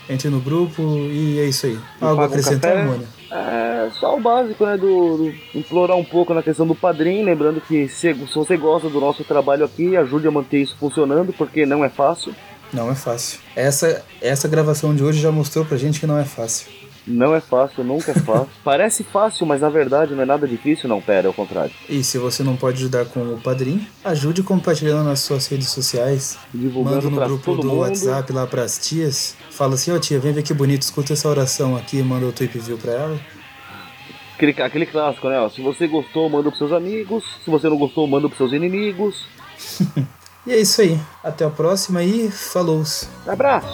entre 0.10 0.30
no 0.30 0.41
grupo 0.41 0.82
e 0.82 1.39
é 1.39 1.45
isso 1.45 1.66
aí. 1.66 1.80
Algo 2.01 2.22
um 2.22 2.26
acrescentar, 2.26 2.74
café? 2.74 2.86
Mônia? 2.86 3.08
É 3.32 3.89
só 3.99 4.18
o 4.18 4.20
básico, 4.20 4.66
né? 4.66 4.78
Do, 4.78 5.18
do 5.18 5.34
implorar 5.55 5.95
um 5.95 6.03
pouco 6.03 6.34
na 6.34 6.43
questão 6.43 6.68
do 6.68 6.76
padrinho. 6.76 7.26
Lembrando 7.26 7.62
que 7.62 7.88
se, 7.88 8.14
se 8.14 8.36
você 8.36 8.58
gosta 8.58 8.89
do 8.89 8.99
nosso 8.99 9.24
trabalho 9.24 9.64
aqui, 9.64 9.95
ajude 9.95 10.28
a 10.28 10.32
manter 10.32 10.62
isso 10.62 10.76
funcionando, 10.78 11.32
porque 11.34 11.66
não 11.66 11.84
é 11.84 11.89
fácil. 11.89 12.34
Não 12.74 12.91
é 12.91 12.95
fácil. 12.95 13.39
Essa, 13.55 14.03
essa 14.22 14.47
gravação 14.47 14.93
de 14.95 15.03
hoje 15.03 15.20
já 15.20 15.32
mostrou 15.32 15.65
pra 15.65 15.78
gente 15.78 15.99
que 15.99 16.07
não 16.07 16.18
é 16.18 16.26
fácil. 16.26 16.68
Não 17.07 17.34
é 17.34 17.39
fácil, 17.39 17.86
nunca 17.86 18.11
é 18.11 18.15
fácil. 18.15 18.49
Parece 18.65 19.01
fácil, 19.01 19.45
mas 19.45 19.61
na 19.61 19.70
verdade 19.70 20.13
não 20.13 20.24
é 20.24 20.26
nada 20.26 20.45
difícil, 20.45 20.89
não, 20.89 21.01
pera, 21.01 21.28
é 21.28 21.30
o 21.30 21.34
contrário. 21.34 21.72
E 21.88 22.03
se 22.03 22.18
você 22.18 22.43
não 22.43 22.57
pode 22.57 22.80
ajudar 22.80 23.05
com 23.05 23.22
o 23.22 23.39
Padrim, 23.39 23.88
ajude 24.03 24.43
compartilhando 24.43 25.05
nas 25.05 25.22
suas 25.22 25.47
redes 25.47 25.70
sociais. 25.70 26.38
Divulgando 26.53 27.09
Manda 27.09 27.22
no 27.22 27.28
grupo 27.28 27.55
do 27.55 27.68
mundo. 27.70 27.80
WhatsApp 27.80 28.34
lá 28.34 28.45
pras 28.45 28.78
tias. 28.78 29.38
Fala 29.49 29.76
assim, 29.76 29.91
ó 29.91 29.99
tia, 29.99 30.20
vem 30.20 30.34
ver 30.34 30.43
que 30.43 30.53
bonito, 30.53 30.82
escuta 30.82 31.13
essa 31.13 31.30
oração 31.30 31.78
aqui, 31.78 32.03
manda 32.03 32.26
o 32.26 32.34
tweet 32.34 32.59
view 32.59 32.78
pra 32.78 32.91
ela. 32.91 33.20
Aquele, 34.36 34.61
aquele 34.61 34.86
clássico, 34.86 35.30
né? 35.30 35.39
ó, 35.39 35.49
Se 35.49 35.61
você 35.61 35.88
gostou, 35.88 36.30
manda 36.30 36.49
pros 36.49 36.59
seus 36.59 36.74
amigos. 36.74 37.24
Se 37.43 37.49
você 37.49 37.70
não 37.70 37.78
gostou, 37.78 38.05
manda 38.05 38.28
pros 38.28 38.38
seus 38.38 38.51
inimigos. 38.51 39.26
E 40.47 40.53
é 40.53 40.59
isso 40.59 40.79
aí. 40.79 40.97
Até 41.21 41.43
a 41.43 41.49
próxima 41.49 42.01
e 42.01 42.31
falou! 42.31 42.81
Abraço! 43.27 43.67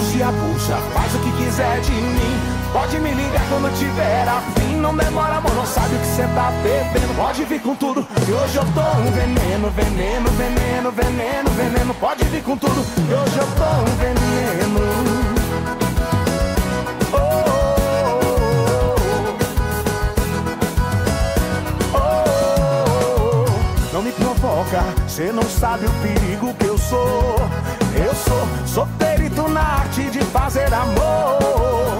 Use 0.00 0.20
a 0.20 0.32
bucha, 0.32 0.76
faz 0.92 1.14
o 1.14 1.18
que 1.20 1.44
quiser 1.44 1.80
de 1.82 1.92
mim. 1.92 2.52
Pode 2.72 2.98
me 2.98 3.14
ligar 3.14 3.48
quando 3.48 3.72
tiver 3.78 4.28
afim. 4.28 4.76
Não 4.78 4.96
demora, 4.96 5.36
amor, 5.36 5.54
não 5.54 5.64
sabe 5.64 5.94
o 5.94 5.98
que 6.00 6.06
cê 6.06 6.22
tá 6.34 6.50
bebendo. 6.64 7.14
Pode 7.14 7.44
vir 7.44 7.62
com 7.62 7.76
tudo, 7.76 8.02
que 8.02 8.32
hoje 8.32 8.56
eu 8.56 8.64
tô 8.74 8.80
um 8.80 9.12
veneno, 9.12 9.70
veneno, 9.70 10.30
veneno, 10.32 10.90
veneno, 10.90 11.50
veneno. 11.50 11.94
Pode 11.94 12.24
vir 12.24 12.42
com 12.42 12.56
tudo, 12.56 12.84
que 13.06 13.14
hoje 13.14 13.38
eu 13.38 13.46
tô 13.54 13.62
um 13.62 13.96
veneno. 13.98 15.41
Provoca, 24.62 24.84
cê 25.08 25.32
não 25.32 25.42
sabe 25.42 25.86
o 25.86 25.90
perigo 26.02 26.54
que 26.54 26.66
eu 26.66 26.78
sou. 26.78 27.36
Eu 27.96 28.14
sou, 28.14 28.48
sou 28.66 28.88
perito 28.98 29.48
na 29.48 29.60
arte 29.60 30.04
de 30.10 30.20
fazer 30.26 30.72
amor. 30.72 31.98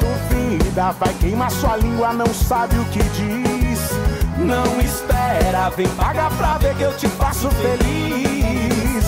Duvida, 0.00 0.92
vai 0.92 1.14
queimar 1.14 1.50
sua 1.50 1.76
língua, 1.76 2.12
não 2.12 2.26
sabe 2.26 2.76
o 2.76 2.84
que 2.86 3.02
diz. 3.02 3.90
Não 4.38 4.80
espera, 4.80 5.70
vem 5.76 5.88
pagar 5.90 6.30
pra 6.36 6.58
ver 6.58 6.74
que 6.76 6.82
eu 6.82 6.96
te 6.96 7.08
faço 7.08 7.48
feliz. 7.50 9.04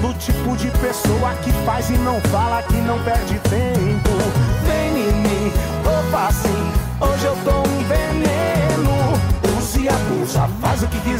do 0.00 0.14
tipo 0.14 0.56
de 0.56 0.70
pessoa 0.78 1.34
que 1.42 1.52
faz 1.64 1.90
e 1.90 1.94
não 1.94 2.20
fala, 2.22 2.62
que 2.62 2.76
não 2.76 2.98
perde 3.02 3.38
tempo. 3.40 4.10
Vem 4.64 5.08
em 5.08 5.12
mim, 5.12 5.52
opa 5.84 5.99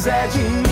quiser 0.01 0.28
de 0.28 0.38
mim. 0.38 0.64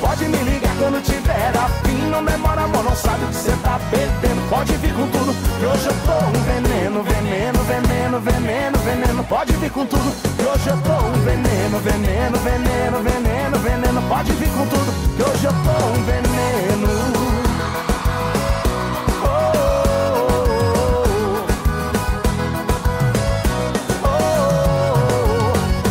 Pode 0.00 0.24
me 0.24 0.38
ligar 0.38 0.74
quando 0.78 1.02
tiver 1.02 1.52
afim. 1.54 2.10
Não 2.10 2.24
demora, 2.24 2.62
amor, 2.62 2.82
não 2.82 2.96
sabe 2.96 3.24
o 3.24 3.28
que 3.28 3.34
cê 3.34 3.52
tá 3.62 3.78
perdendo. 3.90 4.48
Pode 4.48 4.72
vir 4.76 4.94
com 4.94 5.06
tudo, 5.08 5.34
que 5.58 5.66
hoje 5.66 5.86
eu 5.86 5.94
tô 6.06 6.16
um 6.26 6.42
veneno, 6.48 7.02
veneno, 7.02 7.58
veneno, 7.64 8.20
veneno, 8.20 8.78
veneno. 8.78 9.24
Pode 9.24 9.52
vir 9.52 9.70
com 9.70 9.84
tudo, 9.84 10.10
que 10.36 10.42
hoje 10.42 10.68
eu 10.68 10.78
tô 10.78 10.92
um 10.92 11.12
veneno, 11.24 11.78
veneno, 11.78 12.38
veneno, 12.38 13.02
veneno, 13.02 13.58
veneno. 13.58 14.02
Pode 14.08 14.32
vir 14.32 14.48
com 14.48 14.66
tudo, 14.66 15.16
que 15.16 15.22
hoje 15.22 15.44
eu 15.44 15.52
tô 15.52 15.86
um 15.86 16.04
veneno. 16.04 16.30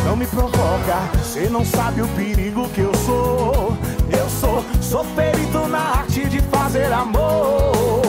Não 0.06 0.16
me 0.16 0.26
provoca, 0.26 1.19
cê 1.40 1.50
não 1.50 1.64
sabe 1.64 2.02
o 2.02 2.08
perigo 2.10 2.68
que 2.70 2.82
eu 2.82 2.94
sou. 3.06 3.78
Eu 4.12 4.30
sou, 4.30 4.64
sou 4.82 5.06
perito 5.16 5.68
na 5.68 5.80
arte 5.80 6.28
de 6.28 6.42
fazer 6.42 6.92
amor. 6.92 8.02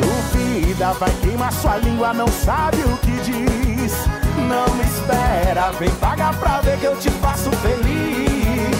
Duvida, 0.00 0.92
vai 0.94 1.10
queimar 1.22 1.52
sua 1.52 1.76
língua, 1.76 2.14
não 2.14 2.28
sabe 2.28 2.78
o 2.78 2.96
que 2.98 3.12
diz. 3.20 3.92
Não 4.48 4.74
me 4.76 4.84
espera, 4.84 5.70
vem 5.72 5.90
pagar 5.96 6.34
pra 6.38 6.60
ver 6.60 6.78
que 6.78 6.86
eu 6.86 6.96
te 6.96 7.10
faço 7.10 7.50
feliz. 7.50 8.78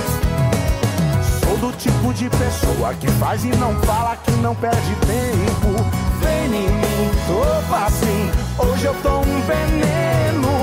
Sou 1.41 1.57
do 1.59 1.77
tipo 1.77 2.15
de 2.15 2.31
pessoa 2.31 2.95
que 2.95 3.09
faz 3.13 3.45
e 3.45 3.49
não 3.49 3.75
fala, 3.81 4.17
que 4.17 4.31
não 4.33 4.55
perde 4.55 4.95
tempo. 5.07 5.85
Vem 6.21 6.47
em 6.47 6.71
mim, 6.71 7.11
tô 7.27 7.75
assim, 7.75 8.31
hoje 8.59 8.87
eu 8.87 8.95
tô 9.03 9.19
um 9.19 9.41
veneno. 9.43 10.58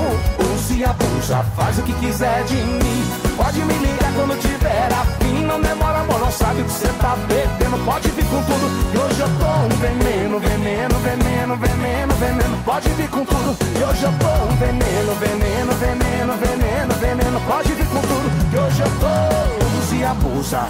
Use 0.66 0.74
e 0.74 0.84
abusa, 0.84 1.44
faz 1.54 1.78
o 1.78 1.82
que 1.82 1.92
quiser 1.94 2.42
de 2.44 2.56
mim. 2.56 3.04
Pode 3.36 3.60
me 3.60 3.74
ligar 3.74 4.12
quando 4.14 4.36
tiver 4.40 4.88
afim. 4.92 5.46
Não 5.46 5.60
demora, 5.60 6.00
amor, 6.00 6.18
não 6.18 6.32
sabe 6.32 6.62
o 6.62 6.64
que 6.64 6.72
cê 6.72 6.88
tá 7.00 7.16
bebendo. 7.28 7.78
Pode 7.84 8.08
vir 8.08 8.24
com 8.24 8.42
tudo, 8.42 8.66
e 8.92 8.98
hoje 8.98 9.20
eu 9.20 9.28
tô 9.38 9.46
um 9.46 9.68
veneno, 9.78 10.40
veneno, 10.40 10.98
veneno, 10.98 11.56
veneno, 11.56 12.14
veneno. 12.14 12.56
Pode 12.64 12.88
vir 12.88 13.08
com 13.08 13.24
tudo, 13.24 13.56
e 13.78 13.84
hoje 13.84 14.02
eu 14.02 14.12
tô 14.18 14.26
um 14.26 14.56
veneno, 14.56 15.14
veneno, 15.14 15.72
veneno, 15.74 16.34
veneno, 16.34 16.94
veneno. 16.94 17.40
Pode 17.46 17.72
vir 17.72 17.86
com 17.86 18.00
tudo, 18.00 18.30
e 18.52 18.58
hoje 18.58 18.80
eu 18.80 18.90
tô. 18.98 19.78
Use 19.78 19.96
e 19.96 20.04
abusa. 20.04 20.68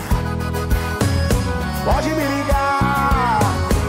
Pode 1.84 2.08
me 2.10 2.22
ligar. 2.22 3.40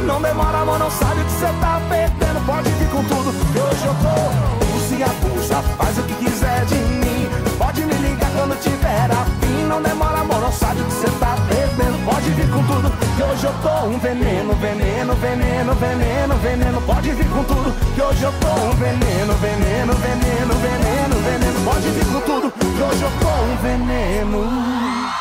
Não 0.06 0.22
demora, 0.22 0.60
amor, 0.60 0.80
não 0.80 0.90
sabe 0.90 1.20
o 1.20 1.26
que 1.26 1.32
cê 1.32 1.48
tá 1.60 1.82
perdendo. 1.90 2.46
Pode 2.46 2.70
vir 2.70 2.88
com 2.92 3.04
tudo, 3.04 3.34
que 3.52 3.60
hoje 3.60 3.86
eu 3.86 3.96
tô. 3.96 4.57
Abusa, 5.04 5.62
faz 5.78 5.98
o 5.98 6.04
que 6.04 6.14
quiser 6.16 6.66
de 6.66 6.76
mim. 6.76 7.30
Pode 7.58 7.86
me 7.86 7.94
ligar 7.94 8.32
quando 8.32 8.60
tiver 8.60 9.12
afim. 9.12 9.64
Não 9.68 9.82
demora, 9.82 10.20
amor, 10.20 10.42
não 10.42 10.52
sabe 10.52 10.82
o 10.82 10.86
que 10.86 10.94
cê 10.94 11.08
tá 11.20 11.36
perdendo. 11.48 12.06
Pode 12.06 12.30
vir 12.32 12.50
com 12.50 12.64
tudo, 12.64 12.90
que 13.16 13.24
hoje 13.24 13.46
eu 13.46 13.54
tô 13.62 13.88
um 13.88 14.00
veneno, 14.00 14.54
veneno, 14.56 15.14
veneno, 15.16 15.74
veneno, 15.76 16.36
veneno. 16.36 16.82
Pode 16.82 17.12
vir 17.12 17.30
com 17.30 17.44
tudo, 17.44 17.74
que 17.96 18.02
hoje 18.02 18.24
eu 18.24 18.34
tô 18.40 18.48
um 18.48 18.72
veneno, 18.72 19.34
veneno, 19.34 19.94
veneno, 19.94 20.54
veneno, 20.56 21.16
veneno. 21.24 21.66
Pode 21.66 21.90
vir 21.90 22.06
com 22.06 22.22
tudo, 22.22 22.52
que 22.52 22.82
hoje 22.82 23.02
eu 23.04 23.12
tô 23.20 23.28
um 23.28 23.56
veneno. 23.58 25.17